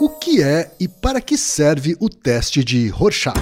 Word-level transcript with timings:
O 0.00 0.08
que 0.08 0.40
é 0.40 0.70
e 0.78 0.86
para 0.86 1.20
que 1.20 1.36
serve 1.36 1.96
o 1.98 2.08
teste 2.08 2.62
de 2.62 2.88
Rorschach? 2.88 3.36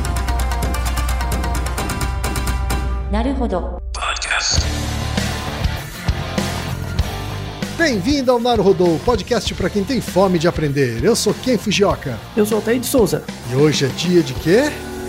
Bem-vindo 7.76 8.32
ao 8.32 8.40
Naruhodô, 8.40 8.98
podcast 9.04 9.52
para 9.54 9.68
quem 9.68 9.84
tem 9.84 10.00
fome 10.00 10.38
de 10.38 10.48
aprender. 10.48 11.04
Eu 11.04 11.14
sou 11.14 11.34
Ken 11.34 11.58
Fujioka. 11.58 12.18
Eu 12.34 12.46
sou 12.46 12.56
Altair 12.56 12.80
de 12.80 12.86
Souza. 12.86 13.22
E 13.52 13.54
hoje 13.54 13.84
é 13.84 13.88
dia 13.88 14.22
de 14.22 14.32
quê? 14.32 14.72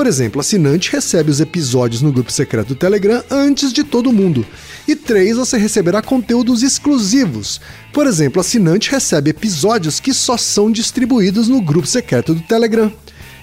Por 0.00 0.06
exemplo, 0.06 0.40
assinante 0.40 0.90
recebe 0.90 1.30
os 1.30 1.40
episódios 1.40 2.00
no 2.00 2.10
grupo 2.10 2.32
secreto 2.32 2.68
do 2.68 2.74
Telegram 2.74 3.22
antes 3.30 3.70
de 3.70 3.84
todo 3.84 4.10
mundo. 4.10 4.46
E 4.88 4.96
3. 4.96 5.36
Você 5.36 5.58
receberá 5.58 6.00
conteúdos 6.00 6.62
exclusivos. 6.62 7.60
Por 7.92 8.06
exemplo, 8.06 8.40
assinante 8.40 8.90
recebe 8.90 9.28
episódios 9.28 10.00
que 10.00 10.14
só 10.14 10.38
são 10.38 10.72
distribuídos 10.72 11.48
no 11.48 11.60
grupo 11.60 11.86
secreto 11.86 12.34
do 12.34 12.40
Telegram. 12.40 12.90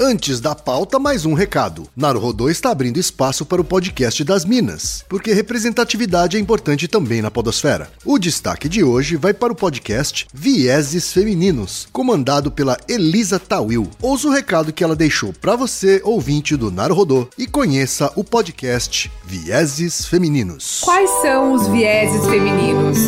Antes 0.00 0.38
da 0.38 0.54
pauta, 0.54 0.96
mais 0.96 1.26
um 1.26 1.34
recado. 1.34 1.88
Naruhodô 1.96 2.48
está 2.48 2.70
abrindo 2.70 3.00
espaço 3.00 3.44
para 3.44 3.60
o 3.60 3.64
podcast 3.64 4.22
das 4.22 4.44
Minas, 4.44 5.04
porque 5.08 5.32
representatividade 5.32 6.36
é 6.36 6.40
importante 6.40 6.86
também 6.86 7.20
na 7.20 7.32
podosfera. 7.32 7.90
O 8.04 8.16
destaque 8.16 8.68
de 8.68 8.84
hoje 8.84 9.16
vai 9.16 9.34
para 9.34 9.52
o 9.52 9.56
podcast 9.56 10.28
Vieses 10.32 11.12
Femininos, 11.12 11.88
comandado 11.92 12.48
pela 12.48 12.76
Elisa 12.88 13.40
Tawil. 13.40 13.90
Ouça 14.00 14.28
o 14.28 14.30
recado 14.30 14.72
que 14.72 14.84
ela 14.84 14.94
deixou 14.94 15.32
para 15.32 15.56
você, 15.56 16.00
ouvinte 16.04 16.56
do 16.56 16.70
Naruhodô, 16.70 17.26
e 17.36 17.48
conheça 17.48 18.12
o 18.14 18.22
podcast 18.22 19.10
Vieses 19.24 20.06
Femininos. 20.06 20.80
Quais 20.84 21.10
são 21.22 21.52
os 21.54 21.66
vieses 21.66 22.24
femininos? 22.28 22.98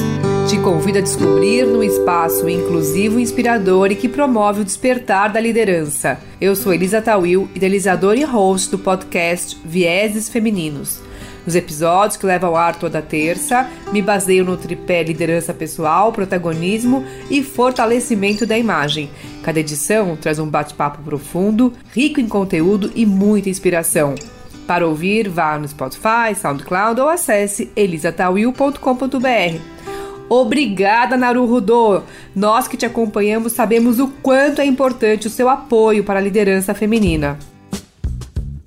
Te 0.51 0.59
convido 0.59 0.99
a 0.99 1.01
descobrir 1.01 1.65
num 1.65 1.81
espaço 1.81 2.49
inclusivo, 2.49 3.21
inspirador 3.21 3.93
e 3.93 3.95
que 3.95 4.09
promove 4.09 4.63
o 4.63 4.65
despertar 4.65 5.33
da 5.33 5.39
liderança. 5.39 6.19
Eu 6.41 6.57
sou 6.57 6.75
Elisa 6.75 7.01
Tawil, 7.01 7.49
idealizadora 7.55 8.19
e 8.19 8.25
host 8.25 8.69
do 8.69 8.77
podcast 8.77 9.57
Vieses 9.65 10.29
Femininos. 10.29 11.01
Nos 11.47 11.55
episódios 11.55 12.17
que 12.17 12.27
levam 12.27 12.51
ao 12.51 12.57
ar 12.57 12.75
toda 12.75 13.01
terça, 13.01 13.71
me 13.93 14.03
baseio 14.03 14.45
no 14.45 14.57
tripé 14.57 15.05
liderança 15.05 15.55
pessoal, 15.55 16.13
protagonismo 16.13 17.05
e 17.31 17.45
fortalecimento 17.45 18.45
da 18.45 18.59
imagem. 18.59 19.09
Cada 19.45 19.61
edição 19.61 20.17
traz 20.17 20.41
um 20.41 20.49
bate-papo 20.49 21.01
profundo, 21.05 21.73
rico 21.95 22.19
em 22.19 22.27
conteúdo 22.27 22.91
e 22.97 23.07
muita 23.07 23.49
inspiração. 23.49 24.17
Para 24.67 24.85
ouvir, 24.85 25.29
vá 25.29 25.57
no 25.57 25.69
Spotify, 25.69 26.35
SoundCloud 26.35 27.01
ou 27.01 27.09
acesse 27.09 27.71
elisatawil.com.br. 27.77 29.80
Obrigada, 30.31 31.17
Naruhodô! 31.17 32.05
Nós 32.37 32.69
que 32.69 32.77
te 32.77 32.87
acompanhamos 32.87 33.53
sabemos 33.53 33.99
o 33.99 34.07
quanto 34.07 34.61
é 34.61 34.65
importante 34.65 35.27
o 35.27 35.31
seu 35.31 35.49
apoio 35.49 36.05
para 36.05 36.21
a 36.21 36.23
liderança 36.23 36.73
feminina. 36.73 37.37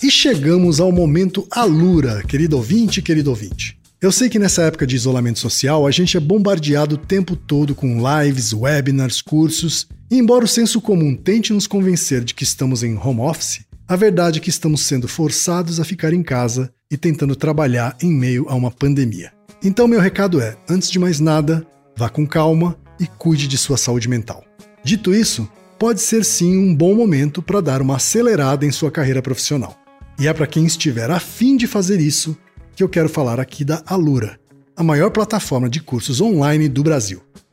E 0.03 0.12
chegamos 0.12 0.81
ao 0.81 0.91
momento 0.91 1.47
Alura, 1.50 2.22
querido 2.24 2.57
ouvinte, 2.57 3.01
querido 3.01 3.29
ouvinte. 3.29 3.79
Eu 4.01 4.12
sei 4.12 4.28
que 4.28 4.38
nessa 4.38 4.63
época 4.63 4.85
de 4.85 4.97
isolamento 4.97 5.40
social 5.40 5.88
a 5.88 5.91
gente 5.91 6.18
é 6.18 6.19
bombardeado 6.19 6.96
o 6.96 6.97
tempo 6.97 7.34
todo 7.34 7.74
com 7.74 7.97
lives, 7.97 8.51
webinars, 8.51 9.22
cursos, 9.22 9.88
e 10.12 10.18
embora 10.18 10.44
o 10.44 10.50
senso 10.50 10.81
comum 10.81 11.16
tente 11.16 11.53
nos 11.53 11.66
convencer 11.66 12.25
de 12.25 12.34
que 12.34 12.44
estamos 12.44 12.84
em 12.84 12.97
home 12.97 13.22
office, 13.22 13.62
a 13.88 13.95
verdade 13.95 14.40
é 14.40 14.41
que 14.41 14.50
estamos 14.50 14.81
sendo 14.81 15.07
forçados 15.07 15.80
a 15.80 15.85
ficar 15.85 16.12
em 16.12 16.24
casa 16.24 16.74
e 16.93 16.97
tentando 16.97 17.35
trabalhar 17.35 17.97
em 17.99 18.13
meio 18.13 18.45
a 18.47 18.53
uma 18.53 18.69
pandemia. 18.69 19.33
Então, 19.63 19.87
meu 19.87 19.99
recado 19.99 20.39
é: 20.39 20.55
antes 20.69 20.91
de 20.91 20.99
mais 20.99 21.19
nada, 21.19 21.65
vá 21.97 22.07
com 22.07 22.25
calma 22.25 22.77
e 22.99 23.07
cuide 23.07 23.47
de 23.47 23.57
sua 23.57 23.77
saúde 23.77 24.07
mental. 24.07 24.43
Dito 24.83 25.13
isso, 25.13 25.49
pode 25.79 26.01
ser 26.01 26.23
sim 26.23 26.55
um 26.55 26.75
bom 26.75 26.93
momento 26.93 27.41
para 27.41 27.61
dar 27.61 27.81
uma 27.81 27.95
acelerada 27.95 28.63
em 28.63 28.71
sua 28.71 28.91
carreira 28.91 29.23
profissional. 29.23 29.75
E 30.19 30.27
é 30.27 30.33
para 30.33 30.45
quem 30.45 30.65
estiver 30.65 31.09
afim 31.09 31.57
de 31.57 31.65
fazer 31.65 31.99
isso 31.99 32.37
que 32.75 32.83
eu 32.83 32.89
quero 32.89 33.09
falar 33.09 33.39
aqui 33.39 33.65
da 33.65 33.81
Alura, 33.85 34.39
a 34.75 34.83
maior 34.83 35.09
plataforma 35.09 35.67
de 35.67 35.81
cursos 35.81 36.21
online 36.21 36.69
do 36.69 36.83
Brasil. 36.83 37.21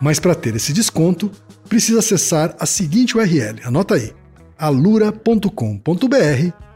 Mas 0.00 0.18
para 0.18 0.34
ter 0.34 0.56
esse 0.56 0.72
desconto, 0.72 1.30
precisa 1.68 1.98
acessar 1.98 2.56
a 2.58 2.66
seguinte 2.66 3.16
URL, 3.16 3.60
anota 3.64 3.94
aí, 3.94 4.12
alura.com.br 4.58 5.50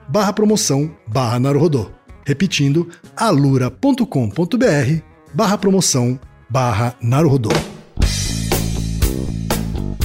barra 0.09 0.33
promoção 0.33 0.95
barra 1.07 1.41
Naruhodô. 1.41 1.91
Repetindo, 2.27 2.89
alura.com.br 3.17 4.05
barra 5.33 5.59
promoção 5.59 6.19
barra 6.49 6.97
Naruhodô. 7.01 7.51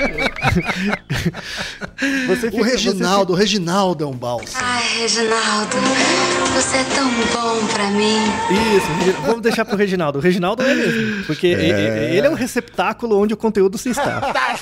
Você 2.27 2.49
fica, 2.49 2.61
o 2.61 2.65
Reginaldo, 2.65 3.33
você... 3.33 3.33
o 3.33 3.35
Reginaldo 3.35 4.03
é 4.03 4.07
um 4.07 4.13
bálsamo. 4.13 4.63
Ai, 4.63 4.83
Reginaldo, 4.99 5.77
você 6.53 6.77
é 6.77 6.83
tão 6.83 7.09
bom 7.09 7.67
pra 7.67 7.89
mim. 7.91 8.17
Isso, 8.75 9.21
vamos 9.25 9.41
deixar 9.41 9.65
pro 9.65 9.77
Reginaldo. 9.77 10.19
O 10.19 10.21
Reginaldo 10.21 10.63
é 10.63 10.73
mesmo, 10.73 11.23
porque 11.25 11.47
é... 11.47 12.15
ele 12.15 12.25
é 12.25 12.29
um 12.29 12.33
receptáculo 12.33 13.19
onde 13.19 13.33
o 13.33 13.38
conteúdo 13.38 13.77
se 13.77 13.89
está. 13.89 14.21
tá, 14.33 14.57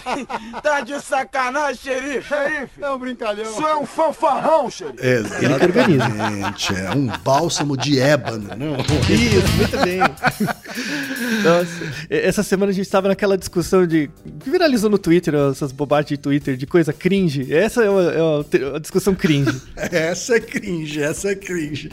tá 0.62 0.82
de 0.82 1.00
sacanagem, 1.02 1.82
xerife. 1.82 2.28
Xerife, 2.28 2.82
é 2.82 2.90
um 2.90 2.98
brincalhão. 2.98 3.44
Isso 3.44 3.66
é 3.66 3.76
um 3.76 3.86
fanfarrão, 3.86 4.70
xerife. 4.70 5.06
Exatamente, 5.06 6.76
é 6.76 6.92
um 6.92 7.08
bálsamo 7.24 7.78
de 7.78 8.00
ébano, 8.00 8.50
não? 8.56 8.78
Isso, 9.10 9.56
muito 9.56 9.78
bem. 9.78 10.00
Nossa, 11.44 12.08
essa 12.10 12.44
semana 12.44 12.72
a 12.72 12.76
gente 12.76 12.86
estava 12.86 13.08
naquela 13.08 13.38
discussão 13.38 13.86
de 13.86 14.10
que 14.40 14.50
viralizou 14.50 14.90
no 14.90 14.98
Twitter, 14.98 15.34
essas 15.36 15.69
bobagens 15.72 16.10
de 16.10 16.18
Twitter, 16.18 16.58
de 16.58 16.66
coisa 16.66 16.92
cringe. 16.94 17.54
Essa 17.54 17.84
é 17.84 17.90
uma, 17.90 18.46
é 18.76 18.80
discussão 18.80 19.16
cringe. 19.16 19.62
essa 19.76 20.36
é 20.36 20.40
cringe, 20.40 21.02
essa 21.02 21.30
é 21.30 21.36
cringe. 21.36 21.92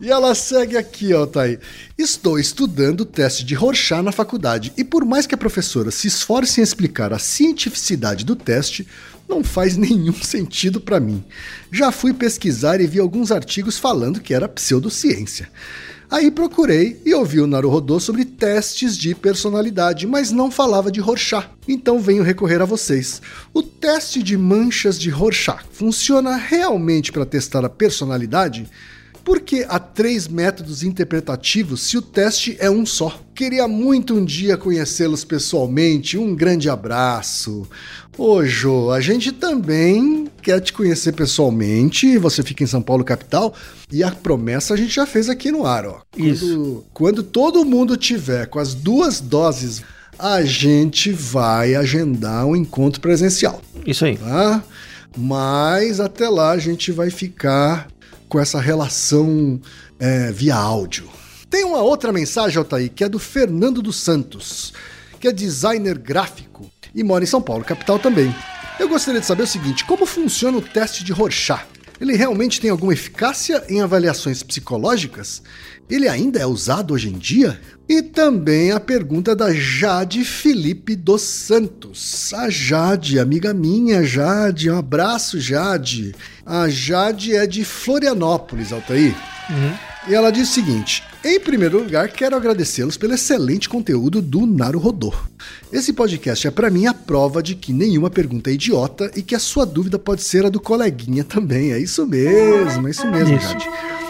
E 0.00 0.10
ela 0.10 0.34
segue 0.34 0.76
aqui, 0.76 1.12
ó, 1.14 1.26
tá 1.26 1.42
aí. 1.42 1.58
Estou 1.98 2.38
estudando 2.38 3.02
o 3.02 3.06
teste 3.06 3.44
de 3.44 3.54
Rorschach 3.54 4.02
na 4.02 4.12
faculdade 4.12 4.72
e 4.76 4.84
por 4.84 5.04
mais 5.04 5.26
que 5.26 5.34
a 5.34 5.38
professora 5.38 5.90
se 5.90 6.08
esforce 6.08 6.60
em 6.60 6.64
explicar 6.64 7.12
a 7.12 7.18
cientificidade 7.18 8.24
do 8.24 8.36
teste, 8.36 8.86
não 9.28 9.42
faz 9.42 9.76
nenhum 9.76 10.14
sentido 10.22 10.80
para 10.80 11.00
mim. 11.00 11.24
Já 11.70 11.90
fui 11.90 12.12
pesquisar 12.12 12.80
e 12.80 12.86
vi 12.86 12.98
alguns 12.98 13.30
artigos 13.30 13.78
falando 13.78 14.20
que 14.20 14.34
era 14.34 14.48
pseudociência. 14.48 15.48
Aí 16.12 16.30
procurei 16.30 17.00
e 17.06 17.14
ouvi 17.14 17.40
o 17.40 17.46
Naruhodô 17.46 17.98
sobre 17.98 18.26
testes 18.26 18.98
de 18.98 19.14
personalidade, 19.14 20.06
mas 20.06 20.30
não 20.30 20.50
falava 20.50 20.92
de 20.92 21.00
Rorschach. 21.00 21.48
Então 21.66 21.98
venho 21.98 22.22
recorrer 22.22 22.60
a 22.60 22.66
vocês. 22.66 23.22
O 23.54 23.62
teste 23.62 24.22
de 24.22 24.36
manchas 24.36 25.00
de 25.00 25.08
Rorschach 25.08 25.64
funciona 25.72 26.36
realmente 26.36 27.10
para 27.10 27.24
testar 27.24 27.64
a 27.64 27.68
personalidade? 27.70 28.68
Porque 29.24 29.64
há 29.68 29.78
três 29.78 30.26
métodos 30.26 30.82
interpretativos 30.82 31.82
se 31.82 31.96
o 31.96 32.02
teste 32.02 32.56
é 32.58 32.70
um 32.70 32.84
só. 32.84 33.20
Queria 33.34 33.68
muito 33.68 34.14
um 34.14 34.24
dia 34.24 34.56
conhecê-los 34.56 35.24
pessoalmente. 35.24 36.18
Um 36.18 36.34
grande 36.34 36.68
abraço. 36.68 37.66
Ô 38.18 38.44
Jô, 38.44 38.90
a 38.90 39.00
gente 39.00 39.30
também 39.32 40.28
quer 40.42 40.60
te 40.60 40.72
conhecer 40.72 41.12
pessoalmente. 41.12 42.18
Você 42.18 42.42
fica 42.42 42.64
em 42.64 42.66
São 42.66 42.82
Paulo, 42.82 43.04
capital. 43.04 43.54
E 43.90 44.02
a 44.02 44.10
promessa 44.10 44.74
a 44.74 44.76
gente 44.76 44.94
já 44.94 45.06
fez 45.06 45.28
aqui 45.28 45.52
no 45.52 45.64
ar, 45.64 45.86
ó. 45.86 46.00
Isso. 46.16 46.46
Quando, 46.46 46.84
quando 46.92 47.22
todo 47.22 47.64
mundo 47.64 47.96
tiver 47.96 48.46
com 48.46 48.58
as 48.58 48.74
duas 48.74 49.20
doses, 49.20 49.82
a 50.18 50.42
gente 50.42 51.12
vai 51.12 51.74
agendar 51.74 52.46
um 52.46 52.56
encontro 52.56 53.00
presencial. 53.00 53.62
Isso 53.86 54.04
aí. 54.04 54.16
Tá? 54.16 54.62
Mas 55.16 56.00
até 56.00 56.28
lá 56.28 56.50
a 56.50 56.58
gente 56.58 56.90
vai 56.90 57.10
ficar 57.10 57.88
com 58.32 58.40
essa 58.40 58.58
relação 58.58 59.60
é, 60.00 60.32
via 60.32 60.56
áudio. 60.56 61.06
Tem 61.50 61.64
uma 61.64 61.82
outra 61.82 62.10
mensagem, 62.10 62.56
Altair, 62.56 62.90
que 62.90 63.04
é 63.04 63.08
do 63.10 63.18
Fernando 63.18 63.82
dos 63.82 63.96
Santos, 63.96 64.72
que 65.20 65.28
é 65.28 65.32
designer 65.32 65.98
gráfico 65.98 66.70
e 66.94 67.04
mora 67.04 67.24
em 67.24 67.26
São 67.26 67.42
Paulo, 67.42 67.62
capital 67.62 67.98
também. 67.98 68.34
Eu 68.80 68.88
gostaria 68.88 69.20
de 69.20 69.26
saber 69.26 69.42
o 69.42 69.46
seguinte: 69.46 69.84
como 69.84 70.06
funciona 70.06 70.56
o 70.56 70.62
teste 70.62 71.04
de 71.04 71.12
Rorschach? 71.12 71.66
Ele 72.02 72.16
realmente 72.16 72.60
tem 72.60 72.68
alguma 72.68 72.92
eficácia 72.92 73.62
em 73.68 73.80
avaliações 73.80 74.42
psicológicas? 74.42 75.40
Ele 75.88 76.08
ainda 76.08 76.40
é 76.40 76.44
usado 76.44 76.94
hoje 76.94 77.08
em 77.08 77.16
dia? 77.16 77.60
E 77.88 78.02
também 78.02 78.72
a 78.72 78.80
pergunta 78.80 79.36
da 79.36 79.54
Jade 79.54 80.24
Felipe 80.24 80.96
dos 80.96 81.22
Santos. 81.22 82.34
A 82.34 82.50
Jade, 82.50 83.20
amiga 83.20 83.54
minha, 83.54 84.02
Jade, 84.02 84.68
um 84.68 84.78
abraço, 84.78 85.40
Jade. 85.40 86.12
A 86.44 86.68
Jade 86.68 87.36
é 87.36 87.46
de 87.46 87.64
Florianópolis, 87.64 88.72
Altair. 88.72 89.14
Uhum. 89.48 89.91
E 90.08 90.14
ela 90.14 90.32
diz 90.32 90.50
o 90.50 90.52
seguinte: 90.52 91.04
em 91.24 91.38
primeiro 91.38 91.78
lugar, 91.78 92.08
quero 92.08 92.34
agradecê-los 92.34 92.96
pelo 92.96 93.14
excelente 93.14 93.68
conteúdo 93.68 94.20
do 94.20 94.44
Naru 94.44 94.80
Rodô. 94.80 95.14
Esse 95.72 95.92
podcast 95.92 96.48
é 96.48 96.50
para 96.50 96.70
mim 96.70 96.86
a 96.86 96.94
prova 96.94 97.40
de 97.40 97.54
que 97.54 97.72
nenhuma 97.72 98.10
pergunta 98.10 98.50
é 98.50 98.54
idiota 98.54 99.10
e 99.14 99.22
que 99.22 99.34
a 99.34 99.38
sua 99.38 99.64
dúvida 99.64 100.00
pode 100.00 100.22
ser 100.22 100.44
a 100.44 100.48
do 100.48 100.60
coleguinha 100.60 101.22
também. 101.22 101.72
É 101.72 101.78
isso 101.78 102.04
mesmo, 102.04 102.88
é 102.88 102.90
isso 102.90 103.06
mesmo, 103.06 103.36
isso. 103.36 103.48
Jade. 103.48 103.68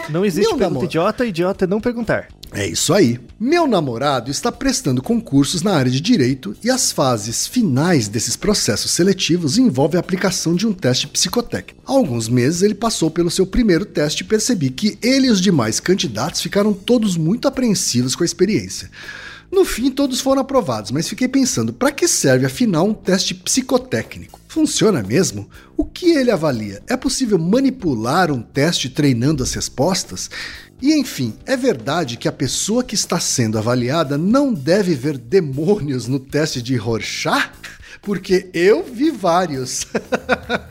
Não 0.09 0.25
existe 0.25 0.49
Meu 0.49 0.57
pergunta 0.57 0.85
idiota, 0.85 1.25
idiota 1.25 1.65
é 1.65 1.67
não 1.67 1.79
perguntar. 1.79 2.27
É 2.55 2.67
isso 2.67 2.93
aí. 2.93 3.19
Meu 3.39 3.65
namorado 3.65 4.29
está 4.29 4.51
prestando 4.51 5.01
concursos 5.01 5.63
na 5.63 5.73
área 5.73 5.91
de 5.91 5.99
direito 5.99 6.55
e 6.63 6.69
as 6.69 6.91
fases 6.91 7.47
finais 7.47 8.07
desses 8.07 8.35
processos 8.35 8.91
seletivos 8.91 9.57
envolvem 9.57 9.97
a 9.97 9.99
aplicação 9.99 10.55
de 10.55 10.67
um 10.67 10.71
teste 10.71 11.07
psicotécnico. 11.07 11.81
Há 11.83 11.91
alguns 11.91 12.29
meses 12.29 12.61
ele 12.61 12.75
passou 12.75 13.09
pelo 13.09 13.31
seu 13.31 13.47
primeiro 13.47 13.85
teste 13.85 14.21
e 14.21 14.27
percebi 14.27 14.69
que 14.69 14.99
ele 15.01 15.27
e 15.27 15.31
os 15.31 15.41
demais 15.41 15.79
candidatos 15.79 16.41
ficaram 16.41 16.73
todos 16.73 17.17
muito 17.17 17.47
apreensivos 17.47 18.15
com 18.15 18.23
a 18.23 18.25
experiência. 18.25 18.87
No 19.51 19.65
fim, 19.65 19.91
todos 19.91 20.19
foram 20.19 20.41
aprovados, 20.41 20.89
mas 20.89 21.07
fiquei 21.07 21.27
pensando: 21.27 21.73
para 21.73 21.91
que 21.91 22.07
serve 22.07 22.45
afinal 22.45 22.87
um 22.87 22.93
teste 22.93 23.35
psicotécnico? 23.35 24.39
Funciona 24.47 25.03
mesmo? 25.03 25.47
O 25.77 25.85
que 25.85 26.09
ele 26.11 26.31
avalia? 26.31 26.81
É 26.87 26.97
possível 26.97 27.37
manipular 27.37 28.31
um 28.31 28.41
teste 28.41 28.89
treinando 28.89 29.43
as 29.43 29.53
respostas? 29.53 30.27
E 30.83 30.91
enfim, 30.95 31.33
é 31.45 31.55
verdade 31.55 32.17
que 32.17 32.27
a 32.27 32.31
pessoa 32.31 32.83
que 32.83 32.93
está 32.93 33.17
sendo 33.17 33.57
avaliada 33.57 34.17
não 34.17 34.53
deve 34.53 34.93
ver 34.93 35.17
demônios 35.17 36.09
no 36.09 36.19
teste 36.19 36.61
de 36.61 36.75
Rorschach? 36.75 37.51
porque 38.01 38.49
eu 38.53 38.83
vi 38.83 39.09
vários. 39.09 39.87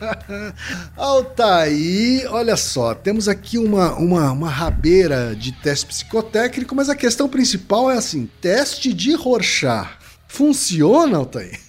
Altaí, 0.95 2.23
olha 2.27 2.55
só, 2.55 2.93
temos 2.93 3.27
aqui 3.27 3.57
uma, 3.57 3.95
uma, 3.95 4.31
uma 4.31 4.49
rabeira 4.49 5.35
de 5.35 5.51
teste 5.51 5.87
psicotécnico, 5.87 6.75
mas 6.75 6.89
a 6.89 6.95
questão 6.95 7.27
principal 7.27 7.89
é 7.89 7.97
assim: 7.97 8.29
teste 8.39 8.93
de 8.93 9.15
Rorschach. 9.15 10.02
Funciona, 10.33 11.19
Altair? 11.19 11.59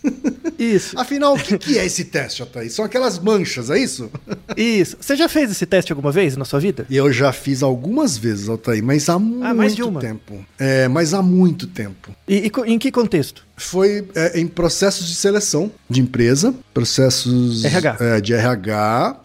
Isso. 0.58 0.96
Afinal, 0.98 1.34
o 1.34 1.38
que, 1.38 1.58
que 1.58 1.78
é 1.78 1.84
esse 1.84 2.02
teste, 2.02 2.40
Altair? 2.40 2.72
São 2.72 2.82
aquelas 2.82 3.18
manchas, 3.18 3.68
é 3.68 3.78
isso? 3.78 4.10
Isso. 4.56 4.96
Você 4.98 5.14
já 5.16 5.28
fez 5.28 5.50
esse 5.50 5.66
teste 5.66 5.92
alguma 5.92 6.10
vez 6.10 6.34
na 6.34 6.46
sua 6.46 6.60
vida? 6.60 6.86
Eu 6.90 7.12
já 7.12 7.30
fiz 7.30 7.62
algumas 7.62 8.16
vezes, 8.16 8.48
Altair, 8.48 8.82
mas 8.82 9.06
há 9.10 9.18
muito 9.18 9.44
ah, 9.44 9.52
mais 9.52 9.76
de 9.76 9.82
uma. 9.82 10.00
tempo. 10.00 10.42
É, 10.58 10.88
mas 10.88 11.12
há 11.12 11.20
muito 11.20 11.66
tempo. 11.66 12.16
E, 12.26 12.50
e 12.66 12.72
em 12.72 12.78
que 12.78 12.90
contexto? 12.90 13.44
Foi 13.54 14.08
é, 14.14 14.40
em 14.40 14.46
processos 14.46 15.06
de 15.06 15.14
seleção 15.14 15.70
de 15.88 16.00
empresa, 16.00 16.54
processos 16.72 17.66
RH. 17.66 17.96
É, 18.00 18.20
de 18.22 18.32
RH, 18.32 19.20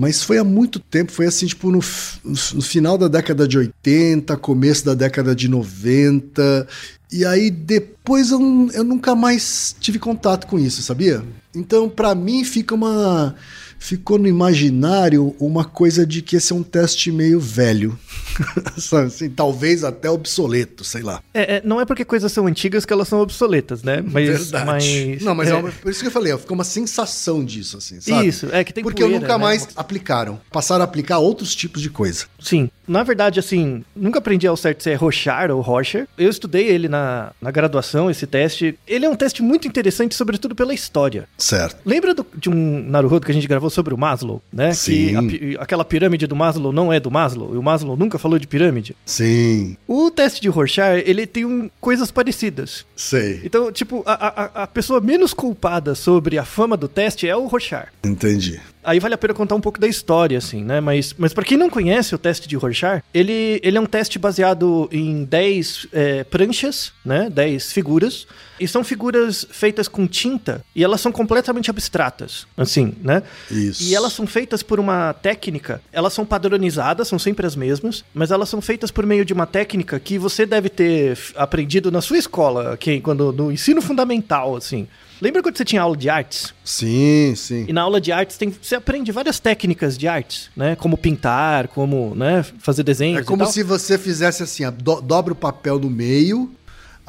mas 0.00 0.22
foi 0.22 0.38
há 0.38 0.44
muito 0.44 0.80
tempo, 0.80 1.12
foi 1.12 1.26
assim, 1.26 1.44
tipo, 1.44 1.70
no, 1.70 1.80
no, 2.24 2.62
final 2.62 2.96
da 2.96 3.06
década 3.06 3.46
de 3.46 3.58
80, 3.58 4.34
começo 4.38 4.82
da 4.82 4.94
década 4.94 5.34
de 5.34 5.46
90. 5.46 6.66
E 7.12 7.22
aí 7.26 7.50
depois 7.50 8.30
eu, 8.30 8.40
eu 8.72 8.82
nunca 8.82 9.14
mais 9.14 9.76
tive 9.78 9.98
contato 9.98 10.46
com 10.46 10.58
isso, 10.58 10.80
sabia? 10.80 11.22
Então, 11.54 11.86
para 11.86 12.14
mim, 12.14 12.44
fica 12.44 12.74
uma 12.74 13.34
ficou 13.80 14.18
no 14.18 14.28
imaginário 14.28 15.34
uma 15.40 15.64
coisa 15.64 16.06
de 16.06 16.20
que 16.20 16.36
esse 16.36 16.52
é 16.52 16.54
um 16.54 16.62
teste 16.62 17.10
meio 17.10 17.40
velho. 17.40 17.98
assim, 18.76 19.30
talvez 19.30 19.82
até 19.82 20.08
obsoleto, 20.08 20.84
sei 20.84 21.02
lá. 21.02 21.22
É, 21.34 21.56
é, 21.56 21.62
não 21.64 21.80
é 21.80 21.84
porque 21.84 22.04
coisas 22.04 22.30
são 22.30 22.46
antigas 22.46 22.84
que 22.84 22.92
elas 22.92 23.08
são 23.08 23.20
obsoletas, 23.20 23.82
né? 23.82 24.02
Mas, 24.02 24.28
Verdade. 24.28 24.66
Mas, 24.66 25.22
não, 25.22 25.34
mas 25.34 25.48
é. 25.48 25.52
é 25.52 25.62
por 25.62 25.90
isso 25.90 26.00
que 26.00 26.06
eu 26.06 26.12
falei, 26.12 26.36
ficou 26.36 26.54
uma 26.54 26.64
sensação 26.64 27.42
disso, 27.42 27.78
assim, 27.78 28.00
sabe? 28.00 28.28
Isso, 28.28 28.48
é 28.52 28.62
que 28.62 28.72
tem 28.72 28.84
Porque 28.84 29.02
poeira, 29.02 29.18
nunca 29.18 29.38
né? 29.38 29.42
mais 29.42 29.68
aplicaram. 29.74 30.38
Passaram 30.52 30.82
a 30.82 30.84
aplicar 30.84 31.18
outros 31.18 31.54
tipos 31.56 31.80
de 31.80 31.88
coisa. 31.88 32.26
Sim. 32.38 32.70
Na 32.90 33.04
verdade, 33.04 33.38
assim, 33.38 33.84
nunca 33.94 34.18
aprendi 34.18 34.48
ao 34.48 34.56
certo 34.56 34.82
se 34.82 34.90
é 34.90 34.96
Rochar 34.96 35.48
ou 35.52 35.60
Rocher. 35.60 36.08
Eu 36.18 36.28
estudei 36.28 36.66
ele 36.66 36.88
na, 36.88 37.30
na 37.40 37.52
graduação, 37.52 38.10
esse 38.10 38.26
teste. 38.26 38.76
Ele 38.84 39.06
é 39.06 39.08
um 39.08 39.14
teste 39.14 39.44
muito 39.44 39.68
interessante, 39.68 40.16
sobretudo 40.16 40.56
pela 40.56 40.74
história. 40.74 41.28
Certo. 41.38 41.76
Lembra 41.86 42.12
do, 42.12 42.26
de 42.34 42.50
um 42.50 42.82
Naruhodo 42.82 43.24
que 43.24 43.30
a 43.30 43.34
gente 43.34 43.46
gravou 43.46 43.70
sobre 43.70 43.94
o 43.94 43.96
Maslow, 43.96 44.42
né? 44.52 44.72
Sim. 44.72 45.28
Que 45.28 45.56
a, 45.56 45.62
aquela 45.62 45.84
pirâmide 45.84 46.26
do 46.26 46.34
Maslow 46.34 46.72
não 46.72 46.92
é 46.92 46.98
do 46.98 47.12
Maslow, 47.12 47.54
e 47.54 47.58
o 47.58 47.62
Maslow 47.62 47.96
nunca 47.96 48.18
falou 48.18 48.40
de 48.40 48.48
pirâmide. 48.48 48.96
Sim. 49.06 49.76
O 49.86 50.10
teste 50.10 50.40
de 50.40 50.48
Rorschach, 50.48 51.00
ele 51.06 51.28
tem 51.28 51.44
um, 51.44 51.70
coisas 51.80 52.10
parecidas. 52.10 52.84
Sei. 52.96 53.40
Então, 53.44 53.70
tipo, 53.70 54.02
a, 54.04 54.14
a, 54.14 54.62
a 54.64 54.66
pessoa 54.66 55.00
menos 55.00 55.32
culpada 55.32 55.94
sobre 55.94 56.38
a 56.38 56.44
fama 56.44 56.76
do 56.76 56.88
teste 56.88 57.28
é 57.28 57.36
o 57.36 57.46
Rorschach. 57.46 57.86
Entendi. 58.02 58.60
Aí 58.82 58.98
vale 58.98 59.14
a 59.14 59.18
pena 59.18 59.34
contar 59.34 59.54
um 59.54 59.60
pouco 59.60 59.78
da 59.78 59.86
história, 59.86 60.38
assim, 60.38 60.64
né? 60.64 60.80
Mas, 60.80 61.14
mas 61.16 61.34
para 61.34 61.44
quem 61.44 61.58
não 61.58 61.68
conhece 61.68 62.14
o 62.14 62.18
teste 62.18 62.48
de 62.48 62.56
Rorschach, 62.56 63.02
ele, 63.12 63.60
ele 63.62 63.76
é 63.76 63.80
um 63.80 63.86
teste 63.86 64.18
baseado 64.18 64.88
em 64.90 65.24
10 65.24 65.88
é, 65.92 66.24
pranchas, 66.24 66.92
né? 67.04 67.28
10 67.30 67.72
figuras. 67.72 68.26
E 68.58 68.68
são 68.68 68.84
figuras 68.84 69.46
feitas 69.50 69.88
com 69.88 70.06
tinta 70.06 70.62
e 70.74 70.84
elas 70.84 71.00
são 71.00 71.10
completamente 71.10 71.70
abstratas, 71.70 72.46
assim, 72.56 72.94
né? 73.02 73.22
Isso. 73.50 73.82
E 73.82 73.94
elas 73.94 74.12
são 74.12 74.26
feitas 74.26 74.62
por 74.62 74.78
uma 74.78 75.14
técnica, 75.14 75.80
elas 75.90 76.12
são 76.12 76.26
padronizadas, 76.26 77.08
são 77.08 77.18
sempre 77.18 77.46
as 77.46 77.56
mesmas, 77.56 78.04
mas 78.12 78.30
elas 78.30 78.50
são 78.50 78.60
feitas 78.60 78.90
por 78.90 79.06
meio 79.06 79.24
de 79.24 79.32
uma 79.32 79.46
técnica 79.46 79.98
que 79.98 80.18
você 80.18 80.44
deve 80.44 80.68
ter 80.68 81.18
aprendido 81.36 81.90
na 81.90 82.02
sua 82.02 82.18
escola, 82.18 82.76
que 82.76 83.00
quando 83.00 83.32
no 83.32 83.50
ensino 83.50 83.80
fundamental, 83.80 84.56
assim. 84.56 84.86
Lembra 85.20 85.42
quando 85.42 85.56
você 85.56 85.64
tinha 85.64 85.82
aula 85.82 85.96
de 85.96 86.08
artes? 86.08 86.54
Sim, 86.64 87.34
sim. 87.36 87.66
E 87.68 87.72
na 87.72 87.82
aula 87.82 88.00
de 88.00 88.10
artes 88.10 88.36
tem, 88.36 88.48
você 88.50 88.74
aprende 88.74 89.12
várias 89.12 89.38
técnicas 89.38 89.98
de 89.98 90.08
artes, 90.08 90.50
né? 90.56 90.76
Como 90.76 90.96
pintar, 90.96 91.68
como, 91.68 92.14
né, 92.14 92.42
fazer 92.58 92.82
desenhos 92.82 93.20
É 93.20 93.24
como 93.24 93.44
se 93.46 93.62
você 93.62 93.98
fizesse 93.98 94.42
assim, 94.42 94.64
do- 94.70 95.00
dobra 95.00 95.32
o 95.32 95.36
papel 95.36 95.78
no 95.78 95.90
meio, 95.90 96.50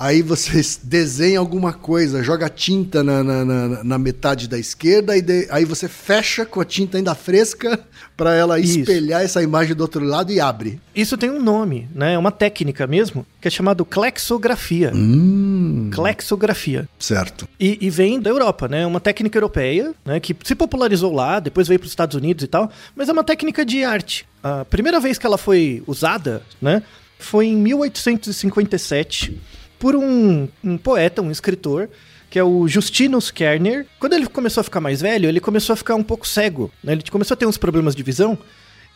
aí 0.04 0.22
você 0.22 0.62
desenha 0.84 1.38
alguma 1.40 1.72
coisa, 1.74 2.24
joga 2.24 2.50
tinta 2.50 3.04
na, 3.04 3.24
na, 3.24 3.46
na- 3.46 3.84
na 3.84 3.98
metade 3.98 4.48
da 4.48 4.58
esquerda, 4.58 5.16
e 5.16 5.22
de- 5.22 5.48
aí 5.52 5.64
você 5.66 5.88
fecha 5.88 6.46
com 6.46 6.60
a 6.60 6.66
tinta 6.66 6.98
ainda 6.98 7.14
fresca 7.14 7.80
para 8.18 8.34
ela 8.36 8.60
Isso. 8.60 8.80
espelhar 8.80 9.22
essa 9.22 9.42
imagem 9.44 9.76
do 9.76 9.82
outro 9.82 10.04
lado 10.04 10.32
e 10.32 10.40
abre. 10.40 10.80
Isso 10.96 11.18
tem 11.18 11.30
um 11.30 11.42
nome, 11.42 11.88
né? 11.94 12.14
É 12.14 12.18
uma 12.18 12.32
técnica 12.32 12.88
mesmo, 12.88 13.26
que 13.40 13.48
é 13.48 13.52
chamado 13.52 13.86
clexografia. 13.86 14.92
Hum. 14.94 15.90
Clexografia. 15.94 16.88
Certo. 17.00 17.48
E, 17.60 17.78
e 17.82 17.90
vem 17.90 18.20
da 18.20 18.30
Europa, 18.30 18.68
né? 18.68 18.82
É 18.84 18.86
uma 18.88 19.00
técnica 19.00 19.38
europeia, 19.38 19.94
né? 20.06 20.20
Que 20.20 20.36
se 20.44 20.56
popularizou 20.56 21.14
lá, 21.14 21.40
depois 21.40 21.68
veio 21.68 21.80
para 21.80 21.86
os 21.86 21.92
Estados 21.92 22.16
Unidos 22.16 22.44
e 22.44 22.48
tal. 22.48 22.72
Mas 22.96 23.08
é 23.10 23.12
uma 23.12 23.24
técnica 23.24 23.64
de 23.64 23.84
arte. 23.84 24.26
A 24.44 24.66
primeira 24.66 25.00
vez 25.00 25.18
que 25.18 25.26
ela 25.26 25.38
foi 25.38 25.84
usada, 25.86 26.42
né? 26.62 26.82
Foi 27.20 27.46
em 27.46 27.56
1857 27.56 29.40
por 29.82 29.96
um, 29.96 30.48
um 30.64 30.78
poeta, 30.78 31.24
um 31.24 31.32
escritor, 31.32 31.90
que 32.30 32.38
é 32.38 32.44
o 32.44 32.68
Justinus 32.68 33.32
Kerner. 33.32 33.88
Quando 34.00 34.14
ele 34.14 34.28
começou 34.28 34.62
a 34.62 34.64
ficar 34.64 34.80
mais 34.80 35.02
velho, 35.02 35.28
ele 35.28 35.40
começou 35.40 35.74
a 35.74 35.76
ficar 35.76 35.96
um 35.96 36.04
pouco 36.04 36.26
cego, 36.28 36.72
né? 36.84 36.94
Ele 36.94 37.04
começou 37.10 37.34
a 37.34 37.38
ter 37.38 37.48
uns 37.48 37.58
problemas 37.58 37.96
de 37.96 38.04
visão. 38.04 38.38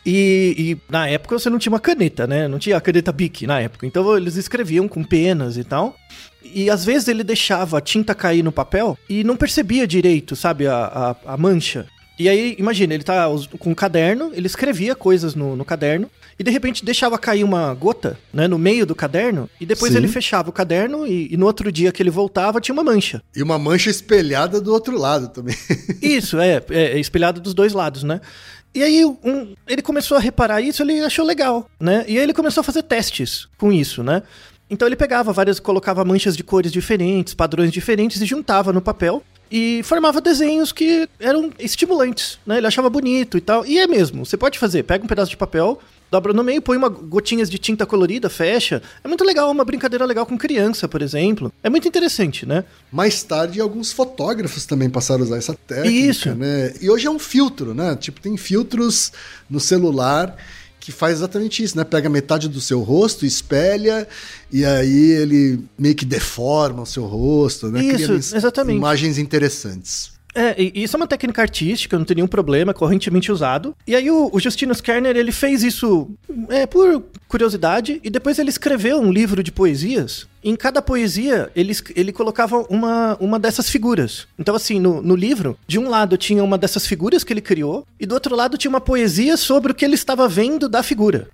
E, 0.06 0.54
e 0.56 0.92
na 0.92 1.08
época 1.08 1.36
você 1.36 1.50
não 1.50 1.58
tinha 1.58 1.72
uma 1.72 1.80
caneta, 1.80 2.28
né? 2.28 2.46
Não 2.46 2.60
tinha 2.60 2.76
a 2.76 2.80
caneta 2.80 3.10
Bic 3.10 3.48
na 3.48 3.60
época. 3.60 3.84
Então 3.84 4.16
eles 4.16 4.36
escreviam 4.36 4.86
com 4.86 5.02
penas 5.02 5.56
e 5.56 5.64
tal. 5.64 5.96
E 6.44 6.70
às 6.70 6.84
vezes 6.84 7.08
ele 7.08 7.24
deixava 7.24 7.78
a 7.78 7.80
tinta 7.80 8.14
cair 8.14 8.44
no 8.44 8.52
papel 8.52 8.96
e 9.08 9.24
não 9.24 9.36
percebia 9.36 9.88
direito, 9.88 10.36
sabe, 10.36 10.68
a, 10.68 11.16
a, 11.26 11.34
a 11.34 11.36
mancha. 11.36 11.88
E 12.18 12.28
aí, 12.28 12.56
imagina, 12.58 12.94
ele 12.94 13.04
tá 13.04 13.26
com 13.58 13.70
um 13.70 13.74
caderno, 13.74 14.30
ele 14.34 14.46
escrevia 14.46 14.94
coisas 14.94 15.34
no, 15.34 15.54
no 15.54 15.64
caderno 15.64 16.10
e 16.38 16.42
de 16.42 16.50
repente 16.50 16.84
deixava 16.84 17.18
cair 17.18 17.44
uma 17.44 17.74
gota, 17.74 18.18
né, 18.32 18.48
no 18.48 18.58
meio 18.58 18.86
do 18.86 18.94
caderno 18.94 19.50
e 19.60 19.66
depois 19.66 19.92
Sim. 19.92 19.98
ele 19.98 20.08
fechava 20.08 20.48
o 20.48 20.52
caderno 20.52 21.06
e, 21.06 21.32
e 21.32 21.36
no 21.36 21.44
outro 21.44 21.70
dia 21.70 21.92
que 21.92 22.02
ele 22.02 22.10
voltava 22.10 22.60
tinha 22.60 22.72
uma 22.72 22.82
mancha. 22.84 23.22
E 23.34 23.42
uma 23.42 23.58
mancha 23.58 23.90
espelhada 23.90 24.60
do 24.60 24.72
outro 24.72 24.98
lado 24.98 25.28
também. 25.28 25.54
Isso, 26.00 26.38
é, 26.38 26.62
é, 26.70 26.82
é 26.92 26.98
espelhado 26.98 27.40
dos 27.40 27.52
dois 27.52 27.72
lados, 27.74 28.02
né? 28.02 28.20
E 28.74 28.82
aí 28.82 29.04
um- 29.04 29.54
ele 29.66 29.82
começou 29.82 30.16
a 30.16 30.20
reparar 30.20 30.60
isso, 30.60 30.82
ele 30.82 31.00
achou 31.00 31.24
legal, 31.24 31.68
né? 31.80 32.04
E 32.08 32.16
aí 32.18 32.22
ele 32.22 32.34
começou 32.34 32.60
a 32.60 32.64
fazer 32.64 32.82
testes 32.82 33.48
com 33.56 33.72
isso, 33.72 34.02
né? 34.02 34.22
Então 34.68 34.86
ele 34.88 34.96
pegava 34.96 35.32
várias, 35.32 35.60
colocava 35.60 36.04
manchas 36.04 36.36
de 36.36 36.42
cores 36.42 36.72
diferentes, 36.72 37.32
padrões 37.34 37.70
diferentes 37.72 38.20
e 38.20 38.26
juntava 38.26 38.72
no 38.72 38.82
papel 38.82 39.22
e 39.50 39.82
formava 39.84 40.20
desenhos 40.20 40.72
que 40.72 41.08
eram 41.20 41.50
estimulantes, 41.58 42.38
né? 42.46 42.58
Ele 42.58 42.66
achava 42.66 42.90
bonito 42.90 43.38
e 43.38 43.40
tal. 43.40 43.64
E 43.66 43.78
é 43.78 43.86
mesmo, 43.86 44.24
você 44.24 44.36
pode 44.36 44.58
fazer, 44.58 44.82
pega 44.82 45.04
um 45.04 45.08
pedaço 45.08 45.30
de 45.30 45.36
papel, 45.36 45.80
dobra 46.10 46.32
no 46.32 46.42
meio, 46.42 46.62
põe 46.62 46.76
uma 46.76 46.88
gotinhas 46.88 47.50
de 47.50 47.58
tinta 47.58 47.84
colorida, 47.84 48.28
fecha. 48.28 48.82
É 49.02 49.08
muito 49.08 49.24
legal, 49.24 49.50
uma 49.50 49.64
brincadeira 49.64 50.04
legal 50.04 50.26
com 50.26 50.36
criança, 50.38 50.88
por 50.88 51.02
exemplo. 51.02 51.52
É 51.62 51.70
muito 51.70 51.86
interessante, 51.86 52.46
né? 52.46 52.64
Mais 52.90 53.22
tarde, 53.22 53.60
alguns 53.60 53.92
fotógrafos 53.92 54.66
também 54.66 54.88
passaram 54.88 55.22
a 55.22 55.24
usar 55.24 55.36
essa 55.36 55.54
técnica, 55.54 55.90
Isso. 55.90 56.34
né? 56.34 56.72
E 56.80 56.90
hoje 56.90 57.06
é 57.06 57.10
um 57.10 57.18
filtro, 57.18 57.74
né? 57.74 57.96
Tipo, 57.96 58.20
tem 58.20 58.36
filtros 58.36 59.12
no 59.48 59.60
celular 59.60 60.36
que 60.86 60.92
faz 60.92 61.16
exatamente 61.16 61.64
isso, 61.64 61.76
né? 61.76 61.82
Pega 61.82 62.08
metade 62.08 62.48
do 62.48 62.60
seu 62.60 62.80
rosto, 62.80 63.26
espelha, 63.26 64.06
e 64.52 64.64
aí 64.64 65.10
ele 65.10 65.58
meio 65.76 65.96
que 65.96 66.04
deforma 66.04 66.82
o 66.82 66.86
seu 66.86 67.04
rosto, 67.06 67.72
né? 67.72 67.82
Isso, 67.82 68.12
ins- 68.12 68.32
exatamente. 68.32 68.76
imagens 68.76 69.18
interessantes. 69.18 70.12
É, 70.36 70.54
e 70.62 70.82
isso 70.84 70.94
é 70.94 70.98
uma 70.98 71.06
técnica 71.06 71.40
artística, 71.40 71.96
não 71.96 72.04
tem 72.04 72.16
nenhum 72.16 72.28
problema, 72.28 72.70
é 72.70 72.74
correntemente 72.74 73.32
usado. 73.32 73.74
E 73.86 73.96
aí 73.96 74.10
o, 74.10 74.28
o 74.30 74.38
Justinus 74.38 74.82
Kerner, 74.82 75.16
ele 75.16 75.32
fez 75.32 75.62
isso 75.64 76.10
é, 76.50 76.66
por 76.66 77.02
curiosidade, 77.26 77.98
e 78.04 78.10
depois 78.10 78.38
ele 78.38 78.50
escreveu 78.50 79.00
um 79.00 79.10
livro 79.10 79.42
de 79.42 79.50
poesias. 79.50 80.28
Em 80.44 80.54
cada 80.54 80.82
poesia, 80.82 81.50
ele, 81.56 81.74
ele 81.96 82.12
colocava 82.12 82.58
uma, 82.68 83.16
uma 83.18 83.38
dessas 83.38 83.70
figuras. 83.70 84.28
Então, 84.38 84.54
assim, 84.54 84.78
no, 84.78 85.00
no 85.00 85.16
livro, 85.16 85.58
de 85.66 85.78
um 85.78 85.88
lado 85.88 86.18
tinha 86.18 86.44
uma 86.44 86.58
dessas 86.58 86.86
figuras 86.86 87.24
que 87.24 87.32
ele 87.32 87.40
criou, 87.40 87.86
e 87.98 88.04
do 88.04 88.14
outro 88.14 88.36
lado 88.36 88.58
tinha 88.58 88.68
uma 88.68 88.80
poesia 88.80 89.38
sobre 89.38 89.72
o 89.72 89.74
que 89.74 89.86
ele 89.86 89.94
estava 89.94 90.28
vendo 90.28 90.68
da 90.68 90.82
figura. 90.82 91.28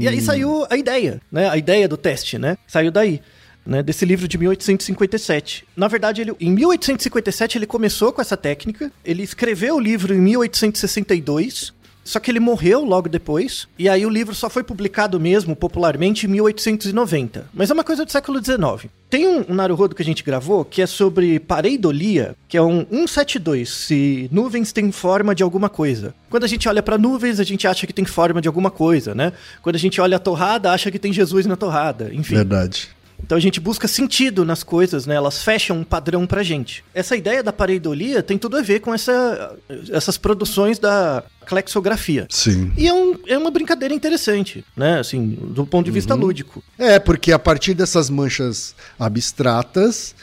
E 0.00 0.08
aí 0.08 0.20
saiu 0.20 0.66
a 0.70 0.76
ideia, 0.76 1.20
né? 1.30 1.50
A 1.50 1.56
ideia 1.56 1.86
do 1.86 1.96
teste, 1.96 2.38
né? 2.38 2.56
Saiu 2.66 2.90
daí. 2.90 3.20
Né, 3.66 3.82
desse 3.82 4.06
livro 4.06 4.26
de 4.26 4.38
1857. 4.38 5.66
Na 5.76 5.88
verdade, 5.88 6.22
ele, 6.22 6.32
em 6.40 6.50
1857 6.50 7.58
ele 7.58 7.66
começou 7.66 8.10
com 8.12 8.22
essa 8.22 8.34
técnica. 8.34 8.90
Ele 9.04 9.22
escreveu 9.22 9.76
o 9.76 9.80
livro 9.80 10.14
em 10.14 10.18
1862. 10.18 11.74
Só 12.08 12.18
que 12.18 12.30
ele 12.30 12.40
morreu 12.40 12.86
logo 12.86 13.06
depois, 13.06 13.68
e 13.78 13.86
aí 13.86 14.06
o 14.06 14.08
livro 14.08 14.34
só 14.34 14.48
foi 14.48 14.62
publicado 14.62 15.20
mesmo 15.20 15.54
popularmente 15.54 16.24
em 16.24 16.30
1890. 16.30 17.50
Mas 17.52 17.68
é 17.68 17.74
uma 17.74 17.84
coisa 17.84 18.02
do 18.02 18.10
século 18.10 18.42
XIX. 18.42 18.90
Tem 19.10 19.28
um, 19.28 19.44
um 19.46 19.54
Naruhodo 19.54 19.94
que 19.94 20.00
a 20.00 20.04
gente 20.04 20.24
gravou 20.24 20.64
que 20.64 20.80
é 20.80 20.86
sobre 20.86 21.38
pareidolia, 21.38 22.34
que 22.48 22.56
é 22.56 22.62
um 22.62 22.86
172, 22.90 23.68
se 23.68 24.26
nuvens 24.32 24.72
têm 24.72 24.90
forma 24.90 25.34
de 25.34 25.42
alguma 25.42 25.68
coisa. 25.68 26.14
Quando 26.30 26.44
a 26.44 26.48
gente 26.48 26.66
olha 26.66 26.82
para 26.82 26.96
nuvens, 26.96 27.38
a 27.40 27.44
gente 27.44 27.66
acha 27.66 27.86
que 27.86 27.92
tem 27.92 28.06
forma 28.06 28.40
de 28.40 28.48
alguma 28.48 28.70
coisa, 28.70 29.14
né? 29.14 29.34
Quando 29.60 29.76
a 29.76 29.78
gente 29.78 30.00
olha 30.00 30.16
a 30.16 30.20
torrada, 30.20 30.72
acha 30.72 30.90
que 30.90 30.98
tem 30.98 31.12
Jesus 31.12 31.44
na 31.44 31.56
torrada, 31.56 32.08
enfim. 32.14 32.36
Verdade. 32.36 32.88
Então 33.22 33.36
a 33.36 33.40
gente 33.40 33.60
busca 33.60 33.86
sentido 33.86 34.44
nas 34.44 34.62
coisas, 34.62 35.04
né? 35.04 35.14
Elas 35.14 35.42
fecham 35.42 35.78
um 35.78 35.84
padrão 35.84 36.26
pra 36.26 36.42
gente. 36.42 36.82
Essa 36.94 37.16
ideia 37.16 37.42
da 37.42 37.52
pareidolia 37.52 38.22
tem 38.22 38.38
tudo 38.38 38.56
a 38.56 38.62
ver 38.62 38.80
com 38.80 38.94
essa, 38.94 39.56
essas 39.90 40.16
produções 40.16 40.78
da 40.78 41.22
clexografia. 41.46 42.26
Sim. 42.30 42.72
E 42.76 42.86
é, 42.88 42.92
um- 42.94 43.18
é 43.26 43.36
uma 43.36 43.50
brincadeira 43.50 43.92
interessante, 43.94 44.64
né? 44.76 44.98
Assim, 45.00 45.36
do 45.40 45.66
ponto 45.66 45.84
de 45.86 45.90
vista 45.90 46.14
lúdico. 46.14 46.62
É, 46.78 46.98
porque 46.98 47.32
a 47.32 47.38
partir 47.38 47.74
dessas 47.74 48.08
manchas 48.08 48.74
abstratas, 48.98 50.14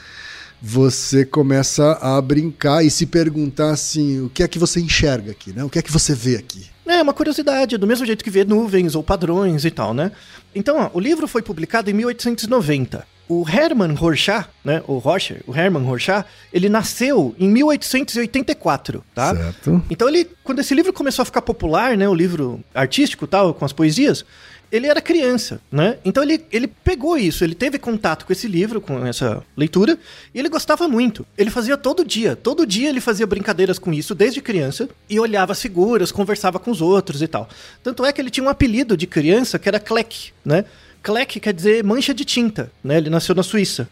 você 0.61 1.25
começa 1.25 1.93
a 2.01 2.19
brincar 2.21 2.83
e 2.83 2.89
se 2.89 3.05
perguntar 3.05 3.71
assim, 3.71 4.21
o 4.21 4.29
que 4.29 4.41
é 4.41 4.47
que 4.47 4.57
você 4.57 4.79
enxerga 4.79 5.31
aqui, 5.31 5.51
né? 5.53 5.63
O 5.63 5.69
que 5.69 5.77
é 5.77 5.81
que 5.81 5.91
você 5.91 6.15
vê 6.15 6.37
aqui? 6.37 6.65
É 6.85 7.01
uma 7.01 7.13
curiosidade, 7.13 7.77
do 7.77 7.87
mesmo 7.87 8.05
jeito 8.05 8.23
que 8.23 8.29
vê 8.29 8.45
nuvens 8.45 8.95
ou 8.95 9.03
padrões 9.03 9.65
e 9.65 9.71
tal, 9.71 9.93
né? 9.93 10.11
Então, 10.53 10.77
ó, 10.77 10.89
o 10.93 10.99
livro 10.99 11.27
foi 11.27 11.41
publicado 11.41 11.89
em 11.89 11.93
1890. 11.93 13.05
O 13.27 13.43
Hermann 13.49 13.95
Rorschach, 13.95 14.47
né, 14.63 14.83
o 14.87 14.99
Rorschach, 14.99 15.41
o 15.47 15.55
Hermann 15.55 15.83
Rorschach, 15.83 16.27
ele 16.53 16.69
nasceu 16.69 17.35
em 17.39 17.49
1884, 17.49 19.03
tá? 19.15 19.35
Certo. 19.35 19.83
Então 19.89 20.07
ele, 20.07 20.29
quando 20.43 20.59
esse 20.59 20.75
livro 20.75 20.93
começou 20.93 21.23
a 21.23 21.25
ficar 21.25 21.41
popular, 21.41 21.97
né, 21.97 22.07
o 22.07 22.13
livro 22.13 22.63
artístico 22.73 23.25
tal, 23.25 23.51
com 23.55 23.65
as 23.65 23.73
poesias, 23.73 24.23
ele 24.71 24.87
era 24.87 25.01
criança, 25.01 25.61
né? 25.71 25.97
Então 26.03 26.23
ele, 26.23 26.45
ele 26.51 26.67
pegou 26.67 27.17
isso, 27.17 27.43
ele 27.43 27.55
teve 27.55 27.77
contato 27.77 28.25
com 28.25 28.33
esse 28.33 28.47
livro, 28.47 28.81
com 28.81 29.05
essa 29.05 29.43
leitura, 29.55 29.97
e 30.33 30.39
ele 30.39 30.49
gostava 30.49 30.87
muito. 30.87 31.25
Ele 31.37 31.49
fazia 31.49 31.77
todo 31.77 32.03
dia, 32.03 32.35
todo 32.35 32.65
dia 32.65 32.89
ele 32.89 33.01
fazia 33.01 33.25
brincadeiras 33.25 33.79
com 33.79 33.93
isso 33.93 34.15
desde 34.15 34.41
criança 34.41 34.89
e 35.09 35.19
olhava 35.19 35.51
as 35.51 35.61
figuras, 35.61 36.11
conversava 36.11 36.59
com 36.59 36.71
os 36.71 36.81
outros 36.81 37.21
e 37.21 37.27
tal. 37.27 37.47
Tanto 37.83 38.05
é 38.05 38.11
que 38.11 38.21
ele 38.21 38.29
tinha 38.29 38.43
um 38.43 38.49
apelido 38.49 38.97
de 38.97 39.07
criança 39.07 39.59
que 39.59 39.67
era 39.67 39.79
Kleck, 39.79 40.31
né? 40.43 40.65
Kleck 41.01 41.39
quer 41.39 41.53
dizer 41.53 41.83
mancha 41.83 42.13
de 42.13 42.25
tinta, 42.25 42.71
né? 42.83 42.97
Ele 42.97 43.09
nasceu 43.09 43.35
na 43.35 43.43
Suíça. 43.43 43.87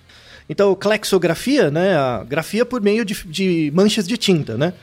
Então, 0.50 0.76
clexografia, 0.76 1.72
né? 1.72 1.96
A 1.96 2.24
grafia 2.24 2.66
por 2.66 2.82
meio 2.82 3.06
de, 3.06 3.14
de 3.26 3.72
manchas 3.74 4.08
de 4.08 4.18
tinta, 4.18 4.58
né? 4.58 4.74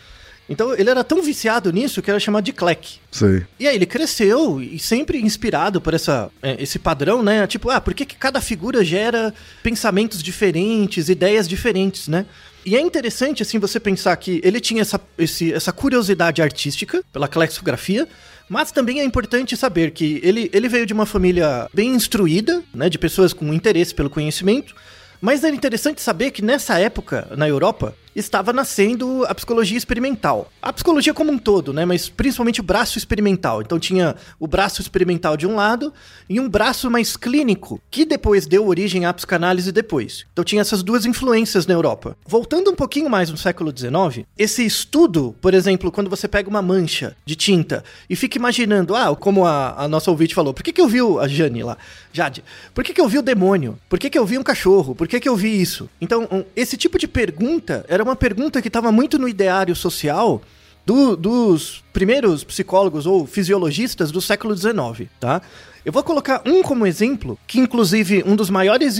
Então, 0.50 0.74
ele 0.74 0.90
era 0.90 1.04
tão 1.04 1.22
viciado 1.22 1.72
nisso 1.72 2.02
que 2.02 2.10
era 2.10 2.18
chamado 2.18 2.44
de 2.44 2.52
Kleck. 2.52 2.98
Sei. 3.12 3.44
E 3.58 3.68
aí 3.68 3.76
ele 3.76 3.86
cresceu 3.86 4.60
e 4.60 4.80
sempre 4.80 5.20
inspirado 5.20 5.80
por 5.80 5.94
essa, 5.94 6.28
é, 6.42 6.60
esse 6.60 6.76
padrão, 6.76 7.22
né? 7.22 7.46
Tipo, 7.46 7.70
ah, 7.70 7.80
por 7.80 7.94
que, 7.94 8.04
que 8.04 8.16
cada 8.16 8.40
figura 8.40 8.84
gera 8.84 9.32
pensamentos 9.62 10.20
diferentes, 10.20 11.08
ideias 11.08 11.46
diferentes, 11.48 12.08
né? 12.08 12.26
E 12.66 12.76
é 12.76 12.80
interessante, 12.80 13.42
assim, 13.42 13.58
você 13.60 13.78
pensar 13.78 14.14
que 14.16 14.40
ele 14.44 14.60
tinha 14.60 14.82
essa, 14.82 15.00
esse- 15.16 15.52
essa 15.52 15.72
curiosidade 15.72 16.42
artística 16.42 17.02
pela 17.12 17.28
clexografia, 17.28 18.06
mas 18.48 18.72
também 18.72 18.98
é 19.00 19.04
importante 19.04 19.56
saber 19.56 19.92
que 19.92 20.20
ele, 20.22 20.50
ele 20.52 20.68
veio 20.68 20.84
de 20.84 20.92
uma 20.92 21.06
família 21.06 21.68
bem 21.72 21.94
instruída, 21.94 22.60
né? 22.74 22.88
De 22.90 22.98
pessoas 22.98 23.32
com 23.32 23.54
interesse 23.54 23.94
pelo 23.94 24.10
conhecimento, 24.10 24.74
mas 25.20 25.44
é 25.44 25.48
interessante 25.50 26.02
saber 26.02 26.32
que 26.32 26.42
nessa 26.42 26.76
época, 26.78 27.28
na 27.36 27.48
Europa, 27.48 27.94
estava 28.14 28.52
nascendo 28.52 29.24
a 29.26 29.34
psicologia 29.34 29.76
experimental. 29.76 30.50
A 30.60 30.72
psicologia 30.72 31.14
como 31.14 31.32
um 31.32 31.38
todo, 31.38 31.72
né? 31.72 31.84
Mas 31.84 32.08
principalmente 32.08 32.60
o 32.60 32.64
braço 32.64 32.98
experimental. 32.98 33.62
Então 33.62 33.78
tinha 33.78 34.16
o 34.38 34.46
braço 34.46 34.80
experimental 34.80 35.36
de 35.36 35.46
um 35.46 35.54
lado 35.54 35.92
e 36.28 36.40
um 36.40 36.48
braço 36.48 36.90
mais 36.90 37.16
clínico, 37.16 37.80
que 37.90 38.04
depois 38.04 38.46
deu 38.46 38.66
origem 38.66 39.04
à 39.04 39.12
psicanálise 39.12 39.72
depois. 39.72 40.26
Então 40.32 40.44
tinha 40.44 40.60
essas 40.60 40.82
duas 40.82 41.06
influências 41.06 41.66
na 41.66 41.74
Europa. 41.74 42.16
Voltando 42.26 42.70
um 42.70 42.74
pouquinho 42.74 43.08
mais 43.08 43.30
no 43.30 43.36
século 43.36 43.72
XIX, 43.76 44.26
esse 44.38 44.64
estudo, 44.64 45.34
por 45.40 45.54
exemplo, 45.54 45.90
quando 45.90 46.10
você 46.10 46.28
pega 46.28 46.48
uma 46.48 46.62
mancha 46.62 47.16
de 47.24 47.36
tinta 47.36 47.84
e 48.08 48.16
fica 48.16 48.38
imaginando, 48.38 48.94
ah, 48.94 49.14
como 49.16 49.46
a, 49.46 49.84
a 49.84 49.88
nossa 49.88 50.10
ouvinte 50.10 50.34
falou, 50.34 50.52
por 50.52 50.62
que, 50.62 50.72
que 50.72 50.80
eu 50.80 50.88
vi 50.88 51.00
a 51.20 51.28
Jane 51.28 51.62
lá, 51.62 51.76
Jade, 52.12 52.42
por 52.74 52.82
que, 52.82 52.92
que 52.92 53.00
eu 53.00 53.08
vi 53.08 53.18
o 53.18 53.22
demônio? 53.22 53.78
Por 53.88 53.98
que, 53.98 54.10
que 54.10 54.18
eu 54.18 54.26
vi 54.26 54.36
um 54.36 54.42
cachorro? 54.42 54.94
Por 54.94 55.06
que, 55.06 55.20
que 55.20 55.28
eu 55.28 55.36
vi 55.36 55.60
isso? 55.60 55.88
Então, 56.00 56.26
um, 56.30 56.44
esse 56.56 56.76
tipo 56.76 56.98
de 56.98 57.06
pergunta 57.06 57.84
era 57.88 58.02
uma 58.02 58.16
pergunta 58.16 58.60
que 58.60 58.68
estava 58.68 58.90
muito 58.90 59.18
no 59.18 59.28
ideário 59.28 59.76
social 59.76 60.42
do, 60.84 61.16
dos 61.16 61.84
primeiros 61.92 62.42
psicólogos 62.42 63.06
ou 63.06 63.26
fisiologistas 63.26 64.10
do 64.10 64.20
século 64.20 64.56
XIX, 64.56 65.08
tá? 65.20 65.40
Eu 65.84 65.92
vou 65.92 66.02
colocar 66.02 66.42
um 66.44 66.62
como 66.62 66.86
exemplo, 66.86 67.38
que 67.46 67.58
inclusive 67.58 68.22
um 68.26 68.36
dos 68.36 68.50
maiores 68.50 68.98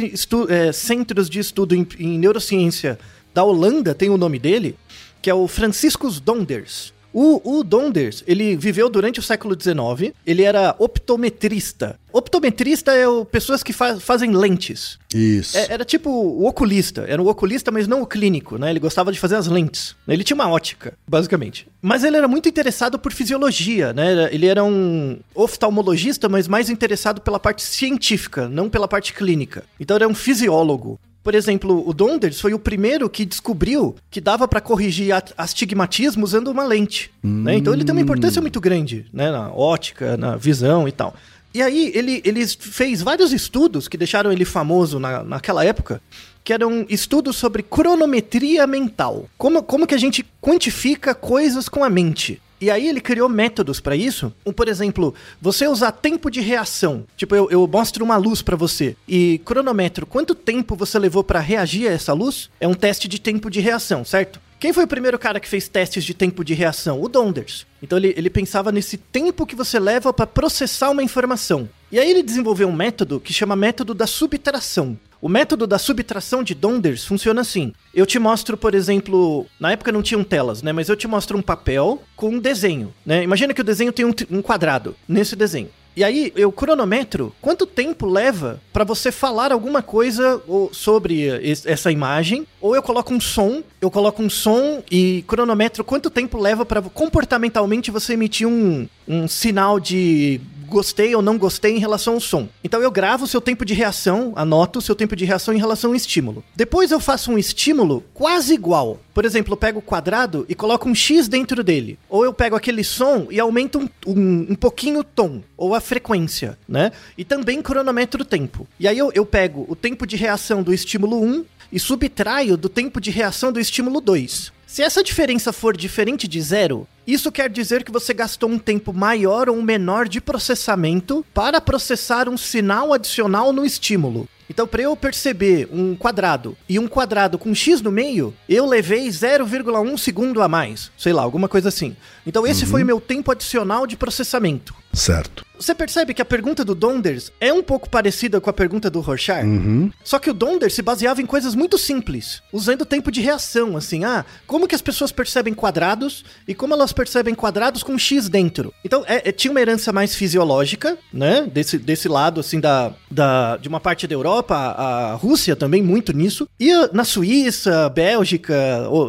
é, 0.49 0.73
centros 0.73 1.29
de 1.29 1.39
estudo 1.39 1.75
em, 1.75 1.87
em 1.99 2.19
neurociência 2.19 2.99
da 3.35 3.45
Holanda 3.45 3.95
tem 3.95 4.09
o 4.09 4.17
nome 4.17 4.39
dele, 4.39 4.77
que 5.21 5.29
é 5.29 5.35
o 5.35 5.47
Franciscus 5.47 6.21
Donders. 6.21 6.95
O, 7.13 7.59
o 7.59 7.65
Donders, 7.65 8.23
ele 8.27 8.57
viveu 8.57 8.89
durante 8.89 9.19
o 9.21 9.23
século 9.23 9.57
XIX, 9.61 10.15
ele 10.27 10.43
era 10.43 10.75
optometrista. 10.79 11.99
Optometrista 12.13 12.93
é 12.93 13.07
o, 13.07 13.25
pessoas 13.25 13.63
que 13.63 13.73
fa 13.73 13.99
fazem 14.01 14.33
lentes. 14.33 14.99
Isso. 15.15 15.57
É, 15.57 15.73
era 15.73 15.85
tipo 15.85 16.11
o 16.11 16.47
oculista, 16.47 17.05
era 17.07 17.23
o 17.23 17.29
oculista, 17.29 17.71
mas 17.71 17.87
não 17.87 18.03
o 18.03 18.07
clínico, 18.07 18.59
né? 18.59 18.71
Ele 18.71 18.81
gostava 18.81 19.13
de 19.13 19.19
fazer 19.19 19.37
as 19.37 19.47
lentes. 19.47 19.95
Ele 20.07 20.25
tinha 20.25 20.35
uma 20.35 20.49
ótica, 20.49 20.95
basicamente. 21.07 21.67
Mas 21.81 22.05
ele 22.05 22.17
era 22.17 22.29
muito 22.29 22.49
interessado 22.49 22.99
por 22.99 23.13
fisiologia, 23.13 23.93
né? 23.93 24.29
Ele 24.33 24.47
era 24.47 24.63
um 24.65 25.19
oftalmologista, 25.35 26.29
mas 26.29 26.49
mais 26.49 26.69
interessado 26.69 27.21
pela 27.21 27.39
parte 27.39 27.63
científica, 27.63 28.49
não 28.49 28.69
pela 28.69 28.89
parte 28.89 29.13
clínica. 29.13 29.65
Então 29.79 29.97
ele 29.97 30.05
era 30.05 30.13
um 30.13 30.15
fisiólogo. 30.15 30.99
Por 31.23 31.35
exemplo, 31.35 31.87
o 31.87 31.93
Donders 31.93 32.41
foi 32.41 32.55
o 32.55 32.59
primeiro 32.59 33.09
que 33.09 33.25
descobriu 33.25 33.95
que 34.11 34.21
dava 34.21 34.49
para 34.49 34.61
corrigir 34.61 35.13
astigmatismo 35.37 36.25
usando 36.25 36.49
uma 36.49 36.65
lente. 36.65 37.11
Hum. 37.23 37.43
Né? 37.43 37.57
Então 37.57 37.75
ele 37.75 37.85
tem 37.85 37.93
uma 37.93 38.01
importância 38.01 38.41
muito 38.41 38.61
grande 38.61 39.07
né? 39.13 39.31
na 39.31 39.53
ótica, 39.53 40.17
na 40.17 40.37
visão 40.37 40.89
e 40.89 40.93
tal. 40.93 41.15
E 41.53 41.61
aí 41.61 41.91
ele, 41.95 42.23
ele 42.25 42.47
fez 42.47 43.03
vários 43.03 43.33
estudos 43.33 43.89
que 43.89 43.99
deixaram 43.99 44.33
ele 44.33 44.45
famoso 44.45 44.99
na, 44.99 45.25
naquela 45.25 45.65
época, 45.65 46.01
que 46.45 46.53
eram 46.53 46.87
estudos 46.89 47.37
sobre 47.37 47.63
cronometria 47.63 48.67
mental. 48.67 49.29
Como, 49.37 49.63
como 49.63 49.87
que 49.87 49.95
a 49.95 49.99
gente 49.99 50.25
quantifica 50.41 51.15
coisas 51.15 51.69
com 51.69 51.85
a 51.85 51.91
mente. 51.91 52.41
E 52.61 52.71
aí 52.71 52.89
ele 52.89 53.01
criou 53.01 53.29
métodos 53.29 53.81
para 53.81 53.97
isso. 53.97 54.33
Um, 54.45 54.53
por 54.53 54.69
exemplo, 54.69 55.15
você 55.41 55.67
usar 55.67 55.93
tempo 55.93 56.31
de 56.31 56.41
reação. 56.41 57.05
Tipo, 57.17 57.35
eu, 57.35 57.51
eu 57.51 57.67
mostro 57.67 58.05
uma 58.05 58.17
luz 58.17 58.43
para 58.43 58.57
você 58.57 58.97
e 59.09 59.41
cronometro 59.45 60.05
quanto 60.05 60.35
tempo 60.35 60.77
você 60.77 60.99
levou 60.99 61.25
para 61.25 61.41
reagir 61.41 61.89
a 61.89 61.93
essa 61.93 62.13
luz. 62.13 62.51
É 62.61 62.69
um 62.69 62.75
teste 62.75 63.09
de 63.09 63.19
tempo 63.19 63.51
de 63.51 63.61
reação, 63.61 64.05
certo? 64.05 64.41
Quem 64.61 64.75
foi 64.75 64.85
o 64.85 64.89
primeiro 64.89 65.19
cara 65.19 65.41
que 65.41 65.49
fez 65.49 65.69
testes 65.69 66.05
de 66.05 66.13
tempo 66.13 66.45
de 66.45 66.53
reação? 66.53 67.01
O 67.01 67.09
Donders. 67.09 67.67
Então 67.83 67.97
ele, 67.97 68.13
ele 68.15 68.29
pensava 68.29 68.71
nesse 68.71 68.99
tempo 68.99 69.47
que 69.47 69.57
você 69.57 69.79
leva 69.79 70.13
para 70.13 70.27
processar 70.27 70.91
uma 70.91 71.03
informação. 71.03 71.67
E 71.91 71.99
aí 71.99 72.11
ele 72.11 72.23
desenvolveu 72.23 72.69
um 72.69 72.73
método 72.73 73.19
que 73.19 73.33
chama 73.33 73.57
método 73.57 73.95
da 73.95 74.07
subtração. 74.07 74.99
O 75.23 75.29
método 75.29 75.67
da 75.67 75.79
subtração 75.79 76.43
de 76.43 76.55
Donders 76.55 77.05
funciona 77.05 77.43
assim. 77.43 77.73
Eu 77.95 78.07
te 78.07 78.19
mostro, 78.19 78.57
por 78.57 78.75
exemplo, 78.75 79.47
na 79.59 79.73
época 79.73 79.93
não 79.93 80.03
tinham 80.03 80.25
telas, 80.25 80.63
né? 80.63 80.73
Mas 80.73 80.89
eu 80.89 80.97
te 80.97 81.07
mostro 81.07 81.37
um 81.37 81.43
papel 81.43 82.03
com 82.17 82.31
um 82.31 82.39
desenho, 82.39 82.95
né? 83.05 83.23
Imagina 83.23 83.53
que 83.53 83.61
o 83.61 83.65
desenho 83.65 83.93
tem 83.93 84.07
um, 84.07 84.15
um 84.31 84.41
quadrado 84.41 84.97
nesse 85.07 85.37
desenho. 85.37 85.69
E 85.97 86.05
aí 86.05 86.33
eu 86.37 86.53
cronometro 86.53 87.35
quanto 87.41 87.67
tempo 87.67 88.07
leva 88.07 88.61
para 88.73 88.85
você 88.85 89.11
falar 89.11 89.53
alguma 89.53 89.83
coisa 89.83 90.41
sobre 90.73 91.29
essa 91.67 91.91
imagem, 91.91 92.47
ou 92.61 92.75
eu 92.77 92.83
coloco 92.83 93.13
um 93.13 93.21
som, 93.21 93.63
eu 93.81 93.91
coloco 93.91 94.23
um 94.23 94.31
som 94.31 94.83
e 94.91 95.25
cronometro 95.27 95.83
quanto 95.83 96.09
tempo 96.09 96.39
leva 96.39 96.65
para 96.65 96.81
comportamentalmente 96.81 97.91
você 97.91 98.15
emitir 98.15 98.47
um, 98.47 98.89
um 99.07 99.27
sinal 99.27 99.81
de 99.81 100.41
gostei 100.71 101.15
ou 101.15 101.21
não 101.21 101.37
gostei 101.37 101.77
em 101.77 101.81
relação 101.81 102.15
ao 102.15 102.21
som. 102.21 102.49
Então 102.65 102.81
eu 102.81 102.91
gravo 102.91 103.25
o 103.25 103.27
seu 103.27 103.41
tempo 103.41 103.65
de 103.65 103.75
reação, 103.75 104.33
anoto 104.37 104.79
o 104.79 104.83
seu 104.83 104.95
tempo 104.95 105.15
de 105.15 105.25
reação 105.25 105.53
em 105.53 105.59
relação 105.59 105.91
ao 105.91 105.97
estímulo. 105.97 106.43
Depois 106.55 106.91
eu 106.91 107.01
faço 107.01 107.31
um 107.31 107.37
estímulo 107.37 108.03
quase 108.15 108.55
igual. 108.55 109.01
Por 109.13 109.25
exemplo, 109.25 109.53
eu 109.53 109.57
pego 109.57 109.81
o 109.81 109.83
quadrado 109.83 110.47
e 110.49 110.55
coloco 110.55 110.89
um 110.89 110.95
X 110.95 111.29
dentro 111.29 111.63
dele. 111.65 111.99
Ou 112.09 112.25
eu 112.25 112.33
pego 112.33 112.57
aquele 112.57 112.85
som 112.85 113.27
e 113.31 113.41
aumento 113.41 113.81
um, 113.81 113.89
um, 114.07 114.47
um 114.51 114.55
pouquinho 114.55 115.01
o 115.01 115.05
tom, 115.05 115.43
ou 115.57 115.75
a 115.75 115.81
frequência, 115.81 116.57
né? 116.69 116.93
E 117.19 117.25
também 117.25 117.61
cronometro 117.61 118.23
o 118.23 118.25
tempo. 118.25 118.67
E 118.79 118.87
aí 118.87 118.97
eu, 118.97 119.11
eu 119.13 119.27
pego 119.27 119.67
o 119.69 119.75
tempo 119.75 120.07
de 120.07 120.17
reação 120.17 120.63
do 120.63 120.73
estímulo 120.73 121.21
1 121.21 121.45
e 121.73 121.81
subtraio 121.81 122.57
do 122.57 122.69
tempo 122.69 123.01
de 123.01 123.11
reação 123.11 123.53
do 123.53 123.61
estímulo 123.61 124.01
2. 124.01 124.53
Se 124.71 124.83
essa 124.83 125.03
diferença 125.03 125.53
for 125.53 125.77
diferente 125.77 126.29
de 126.29 126.41
zero, 126.41 126.87
isso 127.05 127.33
quer 127.33 127.51
dizer 127.51 127.83
que 127.83 127.91
você 127.91 128.15
gastou 128.15 128.49
um 128.49 128.57
tempo 128.57 128.93
maior 128.93 129.49
ou 129.49 129.61
menor 129.61 130.07
de 130.07 130.21
processamento 130.21 131.27
para 131.35 131.61
processar 131.61 132.29
um 132.29 132.37
sinal 132.37 132.93
adicional 132.93 133.53
no 133.53 133.67
estímulo. 133.67 134.29
Então, 134.49 134.69
para 134.69 134.83
eu 134.83 134.97
perceber 134.97 135.69
um 135.73 135.97
quadrado 135.97 136.57
e 136.69 136.79
um 136.79 136.87
quadrado 136.87 137.37
com 137.37 137.53
x 137.53 137.81
no 137.81 137.91
meio, 137.91 138.33
eu 138.49 138.65
levei 138.65 139.09
0,1 139.09 139.99
segundo 139.99 140.41
a 140.41 140.47
mais. 140.47 140.93
Sei 140.97 141.13
lá, 141.13 141.23
alguma 141.23 141.49
coisa 141.49 141.69
assim. 141.69 141.97
Então, 142.25 142.47
esse 142.47 142.65
uhum. 142.65 142.71
foi 142.71 142.83
o 142.85 142.87
meu 142.87 143.01
tempo 143.01 143.33
adicional 143.33 143.89
de 143.89 143.97
processamento. 143.97 144.73
Certo. 144.93 145.45
Você 145.61 145.75
percebe 145.75 146.15
que 146.15 146.23
a 146.23 146.25
pergunta 146.25 146.65
do 146.65 146.75
Donders 146.75 147.31
é 147.39 147.53
um 147.53 147.63
pouco 147.63 147.89
parecida 147.91 148.41
com 148.41 148.49
a 148.49 148.53
pergunta 148.53 148.89
do 148.89 149.01
Rorschach? 149.01 149.45
Uhum. 149.45 149.93
Só 150.03 150.19
que 150.19 150.31
o 150.31 150.35
Donders 150.35 150.73
se 150.73 150.81
baseava 150.81 151.21
em 151.21 151.27
coisas 151.27 151.55
muito 151.55 151.77
simples, 151.77 152.43
usando 152.51 152.81
o 152.81 152.87
tempo 152.87 153.11
de 153.11 153.21
reação, 153.21 153.77
assim, 153.77 154.03
ah, 154.03 154.25
como 154.47 154.67
que 154.67 154.75
as 154.75 154.81
pessoas 154.81 155.13
percebem 155.13 155.53
quadrados 155.53 156.25
e 156.49 156.55
como 156.55 156.73
elas 156.73 156.95
percebem 156.95 157.35
quadrados 157.35 157.83
com 157.83 157.99
X 157.99 158.27
dentro. 158.27 158.73
Então, 158.83 159.05
é, 159.07 159.29
é, 159.29 159.33
tinha 159.33 159.51
uma 159.51 159.61
herança 159.61 159.93
mais 159.93 160.15
fisiológica, 160.15 160.97
né, 161.13 161.47
desse, 161.53 161.77
desse 161.77 162.09
lado, 162.09 162.41
assim, 162.41 162.59
da, 162.59 162.95
da, 163.11 163.59
de 163.59 163.69
uma 163.69 163.81
parte 163.81 164.07
da 164.07 164.15
Europa, 164.15 164.57
a, 164.57 165.13
a 165.13 165.15
Rússia 165.15 165.55
também 165.55 165.83
muito 165.83 166.15
nisso, 166.15 166.49
e 166.59 166.71
na 166.91 167.05
Suíça, 167.05 167.91
Bélgica, 167.91 168.57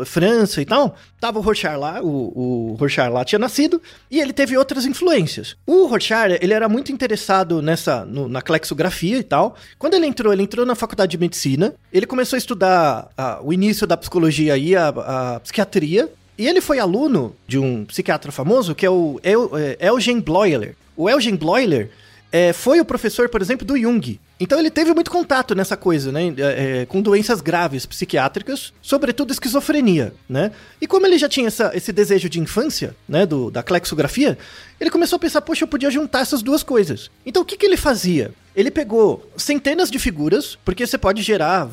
França 0.06 0.62
e 0.62 0.66
tal, 0.66 0.98
tava 1.18 1.40
o 1.40 1.42
Rorschach 1.42 1.78
lá, 1.78 2.02
o, 2.02 2.72
o 2.72 2.76
Rorschach 2.78 3.10
lá 3.10 3.24
tinha 3.24 3.40
nascido, 3.40 3.82
e 4.10 4.20
ele 4.20 4.34
teve 4.34 4.58
outras 4.58 4.86
influências. 4.86 5.56
O 5.74 5.86
Rorschach, 5.86 6.38
ele 6.42 6.54
era 6.54 6.68
muito 6.68 6.92
interessado 6.92 7.62
nessa, 7.62 8.04
no, 8.04 8.28
na 8.28 8.42
clexografia 8.42 9.18
e 9.18 9.24
tal. 9.24 9.56
Quando 9.80 9.94
ele 9.94 10.06
entrou, 10.06 10.34
ele 10.34 10.44
entrou 10.44 10.66
na 10.66 10.76
faculdade 10.76 11.12
de 11.12 11.18
medicina, 11.18 11.74
ele 11.94 12.06
começou 12.06 12.36
a 12.36 12.40
estudar 12.40 13.10
a, 13.18 13.40
o 13.42 13.54
início 13.54 13.88
da 13.88 13.96
psicologia 13.96 14.58
e 14.58 14.76
a, 14.76 14.90
a 14.90 15.40
psiquiatria, 15.40 16.12
e 16.38 16.46
ele 16.46 16.60
foi 16.60 16.78
aluno 16.78 17.34
de 17.48 17.58
um 17.58 17.86
psiquiatra 17.86 18.34
famoso 18.34 18.76
que 18.76 18.86
é 18.86 18.90
o 18.90 19.18
El, 19.24 19.50
é, 19.58 19.78
Eugen 19.88 20.20
Bleuler. 20.20 20.76
O 20.98 21.10
Eugen 21.10 21.38
Bleuler 21.38 21.90
é, 22.34 22.52
foi 22.52 22.82
o 22.82 22.86
professor, 22.86 23.30
por 23.30 23.42
exemplo, 23.42 23.66
do 23.66 23.80
Jung. 23.80 24.20
Então 24.42 24.58
ele 24.58 24.72
teve 24.72 24.92
muito 24.92 25.12
contato 25.12 25.54
nessa 25.54 25.78
coisa, 25.78 26.12
né? 26.12 26.34
É, 26.36 26.82
é, 26.82 26.86
com 26.88 27.00
doenças 27.00 27.42
graves 27.42 27.86
psiquiátricas, 27.86 28.74
sobretudo 28.82 29.32
esquizofrenia, 29.32 30.16
né? 30.28 30.52
E 30.82 30.88
como 30.88 31.06
ele 31.06 31.20
já 31.20 31.30
tinha 31.30 31.46
essa, 31.46 31.70
esse 31.76 31.92
desejo 31.92 32.28
de 32.28 32.40
infância, 32.40 32.96
né? 33.08 33.24
Do, 33.24 33.52
da 33.52 33.62
clexografia, 33.62 34.36
ele 34.80 34.90
começou 34.90 35.18
a 35.18 35.20
pensar, 35.20 35.42
poxa, 35.42 35.64
eu 35.64 35.68
podia 35.68 35.92
juntar 35.92 36.22
essas 36.22 36.42
duas 36.42 36.64
coisas. 36.64 37.12
Então 37.24 37.44
o 37.44 37.46
que, 37.46 37.56
que 37.56 37.64
ele 37.64 37.78
fazia? 37.78 38.34
Ele 38.56 38.72
pegou 38.72 39.32
centenas 39.38 39.92
de 39.92 40.00
figuras, 40.00 40.58
porque 40.66 40.88
você 40.88 40.98
pode 40.98 41.22
gerar. 41.22 41.70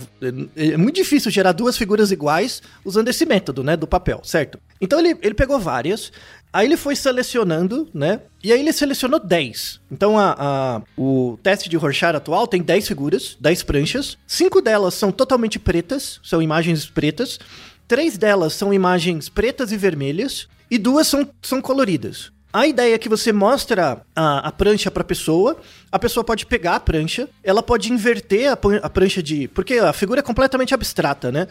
É, 0.54 0.74
é 0.74 0.76
muito 0.76 0.96
difícil 0.96 1.31
gerar 1.31 1.52
duas 1.52 1.74
figuras 1.74 2.12
iguais 2.12 2.61
usando 2.85 3.09
esse 3.09 3.24
método, 3.24 3.64
né? 3.64 3.78
Do 3.78 3.87
papel, 3.87 4.20
certo? 4.22 4.61
Então 4.78 4.98
ele, 5.00 5.16
ele 5.22 5.35
pegou 5.35 5.59
várias, 5.59 6.12
Aí 6.53 6.67
ele 6.67 6.77
foi 6.77 6.97
selecionando, 6.97 7.89
né? 7.93 8.21
E 8.43 8.53
aí 8.53 8.61
ele 8.61 8.73
selecionou 8.73 9.21
10. 9.21 9.81
Então 9.91 10.19
a, 10.19 10.35
a, 10.39 10.83
o 10.97 11.39
teste 11.43 11.69
de 11.69 11.77
Rorschach 11.77 12.17
atual 12.17 12.47
tem 12.47 12.63
10 12.63 12.89
figuras, 12.89 13.37
10 13.41 13.63
pranchas. 13.65 14.17
Cinco 14.27 14.61
delas 14.61 14.95
são 14.95 15.13
totalmente 15.13 15.59
pretas, 15.59 16.21
são 16.23 16.41
imagens 16.41 16.87
pretas. 16.87 17.39
Três 17.87 18.17
delas 18.17 18.55
são 18.55 18.73
imagens 18.73 19.29
pretas 19.29 19.73
e 19.73 19.77
vermelhas. 19.77 20.49
E 20.71 20.79
duas 20.79 21.07
são, 21.07 21.29
são 21.43 21.61
coloridas. 21.61 22.31
A 22.53 22.67
ideia 22.67 22.95
é 22.95 22.99
que 22.99 23.09
você 23.09 23.31
mostra 23.31 24.01
a, 24.17 24.49
a 24.49 24.53
prancha 24.53 24.91
para 24.91 25.03
a 25.03 25.05
pessoa, 25.05 25.59
a 25.93 25.99
pessoa 25.99 26.25
pode 26.25 26.47
pegar 26.47 26.77
a 26.77 26.81
prancha, 26.81 27.29
ela 27.45 27.63
pode 27.63 27.93
inverter 27.93 28.51
a, 28.51 28.59
a 28.83 28.91
prancha 28.91 29.23
de. 29.23 29.49
Porque 29.49 29.75
a 29.75 29.93
figura 29.93 30.21
é 30.21 30.23
completamente 30.23 30.73
abstrata, 30.73 31.31
né? 31.31 31.47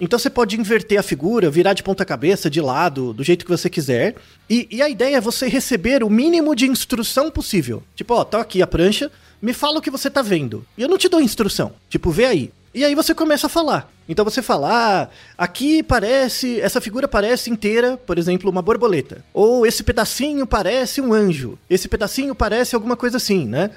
Então 0.00 0.18
você 0.18 0.30
pode 0.30 0.58
inverter 0.58 0.98
a 0.98 1.02
figura, 1.02 1.50
virar 1.50 1.74
de 1.74 1.82
ponta 1.82 2.04
cabeça, 2.04 2.48
de 2.48 2.60
lado, 2.60 3.12
do 3.12 3.22
jeito 3.22 3.44
que 3.44 3.50
você 3.50 3.68
quiser. 3.68 4.16
E, 4.48 4.66
e, 4.70 4.80
a 4.80 4.88
ideia 4.88 5.16
é 5.16 5.20
você 5.20 5.46
receber 5.46 6.02
o 6.02 6.08
mínimo 6.08 6.56
de 6.56 6.66
instrução 6.66 7.30
possível. 7.30 7.82
Tipo, 7.94 8.14
ó, 8.14 8.24
tá 8.24 8.40
aqui 8.40 8.62
a 8.62 8.66
prancha, 8.66 9.10
me 9.42 9.52
fala 9.52 9.78
o 9.78 9.82
que 9.82 9.90
você 9.90 10.08
tá 10.08 10.22
vendo. 10.22 10.64
E 10.76 10.82
eu 10.82 10.88
não 10.88 10.96
te 10.96 11.08
dou 11.08 11.20
instrução. 11.20 11.72
Tipo, 11.88 12.10
vê 12.10 12.24
aí. 12.24 12.50
E 12.72 12.84
aí 12.84 12.94
você 12.94 13.14
começa 13.14 13.46
a 13.46 13.50
falar. 13.50 13.92
Então 14.08 14.24
você 14.24 14.40
fala, 14.40 14.70
ah, 14.72 15.08
aqui 15.36 15.82
parece, 15.82 16.60
essa 16.60 16.80
figura 16.80 17.06
parece 17.06 17.50
inteira, 17.50 17.96
por 17.96 18.16
exemplo, 18.16 18.50
uma 18.50 18.62
borboleta. 18.62 19.24
Ou 19.34 19.66
esse 19.66 19.82
pedacinho 19.82 20.46
parece 20.46 21.00
um 21.00 21.12
anjo. 21.12 21.58
Esse 21.68 21.88
pedacinho 21.88 22.34
parece 22.34 22.74
alguma 22.74 22.96
coisa 22.96 23.18
assim, 23.18 23.44
né? 23.44 23.70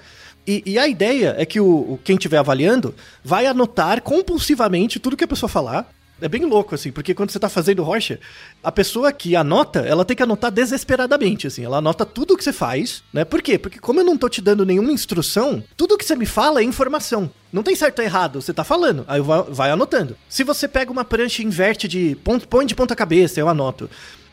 E, 0.46 0.62
e 0.66 0.80
a 0.80 0.88
ideia 0.88 1.36
é 1.38 1.46
que 1.46 1.60
o, 1.60 1.94
o 1.94 2.00
quem 2.04 2.16
estiver 2.16 2.38
avaliando 2.38 2.94
vai 3.24 3.46
anotar 3.46 4.02
compulsivamente 4.02 5.00
tudo 5.00 5.18
que 5.18 5.24
a 5.24 5.28
pessoa 5.28 5.50
falar. 5.50 5.92
É 6.24 6.30
bem 6.30 6.46
louco, 6.46 6.74
assim, 6.74 6.90
porque 6.90 7.14
quando 7.14 7.32
você 7.32 7.38
tá 7.38 7.50
fazendo 7.50 7.84
rocha, 7.84 8.18
a 8.64 8.72
pessoa 8.72 9.12
que 9.12 9.36
anota, 9.36 9.82
ela 9.82 10.06
tem 10.06 10.16
que 10.16 10.24
anotar 10.24 10.50
desesperadamente, 10.50 11.48
assim. 11.48 11.66
Ela 11.66 11.80
anota 11.80 12.06
tudo 12.06 12.38
que 12.38 12.44
você 12.46 12.54
faz, 12.54 13.04
né? 13.12 13.26
Por 13.26 13.42
quê? 13.42 13.60
Porque 13.60 13.78
como 13.78 14.00
eu 14.00 14.06
não 14.06 14.18
tô 14.18 14.30
te 14.30 14.40
dando 14.40 14.66
nenhuma 14.66 14.90
instrução, 14.90 15.62
tudo 15.76 15.98
que 15.98 16.06
você 16.06 16.16
me 16.16 16.26
fala 16.26 16.62
é 16.62 16.64
informação. 16.64 17.30
Não 17.52 17.62
tem 17.62 17.76
certo 17.76 18.00
ou 18.00 18.06
errado, 18.06 18.42
você 18.42 18.54
tá 18.54 18.64
falando. 18.64 19.04
Aí 19.06 19.20
vai, 19.50 19.70
anotando. 19.70 20.16
Se 20.30 20.46
você 20.46 20.66
pega 20.66 20.94
uma 20.94 21.04
prancha 21.04 21.42
e 21.42 21.46
inverte 21.46 21.90
de 21.90 22.16
ponto, 22.24 22.48
põe 22.48 22.66
de 22.66 22.74
ponta 22.74 22.96
cabeça, 22.96 23.42
eu 23.42 23.50
anoto. 23.50 23.90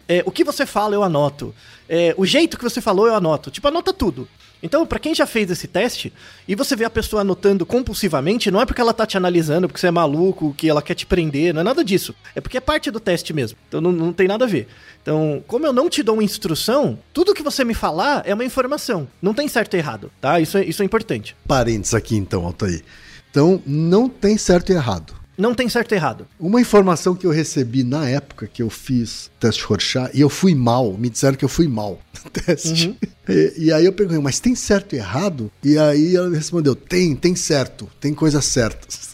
É, 0.07 0.22
o 0.24 0.31
que 0.31 0.44
você 0.44 0.64
fala, 0.64 0.94
eu 0.94 1.03
anoto. 1.03 1.53
É, 1.88 2.14
o 2.16 2.24
jeito 2.24 2.57
que 2.57 2.62
você 2.62 2.81
falou, 2.81 3.09
eu 3.09 3.16
anoto. 3.16 3.50
Tipo, 3.50 3.66
anota 3.66 3.92
tudo. 3.92 4.29
Então, 4.62 4.86
para 4.86 4.98
quem 4.98 5.14
já 5.14 5.26
fez 5.26 5.50
esse 5.50 5.66
teste 5.66 6.12
e 6.46 6.54
você 6.54 6.76
vê 6.76 6.84
a 6.84 6.90
pessoa 6.90 7.22
anotando 7.22 7.64
compulsivamente, 7.64 8.50
não 8.50 8.60
é 8.60 8.66
porque 8.66 8.80
ela 8.80 8.92
tá 8.92 9.06
te 9.06 9.16
analisando, 9.16 9.66
porque 9.66 9.80
você 9.80 9.86
é 9.86 9.90
maluco, 9.90 10.54
que 10.54 10.68
ela 10.68 10.82
quer 10.82 10.94
te 10.94 11.06
prender, 11.06 11.54
não 11.54 11.62
é 11.62 11.64
nada 11.64 11.82
disso. 11.82 12.14
É 12.34 12.40
porque 12.40 12.56
é 12.56 12.60
parte 12.60 12.90
do 12.90 13.00
teste 13.00 13.32
mesmo. 13.32 13.58
Então 13.68 13.80
não, 13.80 13.92
não 13.92 14.12
tem 14.12 14.28
nada 14.28 14.44
a 14.44 14.48
ver. 14.48 14.68
Então, 15.02 15.42
como 15.46 15.66
eu 15.66 15.72
não 15.72 15.88
te 15.88 16.02
dou 16.02 16.16
uma 16.16 16.24
instrução, 16.24 16.98
tudo 17.12 17.34
que 17.34 17.42
você 17.42 17.64
me 17.64 17.74
falar 17.74 18.22
é 18.26 18.34
uma 18.34 18.44
informação. 18.44 19.08
Não 19.20 19.32
tem 19.32 19.48
certo 19.48 19.74
e 19.74 19.78
errado, 19.78 20.10
tá? 20.20 20.40
Isso 20.40 20.58
é, 20.58 20.64
isso 20.64 20.82
é 20.82 20.84
importante. 20.84 21.34
Parênteses 21.46 21.94
aqui 21.94 22.16
então, 22.16 22.44
Altair. 22.44 22.82
Então, 23.30 23.62
não 23.64 24.08
tem 24.08 24.36
certo 24.36 24.70
e 24.70 24.74
errado. 24.74 25.14
Não 25.38 25.54
tem 25.54 25.70
certo 25.70 25.92
e 25.92 25.94
errado. 25.94 26.26
Uma 26.38 26.60
informação 26.60 27.14
que 27.14 27.26
eu 27.26 27.30
recebi 27.30 27.82
na 27.82 28.06
época 28.06 28.46
que 28.46 28.62
eu 28.62 28.68
fiz 28.68 29.30
teste 29.40 29.64
Rorschach, 29.64 30.10
e 30.12 30.20
eu 30.20 30.28
fui 30.28 30.54
mal, 30.54 30.92
me 30.92 31.08
disseram 31.08 31.34
que 31.34 31.44
eu 31.44 31.48
fui 31.48 31.66
mal 31.66 31.98
no 32.22 32.30
teste. 32.30 32.88
Uhum. 32.88 32.96
E, 33.30 33.54
e 33.66 33.72
aí 33.72 33.84
eu 33.84 33.92
perguntei, 33.92 34.22
mas 34.22 34.40
tem 34.40 34.54
certo 34.54 34.94
e 34.94 34.98
errado? 34.98 35.50
E 35.62 35.78
aí 35.78 36.16
ela 36.16 36.28
respondeu, 36.30 36.74
tem, 36.74 37.14
tem 37.14 37.34
certo, 37.36 37.88
tem 38.00 38.12
coisas 38.14 38.44
certas. 38.44 39.10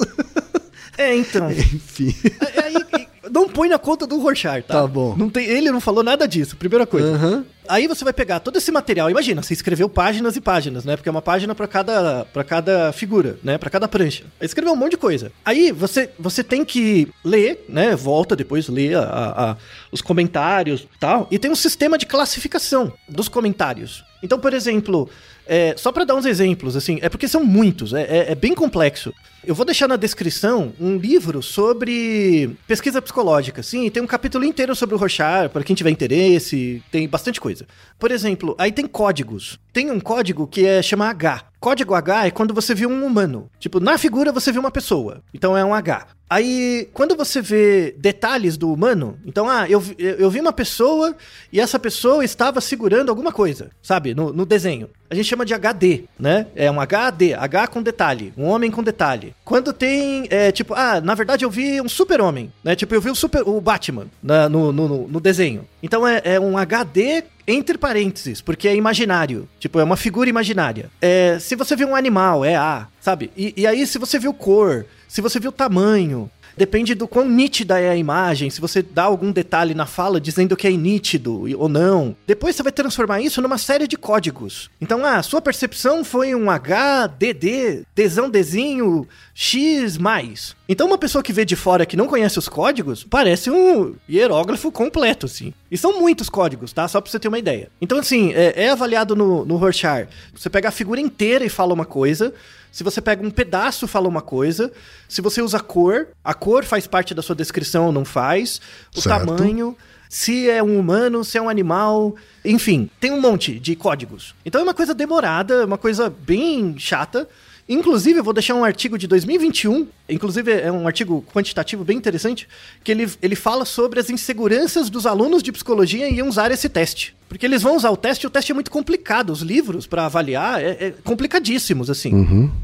É, 0.99 1.15
então. 1.15 1.51
Enfim. 1.53 2.15
É, 2.55 2.63
Aí, 2.65 2.75
e- 3.03 3.06
não 3.31 3.49
põe 3.49 3.69
na 3.69 3.79
conta 3.79 4.07
do 4.07 4.19
Rorschach, 4.21 4.63
tá? 4.67 4.83
Tá 4.83 4.87
bom. 4.87 5.15
Não 5.17 5.29
tem, 5.31 5.47
ele 5.47 5.71
não 5.71 5.81
falou 5.81 6.03
nada 6.03 6.27
disso, 6.27 6.57
primeira 6.57 6.87
coisa. 6.87 7.09
Aham. 7.15 7.45
Aí 7.69 7.89
você 7.89 8.05
vai 8.05 8.13
pegar 8.13 8.39
todo 8.39 8.57
esse 8.57 8.71
material. 8.71 9.11
Imagina, 9.11 9.43
você 9.43 9.53
escreveu 9.53 9.89
páginas 9.89 10.37
e 10.37 10.41
páginas, 10.41 10.85
né? 10.85 10.95
Porque 10.97 11.09
é 11.09 11.11
uma 11.13 11.21
página 11.21 11.53
pra 11.53 11.67
cada, 11.67 12.25
pra 12.27 12.45
cada 12.45 12.93
figura, 12.93 13.39
né? 13.43 13.59
Pra 13.59 13.69
cada 13.69 13.89
prancha. 13.89 14.23
Aí 14.41 14.47
escreveu 14.47 14.73
um 14.73 14.77
monte 14.77 14.93
de 14.93 14.97
coisa. 14.97 15.33
Aí 15.45 15.73
você, 15.73 16.09
você 16.17 16.45
tem 16.45 16.65
que 16.65 17.09
ler, 17.25 17.65
né? 17.69 17.97
Volta 17.97 18.37
depois, 18.37 18.69
lê 18.69 18.95
a- 18.95 19.01
a- 19.03 19.51
a- 19.51 19.57
os 19.91 20.01
comentários 20.01 20.83
e 20.83 20.99
tal. 21.01 21.27
E 21.29 21.41
tem 21.41 21.51
um 21.51 21.57
sistema 21.57 21.99
de 21.99 22.07
classificação 22.07 22.93
dos 23.09 23.29
comentários. 23.29 24.05
Então, 24.23 24.39
por 24.39 24.55
exemplo, 24.55 25.09
é, 25.45 25.75
só 25.77 25.91
pra 25.91 26.05
dar 26.05 26.15
uns 26.15 26.25
exemplos, 26.25 26.77
assim, 26.77 26.99
é 27.03 27.09
porque 27.09 27.27
são 27.27 27.45
muitos, 27.45 27.93
é, 27.93 28.03
é- 28.03 28.33
é 28.33 28.35
bem 28.37 28.55
complexo. 28.55 29.13
Eu 29.47 29.55
vou 29.55 29.65
deixar 29.65 29.87
na 29.87 29.95
descrição 29.95 30.73
um 30.81 30.97
livro 30.97 31.41
sobre 31.41 32.51
pesquisa 32.67 33.01
psicológica. 33.01 33.63
Sim, 33.63 33.89
tem 33.89 34.03
um 34.03 34.07
capítulo 34.07 34.45
inteiro 34.45 34.75
sobre 34.75 34.97
o 34.97 34.99
Rorschach, 34.99 35.51
para 35.53 35.63
quem 35.63 35.77
tiver 35.77 35.91
interesse, 35.91 36.83
tem 36.91 37.09
bastante 37.09 37.41
coisa. 37.41 37.65
Por 37.97 38.11
exemplo, 38.11 38.57
aí 38.59 38.73
tem 38.73 38.89
códigos. 38.89 39.57
Tem 39.73 39.89
um 39.89 40.01
código 40.01 40.49
que 40.49 40.67
é 40.67 40.83
chama 40.83 41.09
H. 41.09 41.45
Código 41.61 41.95
H 41.95 42.27
é 42.27 42.31
quando 42.33 42.53
você 42.53 42.75
viu 42.75 42.89
um 42.89 43.05
humano. 43.07 43.49
Tipo, 43.61 43.79
na 43.79 43.97
figura 43.97 44.33
você 44.33 44.51
viu 44.51 44.61
uma 44.61 44.71
pessoa. 44.71 45.23
Então 45.33 45.57
é 45.57 45.65
um 45.65 45.73
H. 45.73 46.09
Aí, 46.29 46.89
quando 46.93 47.15
você 47.15 47.41
vê 47.41 47.95
detalhes 47.99 48.57
do 48.57 48.73
humano, 48.73 49.17
então, 49.25 49.49
ah, 49.49 49.71
eu, 49.71 49.81
eu 49.97 50.29
vi 50.29 50.41
uma 50.41 50.53
pessoa 50.53 51.17
e 51.53 51.61
essa 51.61 51.79
pessoa 51.79 52.25
estava 52.25 52.61
segurando 52.61 53.11
alguma 53.11 53.31
coisa, 53.31 53.71
sabe? 53.81 54.13
No, 54.13 54.33
no 54.33 54.45
desenho. 54.45 54.91
A 55.09 55.15
gente 55.15 55.27
chama 55.27 55.47
de 55.47 55.55
HD, 55.55 56.05
né? 56.19 56.49
É 56.57 56.69
um 56.69 56.81
HAD, 56.81 57.33
H 57.35 57.69
com 57.69 57.81
detalhe, 57.81 58.33
um 58.37 58.45
homem 58.45 58.73
com 58.73 58.83
detalhe. 58.83 59.36
Quando 59.45 59.73
tem, 59.73 60.27
é, 60.29 60.51
tipo, 60.51 60.75
ah, 60.75 61.01
na 61.01 61.15
verdade 61.15 61.45
eu 61.45 61.51
vi 61.51 61.81
um 61.81 61.89
super-homem, 61.89 62.53
né? 62.65 62.75
Tipo, 62.75 62.95
eu 62.97 63.01
vi 63.01 63.11
o, 63.11 63.15
super, 63.15 63.43
o 63.47 63.61
Batman 63.61 64.07
na- 64.21 64.49
no, 64.49 64.73
no, 64.73 64.89
no- 64.89 65.09
no 65.09 65.21
desenho. 65.21 65.67
Então 65.83 66.07
é, 66.07 66.21
é 66.25 66.41
um 66.41 66.59
HD 66.59 67.23
entre 67.47 67.79
parênteses, 67.79 68.41
porque 68.41 68.67
é 68.67 68.75
imaginário. 68.75 69.49
Tipo, 69.61 69.79
é 69.79 69.85
uma 69.85 69.97
figura 69.97 70.29
imaginária. 70.29 70.91
É, 71.01 71.39
se 71.39 71.55
você 71.55 71.77
viu 71.77 71.87
um 71.89 71.95
animal, 71.95 72.45
é 72.45 72.57
A, 72.57 72.89
sabe? 73.01 73.31
E, 73.37 73.55
e 73.57 73.67
aí, 73.69 73.87
se 73.87 73.99
você 73.99 74.19
viu 74.19 74.35
cor, 74.35 74.85
se 75.07 75.21
você 75.21 75.39
viu 75.39 75.53
tamanho, 75.53 76.29
Depende 76.57 76.95
do 76.95 77.07
quão 77.07 77.29
nítida 77.29 77.79
é 77.79 77.91
a 77.91 77.97
imagem, 77.97 78.49
se 78.49 78.61
você 78.61 78.83
dá 78.83 79.05
algum 79.05 79.31
detalhe 79.31 79.75
na 79.75 79.85
fala 79.85 80.21
dizendo 80.21 80.57
que 80.57 80.67
é 80.67 80.71
nítido 80.71 81.45
ou 81.59 81.69
não. 81.69 82.17
Depois 82.27 82.57
você 82.57 82.63
vai 82.63 82.73
transformar 82.73 83.21
isso 83.21 83.43
numa 83.43 83.59
série 83.59 83.87
de 83.87 83.97
códigos. 83.97 84.71
Então, 84.81 85.05
ah, 85.05 85.23
sua 85.23 85.43
percepção 85.43 86.03
foi 86.03 86.35
um 86.35 86.51
H, 86.51 87.09
DD, 87.09 87.83
Dzão, 87.95 88.31
Dzinho, 88.31 89.07
X 89.35 89.99
mais. 89.99 90.57
Então, 90.69 90.87
uma 90.87 90.99
pessoa 90.99 91.23
que 91.23 91.33
vê 91.33 91.45
de 91.45 91.55
fora 91.55 91.85
que 91.85 91.97
não 91.97 92.07
conhece 92.07 92.39
os 92.39 92.49
códigos, 92.49 93.05
parece 93.05 93.51
um 93.51 93.95
hierógrafo 94.09 94.73
completo, 94.73 95.27
assim. 95.27 95.53
E 95.71 95.77
são 95.77 96.01
muitos 96.01 96.29
códigos, 96.29 96.73
tá? 96.73 96.89
Só 96.89 97.01
pra 97.01 97.11
você 97.11 97.19
ter 97.19 97.29
uma 97.29 97.39
ideia. 97.39 97.69
Então, 97.81 97.99
assim, 97.99 98.33
é, 98.33 98.65
é 98.65 98.71
avaliado 98.71 99.15
no, 99.15 99.45
no 99.45 99.57
Rorschach. 99.57 100.09
Você 100.35 100.49
pega 100.49 100.69
a 100.69 100.73
figura 100.73 101.01
inteira 101.01 101.45
e 101.45 101.49
fala 101.49 101.75
uma 101.75 101.85
coisa. 101.85 102.33
Se 102.77 102.85
você 102.85 103.01
pega 103.01 103.27
um 103.27 103.31
pedaço, 103.31 103.89
fala 103.89 104.07
uma 104.07 104.21
coisa. 104.21 104.71
Se 105.09 105.23
você 105.23 105.41
usa 105.41 105.59
cor, 105.59 106.09
a 106.23 106.35
cor 106.35 106.63
faz 106.63 106.87
parte 106.87 107.15
da 107.15 107.23
sua 107.23 107.35
descrição 107.35 107.87
ou 107.87 107.91
não 107.91 108.05
faz. 108.05 108.61
O 108.95 109.01
Certo. 109.01 109.25
tamanho, 109.25 109.75
se 110.11 110.51
é 110.51 110.63
um 110.63 110.79
humano, 110.79 111.25
se 111.25 111.39
é 111.39 111.41
um 111.41 111.49
animal. 111.49 112.15
Enfim, 112.45 112.91
tem 113.01 113.11
um 113.11 113.19
monte 113.19 113.59
de 113.59 113.75
códigos. 113.77 114.35
Então 114.45 114.61
é 114.61 114.65
uma 114.65 114.75
coisa 114.75 114.93
demorada, 114.93 115.65
uma 115.65 115.79
coisa 115.79 116.11
bem 116.11 116.79
chata. 116.79 117.27
Inclusive, 117.67 118.19
eu 118.19 118.25
vou 118.25 118.35
deixar 118.35 118.55
um 118.55 118.63
artigo 118.63 118.99
de 118.99 119.07
2021, 119.07 119.89
inclusive 120.09 120.53
é 120.53 120.71
um 120.71 120.87
artigo 120.87 121.25
quantitativo 121.33 121.85
bem 121.85 121.97
interessante, 121.97 122.49
que 122.83 122.91
ele, 122.91 123.11
ele 123.23 123.37
fala 123.37 123.65
sobre 123.65 124.01
as 124.01 124.11
inseguranças 124.11 124.89
dos 124.91 125.07
alunos 125.07 125.43
de 125.43 125.53
psicologia 125.53 126.09
em 126.09 126.23
usar 126.23 126.51
esse 126.51 126.69
teste. 126.69 127.17
Porque 127.29 127.45
eles 127.45 127.63
vão 127.63 127.77
usar 127.77 127.91
o 127.91 127.97
teste 127.97 128.25
e 128.25 128.29
o 128.29 128.31
teste 128.31 128.53
é 128.53 128.55
muito 128.55 128.71
complicado. 128.71 129.31
Os 129.31 129.41
livros 129.41 129.87
para 129.87 130.07
avaliar 130.07 130.63
é, 130.63 130.71
é 130.81 130.95
complicadíssimos, 131.03 131.91
assim. 131.91 132.13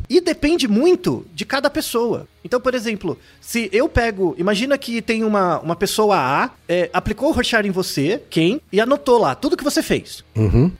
E 0.08 0.20
depende 0.20 0.68
muito 0.68 1.26
de 1.34 1.44
cada 1.44 1.68
pessoa. 1.68 2.28
Então, 2.44 2.60
por 2.60 2.74
exemplo, 2.74 3.18
se 3.40 3.68
eu 3.72 3.88
pego. 3.88 4.34
Imagina 4.38 4.76
que 4.78 5.02
tem 5.02 5.24
uma, 5.24 5.60
uma 5.60 5.76
pessoa 5.76 6.16
A, 6.16 6.50
é, 6.68 6.90
aplicou 6.92 7.30
o 7.30 7.32
Rorschach 7.32 7.66
em 7.66 7.70
você, 7.70 8.22
quem, 8.30 8.60
e 8.72 8.80
anotou 8.80 9.18
lá 9.18 9.34
tudo 9.34 9.56
que 9.56 9.64
você 9.64 9.82
fez. 9.82 10.24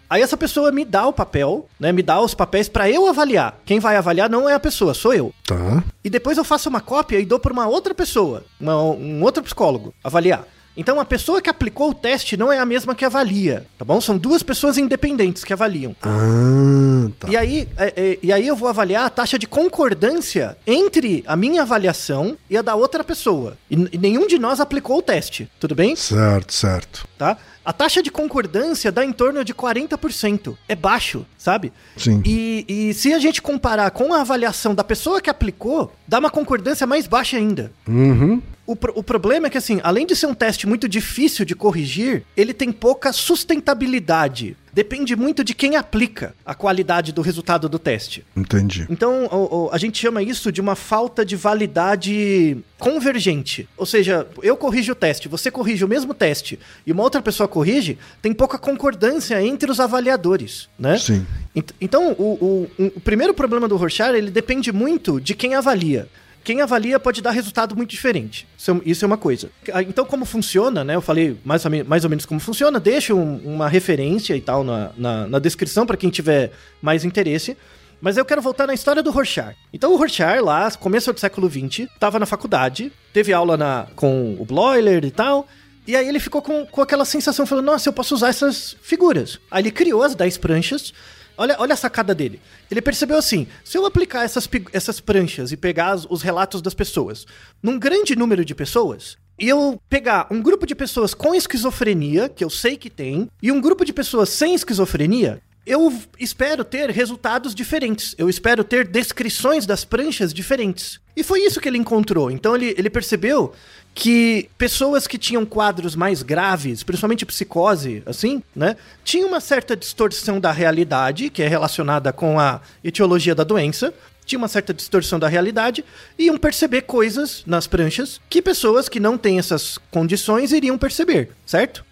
Aí 0.09 0.23
essa 0.23 0.37
pessoa 0.37 0.73
me 0.73 0.85
dá 0.85 1.07
o 1.07 1.13
papel, 1.13 1.69
né? 1.79 1.93
Me 1.93 2.03
dá 2.03 2.21
os 2.21 2.35
papéis 2.35 2.69
para 2.69 2.91
eu 2.91 3.07
avaliar. 3.07 3.61
Quem 3.65 3.79
vai 3.79 3.97
avaliar 3.97 4.31
não 4.31 4.49
é 4.49 4.55
a 4.55 4.61
pessoa, 4.61 4.95
sou 4.95 5.13
eu. 5.15 5.33
Tá. 5.47 5.83
E 6.05 6.11
depois 6.11 6.39
eu 6.39 6.45
faço 6.53 6.69
uma 6.69 6.83
cópia 6.83 7.19
e 7.19 7.25
dou 7.25 7.39
para 7.39 7.51
uma 7.53 7.67
outra 7.67 7.95
pessoa, 7.95 8.45
uma- 8.61 8.77
um 8.83 9.23
outro 9.23 9.43
psicólogo, 9.43 9.95
avaliar. 10.05 10.47
Então 10.77 10.99
a 11.01 11.05
pessoa 11.05 11.41
que 11.41 11.49
aplicou 11.51 11.91
o 11.91 11.95
teste 11.95 12.35
não 12.37 12.51
é 12.53 12.59
a 12.59 12.65
mesma 12.67 12.95
que 12.95 13.05
avalia, 13.07 13.67
tá 13.79 13.85
bom? 13.87 14.01
São 14.03 14.17
duas 14.19 14.43
pessoas 14.43 14.77
independentes 14.79 15.45
que 15.45 15.53
avaliam. 15.53 15.95
Ah, 16.03 17.09
tá. 17.21 17.29
E 17.29 17.37
aí, 17.37 17.69
é, 17.77 17.93
é, 17.97 18.19
e 18.23 18.33
aí 18.33 18.47
eu 18.47 18.57
vou 18.57 18.69
avaliar 18.69 19.05
a 19.07 19.11
taxa 19.11 19.39
de 19.39 19.47
concordância 19.47 20.57
entre 20.67 21.23
a 21.27 21.37
minha 21.37 21.63
avaliação 21.63 22.37
e 22.49 22.57
a 22.57 22.63
da 22.63 22.75
outra 22.75 23.03
pessoa. 23.05 23.57
E, 23.71 23.75
e 23.93 23.99
nenhum 23.99 24.27
de 24.27 24.39
nós 24.39 24.61
aplicou 24.61 24.99
o 24.99 25.03
teste, 25.03 25.49
tudo 25.61 25.75
bem? 25.75 25.95
Certo, 25.97 26.53
certo. 26.53 27.07
Tá? 27.19 27.37
A 27.65 27.73
taxa 27.73 28.03
de 28.03 28.11
concordância 28.11 28.91
dá 28.91 29.05
em 29.05 29.13
torno 29.13 29.45
de 29.45 29.55
40%. 29.55 30.57
É 30.69 30.75
baixo, 30.75 31.25
sabe? 31.39 31.73
Sim. 31.97 32.23
E, 32.25 32.65
e 32.69 32.95
se 32.95 33.13
a 33.13 33.19
gente 33.19 33.41
comparar 33.41 33.91
com 33.93 34.13
a 34.13 34.21
avaliação 34.21 34.75
da 34.75 34.83
pessoa 34.83 35.21
que 35.21 35.31
aplicou, 35.31 35.93
dá 36.07 36.19
uma 36.19 36.31
concordância 36.31 36.87
mais 36.87 37.07
baixa 37.07 37.37
ainda. 37.37 37.73
Uhum. 37.87 38.43
O, 38.67 38.77
pro- 38.77 38.93
o 38.97 39.03
problema 39.03 39.49
é 39.49 39.51
que, 39.51 39.59
assim, 39.59 39.81
além 39.83 40.07
de 40.07 40.15
ser 40.15 40.27
um 40.27 40.35
teste 40.35 40.67
muito 40.69 40.89
difícil 40.89 41.45
de 41.45 41.55
corrigir, 41.55 42.23
ele 42.37 42.55
tem 42.55 42.71
pouca 42.71 43.13
sustentabilidade. 43.13 44.57
Depende 44.73 45.15
muito 45.17 45.45
de 45.45 45.53
quem 45.55 45.77
aplica 45.77 46.35
a 46.47 46.55
qualidade 46.55 47.13
do 47.13 47.21
resultado 47.21 47.69
do 47.69 47.79
teste. 47.79 48.25
Entendi. 48.35 48.87
Então, 48.89 49.27
o- 49.27 49.65
o- 49.67 49.71
a 49.71 49.77
gente 49.79 49.99
chama 49.99 50.23
isso 50.23 50.51
de 50.51 50.61
uma 50.61 50.75
falta 50.75 51.25
de 51.27 51.37
validade 51.37 52.57
convergente. 52.79 53.69
Ou 53.77 53.85
seja, 53.85 54.27
eu 54.43 54.57
corrijo 54.57 54.93
o 54.93 54.95
teste, 54.95 55.29
você 55.29 55.51
corrige 55.51 55.85
o 55.85 55.89
mesmo 55.89 56.15
teste 56.15 56.59
e 56.87 56.93
uma 56.93 57.03
outra 57.03 57.21
pessoa 57.21 57.47
corrige, 57.49 57.99
tem 58.23 58.33
pouca 58.33 58.57
concordância 58.59 59.43
entre 59.43 59.71
os 59.71 59.79
avaliadores, 59.79 60.69
né? 60.79 60.97
Sim. 60.99 61.27
Ent- 61.55 61.73
Então, 61.81 62.13
o, 62.19 62.69
o- 62.79 62.87
o 62.97 63.01
primeiro 63.01 63.35
problema 63.35 63.69
do 63.69 63.77
Rorschach, 63.77 64.15
ele 64.17 64.31
depende 64.31 64.73
muito 64.73 65.21
de 65.21 65.35
quem 65.35 65.55
avalia. 65.55 66.09
Quem 66.45 66.61
avalia 66.61 66.99
pode 66.99 67.23
dar 67.23 67.31
resultado 67.31 67.77
muito 67.77 67.91
diferente. 67.91 68.47
Isso 68.59 68.71
é, 68.71 69.05
é 69.05 69.07
uma 69.07 69.17
coisa. 69.19 69.51
Ah, 69.73 69.83
Então, 69.83 70.05
como 70.05 70.25
funciona, 70.25 70.83
né? 70.83 70.95
Eu 70.97 71.01
falei 71.01 71.37
mais 71.45 71.65
ou, 71.65 71.71
me- 71.71 71.85
mais 71.85 72.05
ou 72.05 72.11
menos 72.11 72.27
como 72.27 72.41
funciona. 72.41 72.81
Deixo 72.81 73.15
um- 73.17 73.37
uma 73.45 73.69
referência 73.69 74.37
e 74.37 74.41
tal 74.41 74.65
na, 74.65 74.91
na, 74.97 75.27
na 75.29 75.39
descrição 75.39 75.87
para 75.87 75.97
quem 75.97 76.11
tiver 76.11 76.51
mais 76.81 77.05
interesse. 77.05 77.57
Mas 78.01 78.17
eu 78.17 78.25
quero 78.25 78.43
voltar 78.43 78.67
na 78.67 78.75
história 78.75 79.01
do 79.03 79.13
Rorschach. 79.13 79.55
Então 79.73 79.93
o 79.93 79.97
Rorschach, 79.97 80.41
lá, 80.41 80.69
começo 80.73 81.13
do 81.13 81.21
século 81.21 81.49
XX, 81.49 81.87
tava 82.01 82.19
na 82.19 82.27
faculdade, 82.27 82.91
teve 83.13 83.33
aula 83.33 83.57
na, 83.57 83.87
com 83.95 84.37
o 84.41 84.45
Bloiler 84.45 85.05
e 85.05 85.11
tal, 85.13 85.47
e 85.87 85.95
aí 85.95 86.09
ele 86.09 86.19
ficou 86.19 86.43
com, 86.43 86.67
com 86.67 86.81
aquela 86.83 87.05
sensação, 87.05 87.47
falando, 87.47 87.67
nossa, 87.67 87.89
eu 87.89 87.93
posso 87.93 88.13
usar 88.17 88.29
essas 88.31 88.77
figuras. 88.83 89.39
Aí 89.49 89.63
ele 89.63 89.71
criou 89.71 90.03
as 90.03 90.17
10 90.17 90.37
pranchas, 90.39 90.93
Olha, 91.37 91.57
olha 91.59 91.75
a 91.75 91.77
sacada 91.77 92.15
dele. 92.15 92.41
Ele 92.71 92.83
percebeu 92.83 93.17
assim: 93.17 93.47
se 93.65 93.77
eu 93.77 93.87
aplicar 93.87 94.25
essas, 94.25 94.49
essas 94.73 95.01
pranchas 95.01 95.53
e 95.53 95.57
pegar 95.57 95.95
os, 95.95 96.07
os 96.09 96.23
relatos 96.23 96.63
das 96.63 96.75
pessoas 96.75 97.27
num 97.63 97.79
grande 97.79 98.17
número 98.17 98.45
de 98.45 98.55
pessoas, 98.55 99.17
e 99.39 99.49
eu 99.49 99.81
pegar 99.89 100.27
um 100.31 100.41
grupo 100.41 100.67
de 100.67 100.75
pessoas 100.75 101.15
com 101.15 101.35
esquizofrenia, 101.35 102.29
que 102.29 102.45
eu 102.45 102.51
sei 102.51 102.77
que 102.77 102.91
tem, 102.91 103.29
e 103.43 103.51
um 103.51 103.61
grupo 103.61 103.85
de 103.85 103.93
pessoas 103.93 104.29
sem 104.29 104.55
esquizofrenia, 104.55 105.43
eu 105.65 105.93
espero 106.19 106.65
ter 106.65 106.91
resultados 106.91 107.55
diferentes. 107.55 108.15
Eu 108.19 108.29
espero 108.29 108.65
ter 108.65 108.87
descrições 108.87 109.65
das 109.65 109.85
pranchas 109.85 110.35
diferentes. 110.35 111.01
E 111.17 111.23
foi 111.23 111.41
isso 111.41 111.61
que 111.61 111.69
ele 111.69 111.79
encontrou. 111.79 112.31
Então 112.31 112.57
ele, 112.57 112.75
ele 112.77 112.91
percebeu 112.91 113.53
que 113.95 114.49
pessoas 114.57 115.07
que 115.07 115.19
tinham 115.19 115.45
quadros 115.45 115.95
mais 115.95 116.23
graves, 116.23 116.83
principalmente 116.83 117.27
psicose, 117.27 118.03
assim, 118.07 118.43
né, 118.55 118.77
tinham 119.05 119.29
uma 119.29 119.41
certa 119.41 119.77
distorção 119.77 120.41
da 120.41 120.51
realidade, 120.51 121.29
que 121.31 121.43
é 121.43 121.49
relacionada 121.49 122.13
com 122.13 122.39
a 122.41 122.61
etiologia 122.83 123.35
da 123.35 123.45
doença, 123.45 123.93
tinha 124.25 124.39
uma 124.39 124.49
certa 124.49 124.73
distorção 124.73 125.19
da 125.19 125.27
realidade 125.27 125.85
e 126.17 126.27
iam 126.27 126.39
perceber 126.39 126.83
coisas 126.83 127.43
nas 127.45 127.67
pranchas 127.67 128.21
que 128.31 128.41
pessoas 128.41 128.89
que 128.89 129.01
não 129.01 129.19
têm 129.19 129.39
essas 129.39 129.79
condições 129.91 130.53
iriam 130.53 130.79
perceber, 130.79 131.31
certo? 131.45 131.85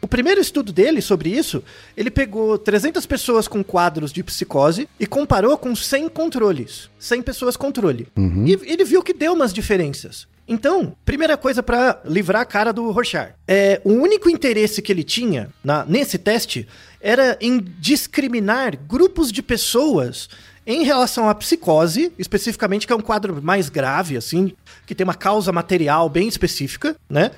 O 0.00 0.06
primeiro 0.06 0.40
estudo 0.40 0.72
dele 0.72 1.02
sobre 1.02 1.30
isso, 1.30 1.62
ele 1.96 2.10
pegou 2.10 2.56
300 2.58 3.04
pessoas 3.06 3.48
com 3.48 3.62
quadros 3.64 4.12
de 4.12 4.22
psicose 4.22 4.88
e 5.00 5.06
comparou 5.06 5.58
com 5.58 5.74
100 5.74 6.08
controles, 6.10 6.88
100 6.98 7.22
pessoas 7.22 7.56
controle. 7.56 8.06
E 8.46 8.52
ele 8.52 8.84
viu 8.84 9.02
que 9.02 9.12
deu 9.12 9.32
umas 9.32 9.52
diferenças. 9.52 10.26
Então, 10.48 10.96
primeira 11.04 11.36
coisa 11.36 11.62
pra 11.62 12.00
livrar 12.04 12.42
a 12.42 12.44
cara 12.46 12.72
do 12.72 12.90
Rorschach. 12.90 13.32
É, 13.46 13.80
o 13.84 13.92
único 13.92 14.30
interesse 14.30 14.80
que 14.80 14.90
ele 14.90 15.04
tinha 15.04 15.50
na- 15.62 15.84
nesse 15.84 16.16
teste 16.16 16.66
era 17.00 17.36
em 17.40 17.58
discriminar 17.78 18.76
grupos 18.76 19.30
de 19.30 19.42
pessoas 19.42 20.28
em 20.66 20.84
relação 20.84 21.28
à 21.28 21.34
psicose, 21.34 22.12
especificamente, 22.18 22.86
que 22.86 22.92
é 22.92 22.96
um 22.96 23.00
quadro 23.00 23.40
mais 23.42 23.68
grave, 23.68 24.16
assim, 24.16 24.52
que 24.86 24.94
tem 24.94 25.04
uma 25.04 25.14
causa 25.14 25.52
material 25.52 26.08
bem 26.08 26.28
específica, 26.28 26.96
né? 27.08 27.30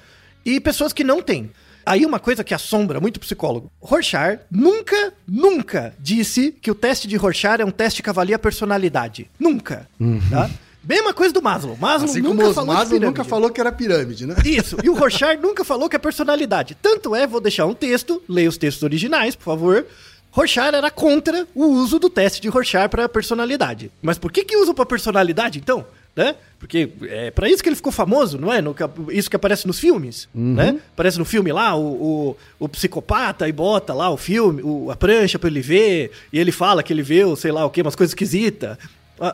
E 0.44 0.58
pessoas 0.60 0.92
que 0.92 1.04
não 1.04 1.20
têm. 1.22 1.50
Aí 1.86 2.04
uma 2.04 2.18
coisa 2.20 2.44
que 2.44 2.52
assombra 2.54 3.00
muito 3.00 3.18
psicólogo. 3.20 3.70
Rorschach 3.80 4.40
nunca, 4.50 5.12
nunca 5.26 5.94
disse 5.98 6.52
que 6.60 6.70
o 6.70 6.74
teste 6.74 7.08
de 7.08 7.16
Rorschach 7.16 7.60
é 7.60 7.64
um 7.64 7.70
teste 7.70 8.02
que 8.02 8.10
avalia 8.10 8.36
a 8.36 8.38
personalidade. 8.38 9.30
Nunca. 9.38 9.88
Tá? 10.30 10.50
Mesma 10.82 11.12
coisa 11.12 11.32
do 11.34 11.42
Maslow. 11.42 11.76
Maslow 11.76 12.08
Assim 12.10 12.20
nunca 12.20 12.36
como 12.36 12.50
o 12.50 12.54
falou 12.54 12.74
Maslow 12.74 13.00
nunca 13.00 13.24
falou 13.24 13.50
que 13.50 13.60
era 13.60 13.70
pirâmide, 13.72 14.26
né? 14.26 14.34
Isso. 14.44 14.76
E 14.82 14.88
o 14.88 14.94
Rorschach 14.94 15.36
nunca 15.42 15.64
falou 15.64 15.88
que 15.88 15.96
é 15.96 15.98
personalidade. 15.98 16.76
Tanto 16.80 17.14
é, 17.14 17.26
vou 17.26 17.40
deixar 17.40 17.66
um 17.66 17.74
texto, 17.74 18.22
leia 18.28 18.48
os 18.48 18.56
textos 18.56 18.82
originais, 18.82 19.36
por 19.36 19.44
favor. 19.44 19.86
Rorschach 20.32 20.74
era 20.74 20.90
contra 20.90 21.46
o 21.54 21.64
uso 21.66 21.98
do 21.98 22.08
teste 22.08 22.40
de 22.40 22.48
Rorschach 22.48 22.88
para 22.88 23.08
personalidade. 23.08 23.90
Mas 24.00 24.16
por 24.18 24.30
que 24.32 24.44
que 24.44 24.56
usa 24.56 24.72
para 24.72 24.86
personalidade, 24.86 25.58
então? 25.58 25.84
Né? 26.16 26.34
Porque 26.58 26.90
é 27.02 27.30
para 27.30 27.48
isso 27.48 27.62
que 27.62 27.68
ele 27.68 27.76
ficou 27.76 27.92
famoso, 27.92 28.36
não 28.38 28.52
é? 28.52 28.60
No, 28.60 28.74
isso 29.10 29.30
que 29.30 29.36
aparece 29.36 29.66
nos 29.66 29.78
filmes, 29.78 30.28
né? 30.34 30.78
Aparece 30.92 31.18
no 31.18 31.24
filme 31.24 31.52
lá, 31.52 31.74
o, 31.76 32.34
o, 32.60 32.64
o 32.64 32.68
psicopata 32.68 33.48
e 33.48 33.52
bota 33.52 33.94
lá 33.94 34.10
o 34.10 34.16
filme, 34.16 34.60
o- 34.62 34.90
a 34.90 34.96
prancha 34.96 35.38
para 35.38 35.48
ele 35.48 35.60
ver, 35.60 36.10
e 36.32 36.38
ele 36.38 36.50
fala 36.52 36.82
que 36.82 36.92
ele 36.92 37.02
vê, 37.02 37.20
sei 37.36 37.52
lá 37.52 37.64
o 37.64 37.70
que, 37.70 37.80
umas 37.80 37.94
coisas 37.94 38.10
esquisitas. 38.10 38.76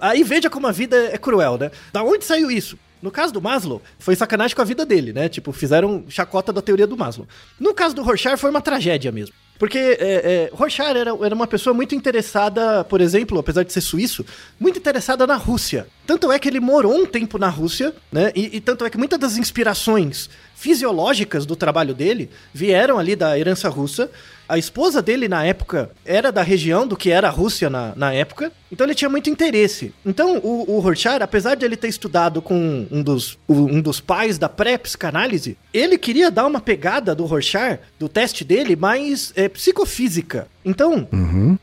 Aí 0.01 0.23
veja 0.25 0.51
como 0.51 0.67
a 0.67 0.73
vida 0.73 0.97
é 1.13 1.19
cruel, 1.19 1.57
né? 1.59 1.71
Da 1.93 2.03
onde 2.03 2.25
saiu 2.25 2.51
isso? 2.51 2.79
No 3.01 3.11
caso 3.11 3.33
do 3.33 3.43
Maslow, 3.43 3.83
foi 3.99 4.17
sacanagem 4.17 4.57
com 4.57 4.63
a 4.63 4.65
vida 4.65 4.85
dele, 4.85 5.13
né? 5.13 5.29
Tipo, 5.29 5.53
fizeram 5.53 6.05
chacota 6.09 6.53
da 6.53 6.63
teoria 6.63 6.87
do 6.87 6.97
Maslow. 6.97 7.27
No 7.61 7.75
caso 7.75 7.95
do 7.95 8.03
Rorschach, 8.03 8.37
foi 8.37 8.51
uma 8.51 8.61
tragédia 8.61 9.13
mesmo. 9.13 9.35
Porque 9.59 9.79
é, 9.79 9.97
é, 10.01 10.51
Rorschach 10.53 10.91
era, 10.91 11.11
era 11.25 11.35
uma 11.35 11.47
pessoa 11.47 11.73
muito 11.73 11.95
interessada, 11.95 12.85
por 12.85 13.01
exemplo, 13.01 13.39
apesar 13.39 13.63
de 13.63 13.73
ser 13.73 13.81
suíço, 13.81 14.25
muito 14.61 14.79
interessada 14.79 15.27
na 15.27 15.37
Rússia. 15.37 15.87
Tanto 16.07 16.31
é 16.31 16.39
que 16.39 16.49
ele 16.49 16.61
morou 16.61 16.95
um 16.95 17.07
tempo 17.07 17.39
na 17.39 17.49
Rússia, 17.49 17.95
né? 18.13 18.33
E, 18.35 18.57
e 18.57 18.61
tanto 18.61 18.85
é 18.85 18.91
que 18.91 18.99
muitas 18.99 19.19
das 19.19 19.37
inspirações 19.37 20.29
fisiológicas 20.55 21.47
do 21.47 21.57
trabalho 21.57 21.95
dele 21.95 22.31
vieram 22.53 22.99
ali 22.99 23.17
da 23.17 23.39
herança 23.39 23.69
russa. 23.69 24.11
A 24.49 24.57
esposa 24.57 25.03
dele, 25.03 25.29
na 25.29 25.45
época, 25.45 25.91
era 26.05 26.31
da 26.31 26.43
região 26.43 26.87
do 26.87 26.97
que 26.97 27.11
era 27.11 27.29
a 27.29 27.31
Rússia 27.31 27.69
na, 27.69 27.93
na 27.97 28.13
época, 28.13 28.53
então 28.71 28.87
ele 28.87 28.95
tinha 28.95 29.09
muito 29.09 29.29
interesse. 29.29 29.93
Então, 30.05 30.39
o, 30.39 30.79
o 30.79 30.93
apesar 31.21 31.55
de 31.55 31.65
ele 31.65 31.77
ter 31.77 31.89
estudado 31.89 32.41
com 32.41 32.87
um 32.91 33.03
dos, 33.03 33.39
um 33.49 33.81
dos 33.81 34.01
pais 34.01 34.39
da 34.39 34.49
pré-psicanálise, 34.49 35.57
ele 35.73 35.99
queria 35.99 36.31
dar 36.31 36.47
uma 36.47 36.61
pegada 36.61 37.15
do 37.15 37.25
Rorschach, 37.25 37.81
do 37.99 38.09
teste 38.09 38.45
dele, 38.45 38.77
mais 38.77 39.33
é, 39.35 39.49
psicofísica. 39.49 40.49
Então, 40.67 41.07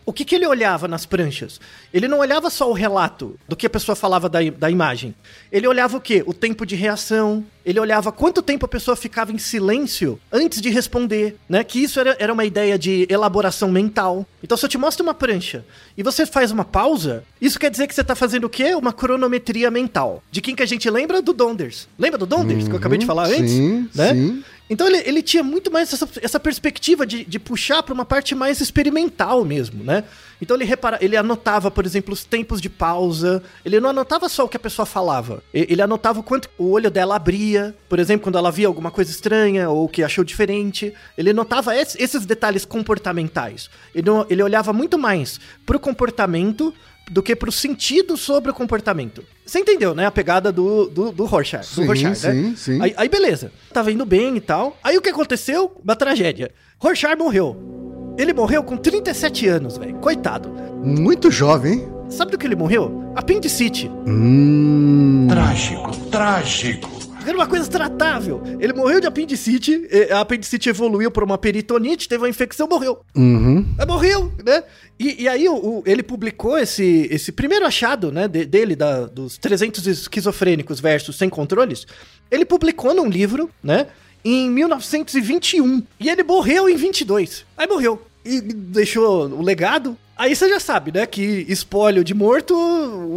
o 0.06 0.14
que, 0.14 0.24
que 0.24 0.34
ele 0.34 0.48
olhava 0.48 0.88
nas 0.88 1.06
pranchas? 1.06 1.60
Ele 1.94 2.08
não 2.08 2.20
olhava 2.20 2.50
só 2.50 2.70
o 2.70 2.74
relato 2.74 3.38
do 3.50 3.54
que 3.54 3.68
a 3.68 3.70
pessoa 3.70 3.98
falava 3.98 4.30
da, 4.30 4.40
da 4.58 4.72
imagem. 4.72 5.14
Ele 5.52 5.68
olhava 5.68 5.98
o 5.98 6.02
quê? 6.02 6.24
O 6.26 6.34
tempo 6.34 6.66
de 6.66 6.74
reação. 6.74 7.46
Ele 7.66 7.82
olhava 7.82 8.14
quanto 8.14 8.42
tempo 8.42 8.66
a 8.66 8.70
pessoa 8.70 8.96
ficava 8.96 9.34
em 9.34 9.38
silêncio 9.38 10.18
antes 10.32 10.62
de 10.62 10.70
responder, 10.70 11.38
né? 11.50 11.66
Que 11.66 11.84
isso 11.84 12.00
era, 12.00 12.16
era 12.18 12.32
uma 12.32 12.46
ideia 12.46 12.80
de 12.80 13.06
elaboração 13.10 13.70
mental. 13.70 14.26
Então, 14.42 14.56
se 14.56 14.66
eu 14.66 14.70
te 14.70 14.78
mostro 14.78 15.04
uma 15.04 15.14
prancha 15.14 15.66
e 15.98 16.04
você 16.04 16.26
faz 16.26 16.52
uma 16.52 16.66
pausa, 16.66 17.24
isso 17.40 17.60
quer 17.60 17.70
dizer 17.70 17.88
que 17.88 17.94
você 17.94 18.04
tá 18.04 18.16
fazendo 18.16 18.46
o 18.46 18.50
quê? 18.50 18.74
Uma 18.76 18.92
cronometria 18.92 19.70
mental. 19.70 20.24
De 20.32 20.42
quem 20.42 20.56
que 20.56 20.64
a 20.64 20.66
gente 20.66 20.90
lembra? 20.90 21.22
Do 21.22 21.34
Donders. 21.34 21.88
Lembra 21.98 22.18
do 22.18 22.26
Donders, 22.26 22.68
que 22.68 22.74
eu 22.74 22.78
acabei 22.78 22.98
de 22.98 23.06
falar 23.06 23.28
antes? 23.28 23.52
sim, 23.52 23.88
né? 23.94 24.14
sim. 24.14 24.44
Então 24.70 24.88
ele, 24.88 24.98
ele 25.06 25.22
tinha 25.22 25.44
muito 25.44 25.70
mais 25.70 25.94
essa, 25.94 26.08
essa 26.22 26.40
perspectiva 26.40 27.06
de, 27.06 27.24
de 27.26 27.38
puxar 27.38 27.84
para 27.84 27.94
uma 27.94 28.06
parte 28.06 28.34
mais 28.34 28.60
experimental 28.60 29.44
mesmo, 29.46 29.84
né? 29.84 30.04
Então 30.44 30.58
ele 30.58 30.66
repara, 30.66 30.98
ele 31.02 31.16
anotava, 31.16 31.72
por 31.72 31.86
exemplo, 31.86 32.14
os 32.14 32.26
tempos 32.26 32.60
de 32.60 32.70
pausa. 32.70 33.42
Ele 33.64 33.80
não 33.80 33.92
anotava 33.92 34.28
só 34.28 34.44
o 34.44 34.50
que 34.50 34.58
a 34.58 34.60
pessoa 34.60 34.86
falava. 34.86 35.42
Ele 35.54 35.82
anotava 35.82 36.20
o 36.20 36.24
quanto 36.24 36.50
o 36.58 36.70
olho 36.72 36.92
dela 36.92 37.16
abria, 37.16 37.74
por 37.88 37.98
exemplo, 37.98 38.26
quando 38.26 38.38
ela 38.38 38.52
via 38.52 38.68
alguma 38.68 38.92
coisa 38.92 39.10
estranha 39.10 39.70
ou 39.70 39.88
que 39.88 40.04
achou 40.04 40.22
diferente. 40.24 40.94
Ele 41.18 41.32
notava 41.32 41.74
es- 41.76 41.96
esses 41.98 42.26
detalhes 42.26 42.66
comportamentais. 42.66 43.70
Ele, 43.96 44.10
ele 44.30 44.44
olhava 44.44 44.74
muito 44.74 44.98
mais 45.00 45.40
pro 45.66 45.80
comportamento 45.80 46.74
do 47.10 47.24
que 47.24 47.36
pro 47.36 47.52
sentido 47.52 48.18
sobre 48.18 48.52
o 48.52 48.54
comportamento. 48.54 49.24
Você 49.46 49.60
entendeu, 49.60 49.96
né? 49.96 50.06
A 50.06 50.12
pegada 50.12 50.52
do, 50.52 50.88
do, 50.90 51.12
do 51.12 51.26
Rorschach. 51.26 51.66
Sim, 51.66 51.82
do 51.82 51.88
Rorschach, 51.88 52.16
sim, 52.18 52.28
né? 52.28 52.54
sim. 52.58 52.82
Aí, 52.82 52.94
aí 52.98 53.08
beleza. 53.10 53.50
Tava 53.72 53.92
indo 53.94 54.06
bem 54.06 54.36
e 54.36 54.42
tal. 54.42 54.78
Aí 54.84 54.98
o 54.98 55.02
que 55.02 55.10
aconteceu? 55.10 55.80
Uma 55.84 55.96
tragédia. 55.96 56.52
Rorschach 56.80 57.16
morreu. 57.18 57.93
Ele 58.18 58.34
morreu 58.34 58.64
com 58.64 58.78
37 58.78 59.48
anos, 59.48 59.78
velho. 59.78 59.96
Coitado. 59.96 60.50
Muito 60.84 61.32
jovem, 61.32 61.74
hein? 61.74 61.88
Sabe 62.10 62.32
do 62.32 62.38
que 62.38 62.46
ele 62.46 62.56
morreu? 62.56 63.12
Apendicite. 63.16 63.90
Hum. 64.08 65.28
Trágico, 65.30 65.96
trágico. 66.12 66.90
Era 67.26 67.36
uma 67.38 67.48
coisa 67.48 67.68
tratável. 67.70 68.44
Ele 68.60 68.74
morreu 68.74 69.00
de 69.00 69.08
apendicite. 69.08 69.88
e 69.90 70.12
A 70.12 70.20
apendicite 70.20 70.68
evoluiu 70.70 71.10
para 71.10 71.24
uma 71.24 71.38
peritonite, 71.38 72.08
teve 72.10 72.22
uma 72.22 72.30
infecção, 72.30 72.68
morreu. 72.68 73.00
Uhum. 73.16 73.66
Mas 73.78 73.88
morreu, 73.88 74.30
né? 74.46 74.62
E, 75.00 75.24
e 75.24 75.28
aí 75.30 75.48
o, 75.48 75.56
o- 75.56 75.84
ele 75.86 76.04
publicou 76.04 76.58
esse, 76.58 77.08
esse 77.10 77.32
primeiro 77.32 77.66
achado, 77.66 78.12
né, 78.12 78.28
de- 78.28 78.46
dele, 78.46 78.76
da- 78.76 79.06
dos 79.06 79.38
300 79.38 79.88
esquizofrênicos 79.88 80.82
versus 80.82 81.16
sem 81.16 81.30
controles. 81.30 81.88
Ele 82.30 82.44
publicou 82.44 82.94
num 82.94 83.08
livro, 83.08 83.50
né, 83.64 83.88
em 84.24 84.50
1921. 84.50 85.84
E 86.00 86.10
ele 86.10 86.24
morreu 86.24 86.70
em 86.70 86.76
22. 86.76 87.46
Aí 87.58 87.68
morreu. 87.68 88.06
E 88.26 88.40
deixou 88.42 89.28
o 89.28 89.42
legado. 89.42 89.98
Aí 90.16 90.36
você 90.36 90.48
já 90.48 90.60
sabe, 90.60 90.92
né, 90.92 91.06
que 91.08 91.46
espólio 91.50 92.04
de 92.04 92.14
morto, 92.14 92.56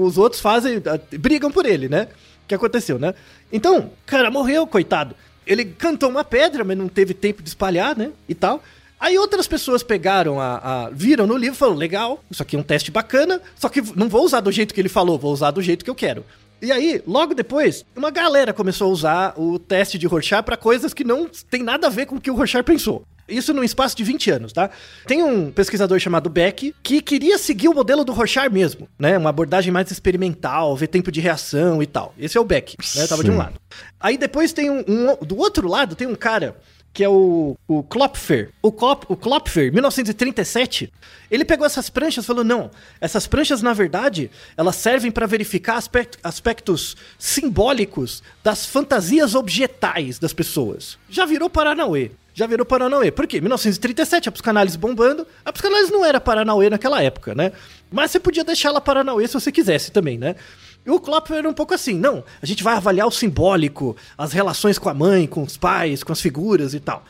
os 0.00 0.16
outros 0.16 0.40
fazem, 0.40 0.82
brigam 1.18 1.50
por 1.50 1.66
ele, 1.66 1.88
né? 1.88 2.08
Que 2.48 2.54
aconteceu, 2.54 2.98
né? 2.98 3.14
Então, 3.52 3.90
cara, 4.06 4.30
morreu, 4.30 4.66
coitado. 4.66 5.14
Ele 5.46 5.64
cantou 5.64 6.08
uma 6.08 6.24
pedra, 6.24 6.64
mas 6.64 6.76
não 6.76 6.88
teve 6.88 7.12
tempo 7.14 7.42
de 7.42 7.48
espalhar, 7.48 7.96
né? 7.96 8.10
E 8.28 8.34
tal. 8.34 8.62
Aí 8.98 9.18
outras 9.18 9.46
pessoas 9.46 9.82
pegaram 9.82 10.40
a, 10.40 10.56
a- 10.86 10.90
viram 10.90 11.26
no 11.26 11.36
livro 11.36 11.54
e 11.54 11.58
falaram, 11.58 11.78
legal, 11.78 12.24
isso 12.30 12.42
aqui 12.42 12.56
é 12.56 12.58
um 12.58 12.62
teste 12.62 12.90
bacana, 12.90 13.42
só 13.54 13.68
que 13.68 13.82
não 13.94 14.08
vou 14.08 14.24
usar 14.24 14.40
do 14.40 14.50
jeito 14.50 14.72
que 14.72 14.80
ele 14.80 14.88
falou, 14.88 15.18
vou 15.18 15.32
usar 15.32 15.50
do 15.50 15.60
jeito 15.60 15.84
que 15.84 15.90
eu 15.90 15.94
quero. 15.94 16.24
E 16.60 16.72
aí, 16.72 17.02
logo 17.06 17.34
depois, 17.34 17.84
uma 17.94 18.10
galera 18.10 18.52
começou 18.52 18.88
a 18.88 18.90
usar 18.90 19.34
o 19.36 19.58
teste 19.58 19.98
de 19.98 20.06
Rorschach 20.06 20.42
para 20.42 20.56
coisas 20.56 20.94
que 20.94 21.04
não 21.04 21.28
tem 21.50 21.62
nada 21.62 21.86
a 21.86 21.90
ver 21.90 22.06
com 22.06 22.16
o 22.16 22.20
que 22.20 22.30
o 22.30 22.34
Rorschach 22.34 22.64
pensou. 22.64 23.02
Isso 23.28 23.52
num 23.52 23.64
espaço 23.64 23.96
de 23.96 24.04
20 24.04 24.30
anos, 24.30 24.52
tá? 24.52 24.70
Tem 25.04 25.20
um 25.22 25.50
pesquisador 25.50 25.98
chamado 25.98 26.30
Beck 26.30 26.72
que 26.82 27.02
queria 27.02 27.36
seguir 27.38 27.68
o 27.68 27.74
modelo 27.74 28.04
do 28.04 28.12
Rorschach 28.12 28.48
mesmo, 28.48 28.88
né? 28.98 29.18
Uma 29.18 29.30
abordagem 29.30 29.72
mais 29.72 29.90
experimental, 29.90 30.76
ver 30.76 30.86
tempo 30.86 31.10
de 31.10 31.20
reação 31.20 31.82
e 31.82 31.86
tal. 31.86 32.14
Esse 32.16 32.38
é 32.38 32.40
o 32.40 32.44
Beck, 32.44 32.76
né? 32.94 33.06
Tava 33.06 33.24
de 33.24 33.30
um 33.30 33.34
Sim. 33.34 33.38
lado. 33.38 33.54
Aí 33.98 34.16
depois 34.16 34.52
tem 34.52 34.70
um, 34.70 34.84
um- 34.86 35.16
do 35.26 35.36
outro 35.38 35.66
lado 35.68 35.96
tem 35.96 36.06
um 36.06 36.14
cara 36.14 36.56
que 36.96 37.04
é 37.04 37.08
o, 37.10 37.58
o 37.68 37.82
Klopfer. 37.82 38.48
O, 38.62 38.72
Klop, 38.72 39.04
o 39.06 39.14
Klopfer, 39.14 39.70
1937, 39.70 40.90
ele 41.30 41.44
pegou 41.44 41.66
essas 41.66 41.90
pranchas 41.90 42.24
e 42.24 42.26
falou: 42.26 42.42
não, 42.42 42.70
essas 42.98 43.26
pranchas, 43.26 43.60
na 43.60 43.74
verdade, 43.74 44.30
elas 44.56 44.76
servem 44.76 45.10
para 45.10 45.26
verificar 45.26 45.76
aspect, 45.76 46.16
aspectos 46.22 46.96
simbólicos 47.18 48.22
das 48.42 48.64
fantasias 48.64 49.34
objetais 49.34 50.18
das 50.18 50.32
pessoas. 50.32 50.96
Já 51.10 51.26
virou 51.26 51.50
Paranauê 51.50 52.12
já 52.36 52.46
virou 52.46 52.66
Paranauê. 52.66 53.10
Por 53.10 53.26
quê? 53.26 53.40
1937, 53.40 54.28
a 54.28 54.32
psicanálise 54.32 54.76
bombando. 54.76 55.26
A 55.42 55.50
psicanálise 55.50 55.90
não 55.90 56.04
era 56.04 56.20
Paranauê 56.20 56.68
naquela 56.68 57.02
época, 57.02 57.34
né? 57.34 57.50
Mas 57.90 58.10
você 58.10 58.20
podia 58.20 58.44
deixar 58.44 58.68
ela 58.68 58.80
Paranauê 58.80 59.26
se 59.26 59.32
você 59.32 59.50
quisesse 59.50 59.90
também, 59.90 60.18
né? 60.18 60.36
E 60.86 60.90
o 60.90 61.00
Klopfer 61.00 61.38
era 61.38 61.48
um 61.48 61.52
pouco 61.52 61.74
assim, 61.74 61.94
não, 61.94 62.22
a 62.40 62.46
gente 62.46 62.62
vai 62.62 62.76
avaliar 62.76 63.08
o 63.08 63.10
simbólico, 63.10 63.96
as 64.16 64.32
relações 64.32 64.78
com 64.78 64.88
a 64.88 64.94
mãe, 64.94 65.26
com 65.26 65.42
os 65.42 65.56
pais, 65.56 66.04
com 66.04 66.12
as 66.12 66.20
figuras 66.20 66.74
e 66.74 66.80
tal. 66.80 67.04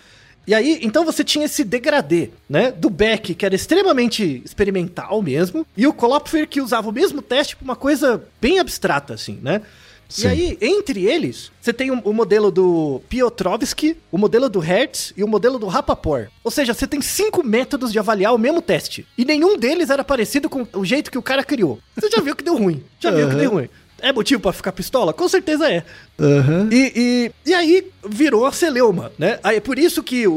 E 0.46 0.54
aí, 0.54 0.78
então 0.82 1.04
você 1.04 1.22
tinha 1.22 1.44
esse 1.44 1.64
degradê, 1.64 2.30
né? 2.48 2.70
Do 2.70 2.88
Beck, 2.88 3.34
que 3.34 3.44
era 3.44 3.54
extremamente 3.54 4.40
experimental 4.44 5.20
mesmo, 5.20 5.66
e 5.76 5.86
o 5.86 5.92
Klopfer, 5.92 6.48
que 6.48 6.60
usava 6.60 6.88
o 6.88 6.92
mesmo 6.92 7.20
teste 7.20 7.56
pra 7.56 7.64
uma 7.64 7.76
coisa 7.76 8.22
bem 8.40 8.60
abstrata, 8.60 9.12
assim, 9.12 9.40
né? 9.42 9.60
Sim. 10.08 10.26
E 10.26 10.30
aí, 10.30 10.58
entre 10.60 11.06
eles, 11.06 11.50
você 11.60 11.72
tem 11.72 11.90
o, 11.90 12.00
o, 12.04 12.12
modelo 12.12 12.50
do 12.50 13.00
Piotrowski, 13.08 13.96
o 14.10 14.18
modelo 14.18 14.48
do 14.48 14.60
Hertz 14.60 15.12
e 15.16 15.24
o 15.24 15.28
modelo 15.28 15.58
do 15.58 15.66
Rapaport. 15.66 16.28
Ou 16.44 16.50
seja, 16.50 16.72
você 16.72 16.86
tem 16.86 17.00
cinco 17.00 17.44
métodos 17.44 17.92
de 17.92 17.98
avaliar 17.98 18.34
o 18.34 18.38
mesmo 18.38 18.62
teste. 18.62 19.06
E 19.18 19.24
nenhum 19.24 19.56
deles 19.56 19.90
era 19.90 20.04
parecido 20.04 20.48
com 20.48 20.66
o 20.72 20.84
jeito 20.84 21.10
que 21.10 21.18
o 21.18 21.22
cara 21.22 21.42
criou. 21.42 21.78
Você 21.96 22.08
já 22.08 22.20
viu 22.20 22.36
que 22.36 22.44
deu 22.44 22.56
ruim. 22.56 22.84
Já 23.00 23.10
uhum. 23.10 23.16
viu 23.16 23.28
que 23.28 23.34
deu 23.36 23.50
ruim. 23.50 23.68
É 24.06 24.12
motivo 24.12 24.40
para 24.40 24.52
ficar 24.52 24.70
pistola? 24.70 25.12
Com 25.12 25.28
certeza 25.28 25.68
é. 25.68 25.82
Uhum. 26.16 26.68
E, 26.70 26.92
e, 27.44 27.50
e, 27.50 27.52
aí 27.52 27.90
virou 28.08 28.46
a 28.46 28.52
celeuma, 28.52 29.10
né? 29.18 29.40
Aí 29.42 29.56
é 29.56 29.60
por 29.60 29.80
isso 29.80 30.00
que 30.00 30.28
o, 30.28 30.32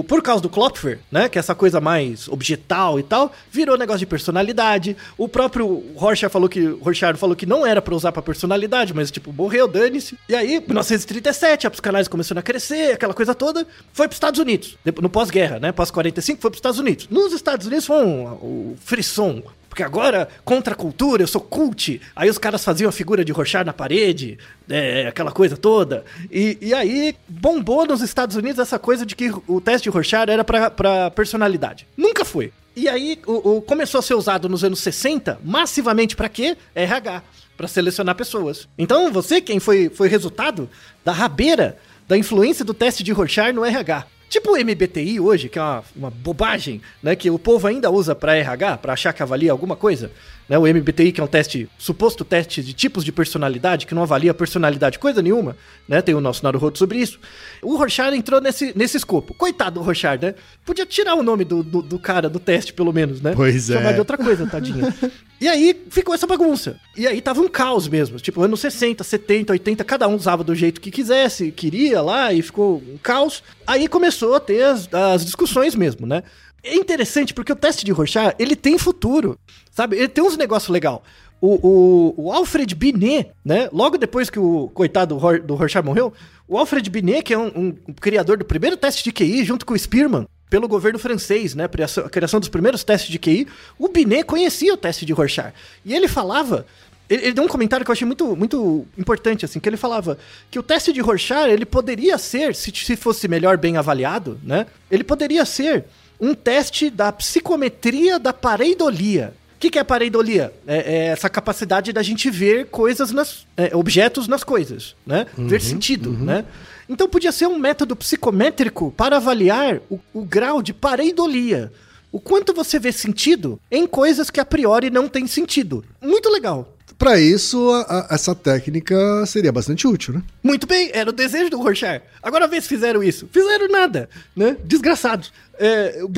o, 0.00 0.04
por 0.06 0.22
causa 0.22 0.42
do 0.42 0.50
Klopfer, 0.50 1.00
né, 1.10 1.26
que 1.28 1.38
é 1.38 1.40
essa 1.40 1.54
coisa 1.54 1.80
mais 1.80 2.28
objetal 2.28 3.00
e 3.00 3.02
tal, 3.02 3.32
virou 3.50 3.78
negócio 3.78 4.00
de 4.00 4.06
personalidade. 4.06 4.94
O 5.16 5.26
próprio 5.26 5.82
Rorschach 5.96 6.30
falou 6.30 6.50
que 6.50 6.66
Rorschach 6.66 7.18
falou 7.18 7.34
que 7.34 7.46
não 7.46 7.66
era 7.66 7.80
para 7.80 7.94
usar 7.94 8.12
para 8.12 8.20
personalidade, 8.20 8.92
mas 8.92 9.10
tipo, 9.10 9.32
morreu, 9.32 9.66
dane-se. 9.66 10.18
E 10.28 10.34
aí, 10.34 10.60
1937, 10.60 11.66
a 11.66 11.70
psicanálise 11.70 12.10
começou 12.10 12.38
a 12.38 12.42
crescer, 12.42 12.92
aquela 12.92 13.14
coisa 13.14 13.34
toda, 13.34 13.66
foi 13.94 14.06
para 14.06 14.12
os 14.12 14.16
Estados 14.16 14.38
Unidos. 14.38 14.76
No 15.00 15.08
pós-guerra, 15.08 15.58
né? 15.58 15.72
Pós 15.72 15.90
45 15.90 16.42
foi 16.42 16.50
para 16.50 16.56
os 16.56 16.58
Estados 16.58 16.78
Unidos. 16.78 17.08
Nos 17.08 17.32
Estados 17.32 17.66
Unidos 17.66 17.86
foi 17.86 18.04
um, 18.04 18.24
o 18.24 18.76
frisson, 18.84 19.42
porque 19.74 19.82
agora, 19.82 20.28
contra 20.44 20.72
a 20.72 20.76
cultura, 20.76 21.24
eu 21.24 21.26
sou 21.26 21.40
cult. 21.40 22.00
Aí 22.14 22.30
os 22.30 22.38
caras 22.38 22.64
faziam 22.64 22.88
a 22.88 22.92
figura 22.92 23.24
de 23.24 23.32
Rorschach 23.32 23.66
na 23.66 23.72
parede, 23.72 24.38
é, 24.70 25.08
aquela 25.08 25.32
coisa 25.32 25.56
toda. 25.56 26.04
E, 26.30 26.56
e 26.60 26.72
aí 26.72 27.16
bombou 27.26 27.84
nos 27.84 28.00
Estados 28.00 28.36
Unidos 28.36 28.60
essa 28.60 28.78
coisa 28.78 29.04
de 29.04 29.16
que 29.16 29.32
o 29.48 29.60
teste 29.60 29.90
de 29.90 29.90
Rorschach 29.90 30.30
era 30.30 30.44
para 30.44 31.10
personalidade. 31.10 31.88
Nunca 31.96 32.24
foi. 32.24 32.52
E 32.76 32.88
aí 32.88 33.18
o, 33.26 33.56
o, 33.56 33.62
começou 33.62 33.98
a 33.98 34.02
ser 34.02 34.14
usado 34.14 34.48
nos 34.48 34.62
anos 34.62 34.78
60, 34.78 35.40
massivamente 35.42 36.14
para 36.14 36.28
quê? 36.28 36.56
RH, 36.72 37.24
para 37.56 37.66
selecionar 37.66 38.14
pessoas. 38.14 38.68
Então 38.78 39.10
você, 39.12 39.40
quem 39.40 39.58
foi, 39.58 39.88
foi 39.88 40.06
resultado 40.06 40.70
da 41.04 41.10
rabeira 41.10 41.76
da 42.06 42.16
influência 42.16 42.64
do 42.64 42.74
teste 42.74 43.02
de 43.02 43.10
Rorschach 43.10 43.52
no 43.52 43.64
RH. 43.64 44.06
Tipo 44.34 44.54
o 44.54 44.56
MBTI 44.56 45.20
hoje, 45.20 45.48
que 45.48 45.60
é 45.60 45.62
uma, 45.62 45.84
uma 45.94 46.10
bobagem, 46.10 46.82
né? 47.00 47.14
Que 47.14 47.30
o 47.30 47.38
povo 47.38 47.68
ainda 47.68 47.88
usa 47.88 48.16
para 48.16 48.34
RH, 48.34 48.78
para 48.78 48.92
achar 48.92 49.12
que 49.12 49.22
avalia 49.22 49.52
alguma 49.52 49.76
coisa. 49.76 50.10
Né? 50.48 50.58
O 50.58 50.62
MBTI, 50.62 51.12
que 51.12 51.20
é 51.20 51.24
um 51.24 51.28
teste, 51.28 51.68
suposto 51.78 52.24
teste 52.24 52.62
de 52.62 52.72
tipos 52.72 53.04
de 53.04 53.10
personalidade, 53.10 53.86
que 53.86 53.94
não 53.94 54.02
avalia 54.02 54.34
personalidade 54.34 54.98
coisa 54.98 55.22
nenhuma, 55.22 55.56
né? 55.88 56.02
Tem 56.02 56.14
o 56.14 56.20
nosso 56.20 56.42
Naruhodo 56.44 56.76
sobre 56.76 56.98
isso. 56.98 57.18
O 57.62 57.76
Rorschach 57.76 58.14
entrou 58.14 58.40
nesse, 58.40 58.76
nesse 58.76 58.96
escopo. 58.96 59.34
Coitado 59.34 59.80
do 59.80 59.82
Rorschach, 59.82 60.20
né? 60.20 60.34
Podia 60.64 60.84
tirar 60.84 61.14
o 61.14 61.22
nome 61.22 61.44
do, 61.44 61.62
do, 61.62 61.80
do 61.80 61.98
cara 61.98 62.28
do 62.28 62.38
teste, 62.38 62.72
pelo 62.72 62.92
menos, 62.92 63.20
né? 63.20 63.32
Pois 63.34 63.66
Chamar 63.66 63.90
é. 63.90 63.92
de 63.94 63.98
outra 63.98 64.18
coisa, 64.18 64.46
tadinha. 64.46 64.94
e 65.40 65.48
aí 65.48 65.82
ficou 65.88 66.14
essa 66.14 66.26
bagunça. 66.26 66.78
E 66.96 67.06
aí 67.06 67.20
tava 67.20 67.40
um 67.40 67.48
caos 67.48 67.88
mesmo. 67.88 68.18
Tipo, 68.18 68.42
anos 68.42 68.60
60, 68.60 69.02
70, 69.02 69.52
80, 69.52 69.84
cada 69.84 70.06
um 70.08 70.14
usava 70.14 70.44
do 70.44 70.54
jeito 70.54 70.80
que 70.80 70.90
quisesse, 70.90 71.50
queria 71.50 72.02
lá, 72.02 72.32
e 72.32 72.42
ficou 72.42 72.82
um 72.86 72.98
caos. 72.98 73.42
Aí 73.66 73.88
começou 73.88 74.34
a 74.34 74.40
ter 74.40 74.62
as, 74.62 74.92
as 74.92 75.24
discussões 75.24 75.74
mesmo, 75.74 76.06
né? 76.06 76.22
É 76.64 76.74
interessante 76.74 77.34
porque 77.34 77.52
o 77.52 77.56
teste 77.56 77.84
de 77.84 77.92
Rorschach, 77.92 78.34
ele 78.38 78.56
tem 78.56 78.78
futuro, 78.78 79.38
sabe? 79.70 79.96
Ele 79.96 80.08
tem 80.08 80.24
uns 80.24 80.36
negócios 80.36 80.70
legal. 80.70 81.04
O, 81.40 81.54
o, 81.68 82.14
o, 82.16 82.32
Alfred 82.32 82.74
Binet, 82.74 83.30
né? 83.44 83.68
Logo 83.70 83.98
depois 83.98 84.30
que 84.30 84.38
o 84.38 84.70
coitado 84.72 85.14
do 85.44 85.54
Rorschach 85.54 85.84
morreu, 85.84 86.12
o 86.48 86.56
Alfred 86.56 86.88
Binet, 86.88 87.22
que 87.22 87.34
é 87.34 87.38
um, 87.38 87.48
um, 87.86 87.92
criador 88.00 88.38
do 88.38 88.46
primeiro 88.46 88.78
teste 88.78 89.04
de 89.04 89.12
QI, 89.12 89.44
junto 89.44 89.66
com 89.66 89.74
o 89.74 89.78
Spearman, 89.78 90.26
pelo 90.48 90.66
governo 90.66 90.98
francês, 90.98 91.54
né? 91.54 91.64
A 91.64 92.08
criação 92.08 92.40
dos 92.40 92.48
primeiros 92.48 92.82
testes 92.82 93.10
de 93.10 93.18
QI, 93.18 93.46
o 93.78 93.88
Binet 93.88 94.24
conhecia 94.24 94.72
o 94.72 94.76
teste 94.76 95.04
de 95.04 95.12
Rorschach. 95.12 95.52
E 95.84 95.92
ele 95.92 96.08
falava 96.08 96.64
ele, 97.08 97.26
ele, 97.26 97.32
deu 97.32 97.44
um 97.44 97.48
comentário 97.48 97.84
que 97.84 97.90
eu 97.90 97.92
achei 97.92 98.06
muito, 98.06 98.34
muito 98.34 98.86
importante, 98.96 99.44
assim, 99.44 99.60
que 99.60 99.68
ele 99.68 99.76
falava 99.76 100.16
que 100.50 100.58
o 100.58 100.62
teste 100.62 100.92
de 100.92 101.02
Rorschach, 101.02 101.50
ele 101.50 101.66
poderia 101.66 102.16
ser, 102.16 102.54
se, 102.54 102.72
se 102.74 102.96
fosse 102.96 103.28
melhor 103.28 103.58
bem 103.58 103.76
avaliado, 103.76 104.40
né? 104.42 104.66
Ele 104.90 105.04
poderia 105.04 105.44
ser 105.44 105.84
um 106.20 106.34
teste 106.34 106.90
da 106.90 107.12
psicometria 107.12 108.18
da 108.18 108.32
pareidolia. 108.32 109.34
O 109.56 109.58
que, 109.64 109.70
que 109.70 109.78
é 109.78 109.84
pareidolia? 109.84 110.52
É, 110.66 110.76
é, 110.76 111.06
essa 111.06 111.28
capacidade 111.30 111.92
da 111.92 112.02
gente 112.02 112.28
ver 112.28 112.66
coisas 112.66 113.12
nas. 113.12 113.46
É, 113.56 113.74
objetos 113.74 114.28
nas 114.28 114.44
coisas, 114.44 114.94
né? 115.06 115.26
Uhum, 115.38 115.48
ver 115.48 115.60
sentido, 115.60 116.10
uhum. 116.10 116.24
né? 116.24 116.44
Então 116.88 117.08
podia 117.08 117.32
ser 117.32 117.46
um 117.46 117.58
método 117.58 117.96
psicométrico 117.96 118.92
para 118.94 119.16
avaliar 119.16 119.80
o, 119.88 119.98
o 120.12 120.22
grau 120.22 120.60
de 120.60 120.74
pareidolia. 120.74 121.72
O 122.12 122.20
quanto 122.20 122.52
você 122.52 122.78
vê 122.78 122.92
sentido 122.92 123.58
em 123.70 123.86
coisas 123.86 124.30
que 124.30 124.38
a 124.38 124.44
priori 124.44 124.90
não 124.90 125.08
tem 125.08 125.26
sentido. 125.26 125.84
Muito 126.00 126.28
legal. 126.28 126.73
Para 126.98 127.18
isso, 127.18 127.70
a, 127.70 128.08
a, 128.10 128.14
essa 128.14 128.34
técnica 128.34 128.96
seria 129.26 129.52
bastante 129.52 129.86
útil, 129.86 130.14
né? 130.14 130.22
Muito 130.42 130.66
bem, 130.66 130.90
era 130.92 131.10
o 131.10 131.12
desejo 131.12 131.50
do 131.50 131.58
Rorschach. 131.58 132.02
Agora 132.22 132.46
vê 132.46 132.60
se 132.60 132.68
fizeram 132.68 133.02
isso. 133.02 133.28
Fizeram 133.32 133.68
nada, 133.68 134.08
né? 134.34 134.56
Desgraçados. 134.64 135.32
É, 135.58 136.00
o 136.02 136.08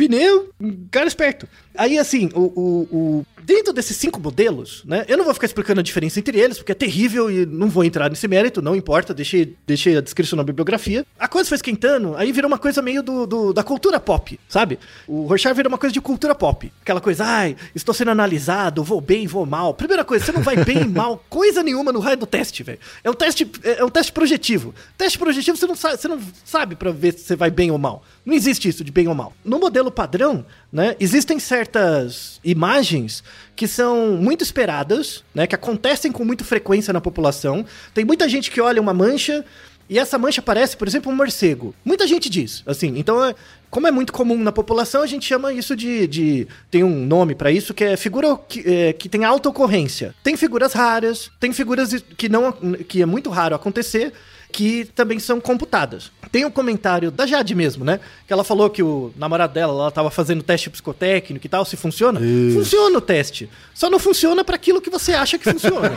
um 0.60 0.86
cara 0.90 1.06
esperto. 1.06 1.48
Aí, 1.76 1.98
assim, 1.98 2.30
o, 2.34 2.40
o, 2.40 2.88
o, 2.90 3.26
dentro 3.46 3.72
desses 3.72 3.96
cinco 3.96 4.20
modelos, 4.20 4.82
né? 4.85 5.04
Eu 5.06 5.16
não 5.16 5.24
vou 5.24 5.32
ficar 5.32 5.46
explicando 5.46 5.78
a 5.78 5.82
diferença 5.82 6.18
entre 6.18 6.37
eles, 6.37 6.59
porque 6.59 6.72
é 6.72 6.74
terrível 6.74 7.30
e 7.30 7.46
não 7.46 7.68
vou 7.68 7.85
entrar 7.85 8.11
nesse 8.11 8.26
mérito, 8.26 8.61
não 8.61 8.74
importa, 8.74 9.14
deixei, 9.14 9.56
deixei 9.64 9.96
a 9.96 10.00
descrição 10.00 10.37
na 10.37 10.42
bibliografia. 10.42 11.06
A 11.16 11.28
coisa 11.28 11.48
foi 11.48 11.54
esquentando, 11.54 12.16
aí 12.16 12.32
virou 12.32 12.48
uma 12.48 12.59
coisa 12.59 12.82
meio 12.82 13.04
do, 13.04 13.24
do 13.24 13.52
da 13.52 13.62
cultura 13.62 14.00
pop, 14.00 14.38
sabe? 14.48 14.80
O 15.06 15.26
Rorschach 15.26 15.54
virou 15.54 15.70
uma 15.70 15.78
coisa 15.78 15.92
de 15.92 16.00
cultura 16.00 16.35
pop. 16.35 16.72
Aquela 16.82 17.00
coisa, 17.00 17.24
ai, 17.24 17.56
estou 17.72 17.94
sendo 17.94 18.11
analisado, 18.11 18.82
vou 18.82 19.00
bem, 19.00 19.28
vou 19.28 19.46
mal. 19.46 19.72
Primeira 19.72 20.04
coisa, 20.04 20.24
você 20.24 20.32
não 20.32 20.42
vai 20.42 20.56
bem 20.64 20.82
e 20.82 20.85
mal, 20.88 21.24
coisa 21.30 21.62
nenhuma 21.62 21.92
no 21.92 22.00
raio 22.00 22.16
do 22.16 22.26
teste, 22.26 22.64
velho. 22.64 22.80
É 23.04 23.09
um 23.09 23.14
teste, 23.14 23.48
é, 23.62 23.78
é 23.78 23.85
um 23.85 23.90
teste 23.90 24.12
projetivo. 24.12 24.74
Teste 24.98 25.18
projetivo, 25.20 25.56
você 25.56 25.66
não 25.68 25.76
sabe, 25.76 25.96
você 25.98 26.09
não 26.09 26.20
sabe 26.44 26.74
para 26.74 26.90
ver 26.90 27.12
se 27.12 27.20
você 27.20 27.37
vai 27.37 27.50
bem 27.50 27.70
ou 27.70 27.78
mal. 27.78 28.02
Não 28.26 28.34
existe 28.34 28.68
isso 28.68 28.82
de 28.82 28.90
bem 28.90 29.06
ou 29.06 29.14
mal. 29.14 29.32
No 29.44 29.60
modelo 29.60 29.88
padrão, 29.88 30.44
né, 30.72 30.96
existem 30.98 31.38
certas 31.38 32.40
imagens 32.42 33.22
que 33.54 33.68
são 33.68 34.16
muito 34.16 34.42
esperadas, 34.42 35.22
né, 35.32 35.46
que 35.46 35.54
acontecem 35.54 36.10
com 36.10 36.24
muita 36.24 36.44
frequência 36.44 36.92
na 36.92 37.00
população. 37.00 37.64
Tem 37.94 38.04
muita 38.04 38.28
gente 38.28 38.50
que 38.50 38.60
olha 38.60 38.82
uma 38.82 38.92
mancha 38.92 39.44
e 39.88 39.98
essa 39.98 40.18
mancha 40.18 40.42
parece, 40.42 40.76
por 40.76 40.88
exemplo, 40.88 41.12
um 41.12 41.14
morcego. 41.14 41.72
Muita 41.84 42.06
gente 42.06 42.28
diz, 42.28 42.64
assim. 42.66 42.94
Então, 42.96 43.24
é, 43.24 43.32
como 43.70 43.86
é 43.86 43.92
muito 43.92 44.12
comum 44.12 44.36
na 44.36 44.50
população, 44.50 45.02
a 45.02 45.06
gente 45.06 45.24
chama 45.24 45.52
isso 45.52 45.76
de. 45.76 46.08
de 46.08 46.48
tem 46.70 46.82
um 46.82 47.06
nome 47.06 47.36
para 47.36 47.52
isso 47.52 47.72
que 47.72 47.84
é 47.84 47.96
figura 47.96 48.36
que, 48.36 48.60
é, 48.66 48.92
que 48.92 49.08
tem 49.08 49.24
alta 49.24 49.48
ocorrência. 49.48 50.12
Tem 50.24 50.36
figuras 50.36 50.72
raras, 50.72 51.30
tem 51.38 51.52
figuras 51.52 51.94
que 52.16 52.28
não 52.28 52.50
que 52.88 53.00
é 53.00 53.06
muito 53.06 53.30
raro 53.30 53.54
acontecer 53.54 54.12
que 54.57 54.87
também 54.95 55.19
são 55.19 55.38
computadas. 55.38 56.11
Tem 56.33 56.47
um 56.47 56.51
comentário 56.51 57.11
da 57.11 57.27
Jade 57.27 57.55
mesmo, 57.55 57.85
né? 57.85 58.01
Que 58.27 58.33
ela 58.33 58.42
falou 58.42 58.71
que 58.71 58.83
o 58.83 59.12
namorado 59.14 59.53
dela, 59.53 59.71
ela 59.71 59.90
tava 59.90 60.11
fazendo 60.11 60.42
teste 60.42 60.71
psicotécnico 60.71 61.45
e 61.45 61.49
tal, 61.49 61.62
se 61.66 61.77
funciona. 61.77 62.19
Isso. 62.23 62.61
Funciona 62.61 62.97
o 62.97 63.01
teste. 63.03 63.51
Só 63.75 63.90
não 63.90 63.99
funciona 63.99 64.42
para 64.42 64.57
aquilo 64.57 64.81
que 64.81 64.88
você 64.88 65.12
acha 65.12 65.37
que 65.37 65.45
funciona. 65.45 65.92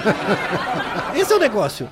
Esse 1.15 1.31
é 1.31 1.35
o 1.37 1.39
negócio. 1.39 1.89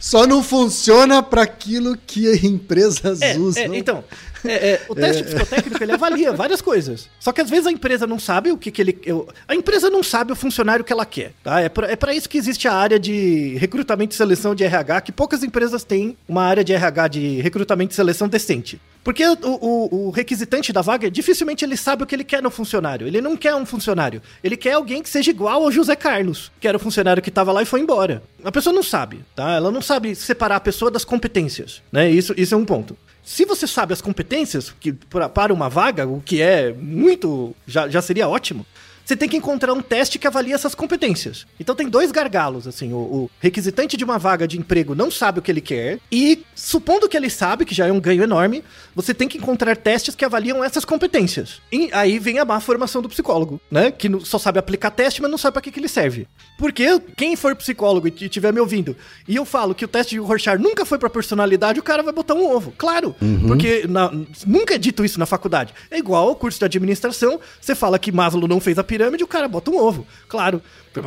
Só 0.00 0.26
não 0.26 0.42
funciona 0.42 1.22
para 1.22 1.42
aquilo 1.42 1.96
que 1.96 2.28
empresas 2.44 3.22
é, 3.22 3.38
usam. 3.38 3.62
É, 3.62 3.66
então, 3.78 4.02
é, 4.44 4.70
é, 4.70 4.82
o 4.88 4.94
teste 4.94 5.22
é. 5.22 5.26
psicotécnico 5.26 5.82
ele 5.82 5.92
avalia 5.92 6.32
várias 6.32 6.60
coisas. 6.60 7.08
Só 7.18 7.32
que 7.32 7.40
às 7.40 7.50
vezes 7.50 7.66
a 7.66 7.72
empresa 7.72 8.06
não 8.06 8.18
sabe 8.18 8.50
o 8.52 8.56
que, 8.56 8.70
que 8.70 8.82
ele. 8.82 8.98
Eu, 9.04 9.28
a 9.46 9.54
empresa 9.54 9.90
não 9.90 10.02
sabe 10.02 10.32
o 10.32 10.36
funcionário 10.36 10.84
que 10.84 10.92
ela 10.92 11.06
quer. 11.06 11.32
Tá? 11.42 11.60
É 11.60 11.68
para 11.68 12.12
é 12.12 12.16
isso 12.16 12.28
que 12.28 12.38
existe 12.38 12.66
a 12.66 12.72
área 12.72 12.98
de 12.98 13.56
recrutamento 13.58 14.14
e 14.14 14.16
seleção 14.16 14.54
de 14.54 14.64
RH, 14.64 15.00
que 15.02 15.12
poucas 15.12 15.42
empresas 15.42 15.84
têm 15.84 16.16
uma 16.28 16.44
área 16.44 16.64
de 16.64 16.72
RH 16.72 17.08
de 17.08 17.40
recrutamento 17.40 17.92
e 17.92 17.96
seleção 17.96 18.28
decente. 18.28 18.80
Porque 19.02 19.24
o, 19.26 19.36
o, 19.42 20.06
o, 20.06 20.10
requisitante 20.10 20.72
da 20.72 20.82
vaga, 20.82 21.10
dificilmente 21.10 21.64
ele 21.64 21.76
sabe 21.76 22.02
o 22.02 22.06
que 22.06 22.14
ele 22.14 22.24
quer 22.24 22.42
no 22.42 22.50
funcionário. 22.50 23.06
Ele 23.06 23.20
não 23.20 23.36
quer 23.36 23.54
um 23.54 23.64
funcionário. 23.64 24.20
Ele 24.44 24.56
quer 24.56 24.72
alguém 24.72 25.02
que 25.02 25.08
seja 25.08 25.30
igual 25.30 25.64
ao 25.64 25.72
José 25.72 25.96
Carlos, 25.96 26.52
que 26.60 26.68
era 26.68 26.76
o 26.76 26.80
funcionário 26.80 27.22
que 27.22 27.30
estava 27.30 27.52
lá 27.52 27.62
e 27.62 27.66
foi 27.66 27.80
embora. 27.80 28.22
A 28.44 28.52
pessoa 28.52 28.74
não 28.74 28.82
sabe, 28.82 29.24
tá? 29.34 29.52
Ela 29.54 29.70
não 29.70 29.80
sabe 29.80 30.14
separar 30.14 30.56
a 30.56 30.60
pessoa 30.60 30.90
das 30.90 31.04
competências, 31.04 31.82
né? 31.90 32.10
Isso, 32.10 32.34
isso 32.36 32.54
é 32.54 32.58
um 32.58 32.64
ponto. 32.64 32.96
Se 33.22 33.44
você 33.44 33.66
sabe 33.66 33.92
as 33.92 34.00
competências 34.00 34.74
que 34.80 34.92
para 34.92 35.52
uma 35.52 35.68
vaga, 35.68 36.06
o 36.06 36.20
que 36.20 36.40
é 36.40 36.72
muito. 36.72 37.54
já, 37.66 37.88
já 37.88 38.02
seria 38.02 38.28
ótimo. 38.28 38.66
Você 39.04 39.16
tem 39.16 39.28
que 39.28 39.36
encontrar 39.36 39.72
um 39.72 39.80
teste 39.80 40.18
que 40.18 40.26
avalie 40.26 40.52
essas 40.52 40.74
competências. 40.74 41.46
Então 41.58 41.74
tem 41.74 41.88
dois 41.88 42.12
gargalos, 42.12 42.66
assim. 42.68 42.92
O, 42.92 42.96
o 42.96 43.30
requisitante 43.40 43.96
de 43.96 44.04
uma 44.04 44.18
vaga 44.18 44.46
de 44.46 44.58
emprego 44.58 44.94
não 44.94 45.10
sabe 45.10 45.38
o 45.38 45.42
que 45.42 45.50
ele 45.50 45.60
quer. 45.60 45.98
E, 46.12 46.44
supondo 46.54 47.08
que 47.08 47.16
ele 47.16 47.28
sabe, 47.30 47.64
que 47.64 47.74
já 47.74 47.86
é 47.86 47.92
um 47.92 48.00
ganho 48.00 48.22
enorme, 48.22 48.62
você 48.94 49.12
tem 49.12 49.26
que 49.28 49.38
encontrar 49.38 49.76
testes 49.76 50.14
que 50.14 50.24
avaliam 50.24 50.62
essas 50.62 50.84
competências. 50.84 51.60
E 51.72 51.88
aí 51.92 52.18
vem 52.18 52.38
a 52.38 52.44
má 52.44 52.60
formação 52.60 53.02
do 53.02 53.08
psicólogo, 53.08 53.60
né? 53.70 53.90
Que 53.90 54.08
só 54.24 54.38
sabe 54.38 54.58
aplicar 54.58 54.90
teste, 54.90 55.20
mas 55.22 55.30
não 55.30 55.38
sabe 55.38 55.54
pra 55.54 55.62
que, 55.62 55.70
que 55.72 55.80
ele 55.80 55.88
serve. 55.88 56.26
Porque 56.58 57.00
quem 57.16 57.34
for 57.36 57.56
psicólogo 57.56 58.06
e 58.08 58.14
estiver 58.24 58.52
me 58.52 58.60
ouvindo, 58.60 58.96
e 59.26 59.34
eu 59.36 59.44
falo 59.44 59.74
que 59.74 59.84
o 59.84 59.88
teste 59.88 60.14
de 60.14 60.20
Rorschach 60.20 60.58
nunca 60.60 60.84
foi 60.84 60.98
pra 60.98 61.10
personalidade, 61.10 61.80
o 61.80 61.82
cara 61.82 62.02
vai 62.02 62.12
botar 62.12 62.34
um 62.34 62.44
ovo. 62.48 62.72
Claro. 62.78 63.14
Porque 63.46 63.86
na- 63.88 64.12
nunca 64.46 64.74
é 64.74 64.78
dito 64.78 65.04
isso 65.04 65.18
na 65.18 65.26
faculdade. 65.26 65.72
É 65.90 65.98
igual 65.98 66.28
ao 66.28 66.36
curso 66.36 66.58
de 66.58 66.64
administração, 66.64 67.40
você 67.60 67.74
fala 67.74 67.98
que 67.98 68.12
Maslow 68.12 68.46
não 68.46 68.60
fez 68.60 68.78
a 68.78 68.84
pirâmide, 68.84 68.99
o 69.22 69.26
cara 69.26 69.48
bota 69.48 69.70
um 69.70 69.76
ovo. 69.78 70.06
Claro. 70.28 70.62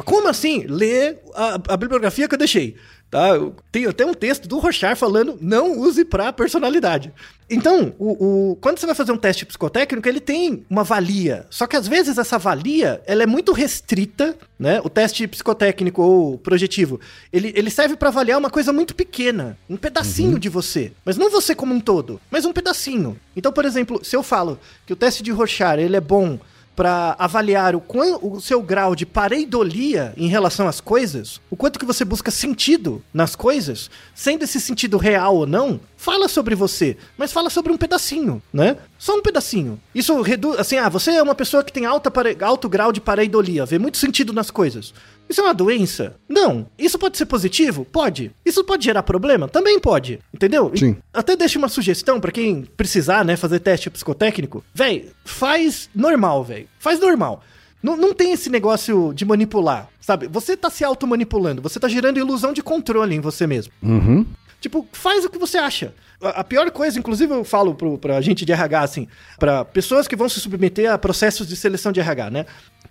Como 0.06 0.28
assim? 0.28 0.66
Lê 0.68 1.16
a, 1.36 1.56
a 1.70 1.78
bibliografia 1.78 2.28
que 2.28 2.36
eu 2.36 2.40
deixei. 2.40 2.76
Tá? 3.12 3.30
Tem 3.72 3.86
até 3.86 4.04
um 4.04 4.14
texto 4.14 4.48
do 4.48 4.58
Rochard 4.58 5.00
falando 5.00 5.38
não 5.40 5.78
use 5.78 6.04
pra 6.04 6.34
personalidade. 6.34 7.14
Então, 7.48 7.94
o, 8.00 8.52
o- 8.54 8.56
quando 8.56 8.80
você 8.80 8.88
vai 8.88 8.96
fazer 8.96 9.12
um 9.12 9.18
teste 9.18 9.46
psicotécnico, 9.46 10.08
ele 10.10 10.20
tem 10.20 10.66
uma 10.68 10.84
valia. 10.84 11.46
Só 11.52 11.68
que 11.68 11.76
às 11.76 11.88
vezes 11.88 12.18
essa 12.18 12.40
valia, 12.40 13.04
ela 13.06 13.22
é 13.22 13.28
muito 13.28 13.52
restrita, 13.54 14.36
né? 14.58 14.82
O 14.84 14.90
teste 14.90 15.28
psicotécnico 15.28 16.02
ou 16.02 16.40
projetivo, 16.40 17.00
ele, 17.32 17.54
ele 17.56 17.70
serve 17.70 17.96
pra 17.96 18.10
avaliar 18.10 18.40
uma 18.40 18.50
coisa 18.50 18.74
muito 18.74 18.96
pequena, 18.96 19.60
um 19.70 19.78
pedacinho 19.78 20.40
de 20.40 20.50
você. 20.50 20.92
Mas 21.06 21.16
não 21.16 21.30
você 21.30 21.54
como 21.54 21.76
um 21.76 21.80
todo, 21.80 22.20
mas 22.32 22.46
um 22.46 22.54
pedacinho. 22.54 23.16
Então, 23.36 23.52
por 23.54 23.64
exemplo, 23.66 24.04
se 24.04 24.16
eu 24.16 24.24
falo 24.24 24.58
que 24.88 24.94
o 24.94 24.96
teste 24.96 25.22
de 25.22 25.30
Rochard, 25.30 25.84
ele 25.84 25.98
é 25.98 26.02
bom 26.02 26.40
para 26.76 27.16
avaliar 27.20 27.76
o, 27.76 27.80
quan- 27.82 28.18
o 28.22 28.40
seu 28.42 28.62
grau 28.62 28.96
de 28.96 29.06
pareidolia 29.06 30.14
em 30.18 30.28
relação 30.28 30.68
às 30.68 30.82
coisas, 30.82 31.40
o 31.50 31.56
quanto 31.56 31.78
que 31.80 31.86
você 31.86 32.04
busca 32.04 32.32
sentido 32.32 33.04
nas 33.14 33.36
coisas, 33.36 33.90
sendo 34.16 34.44
esse 34.44 34.60
sentido 34.60 34.98
real 34.98 35.36
ou 35.36 35.46
não, 35.46 35.80
fala 35.98 36.28
sobre 36.28 36.56
você, 36.56 36.98
mas 37.18 37.32
fala 37.32 37.50
sobre 37.50 37.72
um 37.72 37.78
pedacinho, 37.78 38.42
né? 38.52 38.78
Só 38.98 39.16
um 39.18 39.22
pedacinho. 39.22 39.80
Isso 39.94 40.20
reduz, 40.22 40.60
assim, 40.60 40.78
ah, 40.78 40.90
você 40.90 41.12
é 41.12 41.22
uma 41.24 41.36
pessoa 41.36 41.64
que 41.64 41.72
tem 41.74 41.86
alta 41.86 42.10
pare- 42.10 42.38
alto 42.42 42.68
grau 42.68 42.92
de 42.92 43.00
pareidolia, 43.02 43.66
vê 43.66 43.78
muito 43.78 43.98
sentido 43.98 44.34
nas 44.34 44.50
coisas. 44.50 44.94
Isso 45.30 45.42
é 45.42 45.44
uma 45.44 45.54
doença? 45.54 46.16
Não. 46.30 46.68
Isso 46.78 47.00
pode 47.00 47.18
ser 47.18 47.26
positivo? 47.26 47.86
Pode. 47.86 48.32
Isso 48.46 48.64
pode 48.64 48.86
gerar 48.86 49.04
problema? 49.04 49.48
Também 49.48 49.80
pode. 49.80 50.20
Entendeu? 50.34 50.72
Sim. 50.76 50.98
Até 51.14 51.36
deixo 51.36 51.58
uma 51.58 51.70
sugestão 51.70 52.20
pra 52.20 52.32
quem 52.32 52.64
precisar, 52.78 53.26
né, 53.26 53.36
fazer 53.36 53.60
teste 53.60 53.90
psicotécnico. 53.90 54.64
Véi, 54.74 55.10
faz 55.26 55.90
normal, 55.96 56.44
véi. 56.44 56.68
Faz 56.80 57.00
normal. 57.00 57.42
Não, 57.82 57.98
não 57.98 58.14
tem 58.14 58.32
esse 58.32 58.50
negócio 58.50 59.12
de 59.14 59.26
manipular, 59.26 59.90
sabe? 60.00 60.28
Você 60.28 60.56
tá 60.56 60.70
se 60.70 60.86
automanipulando, 60.86 61.62
você 61.62 61.80
tá 61.80 61.90
gerando 61.90 62.18
ilusão 62.18 62.54
de 62.54 62.64
controle 62.64 63.14
em 63.14 63.20
você 63.20 63.46
mesmo. 63.46 63.74
Uhum. 63.82 64.26
Tipo, 64.62 64.88
faz 64.94 65.26
o 65.26 65.30
que 65.30 65.38
você 65.38 65.58
acha. 65.58 65.94
A 66.22 66.40
a 66.40 66.44
pior 66.46 66.72
coisa, 66.72 66.98
inclusive 66.98 67.34
eu 67.34 67.44
falo 67.44 67.76
pro, 67.76 67.98
pra 67.98 68.22
gente 68.22 68.46
de 68.46 68.54
RH, 68.54 68.82
assim, 68.82 69.08
pra 69.38 69.66
pessoas 69.66 70.08
que 70.08 70.16
vão 70.16 70.30
se 70.30 70.40
submeter 70.40 70.90
a 70.90 70.98
processos 70.98 71.46
de 71.46 71.58
seleção 71.58 71.92
de 71.92 72.00
RH, 72.00 72.30
né? 72.30 72.46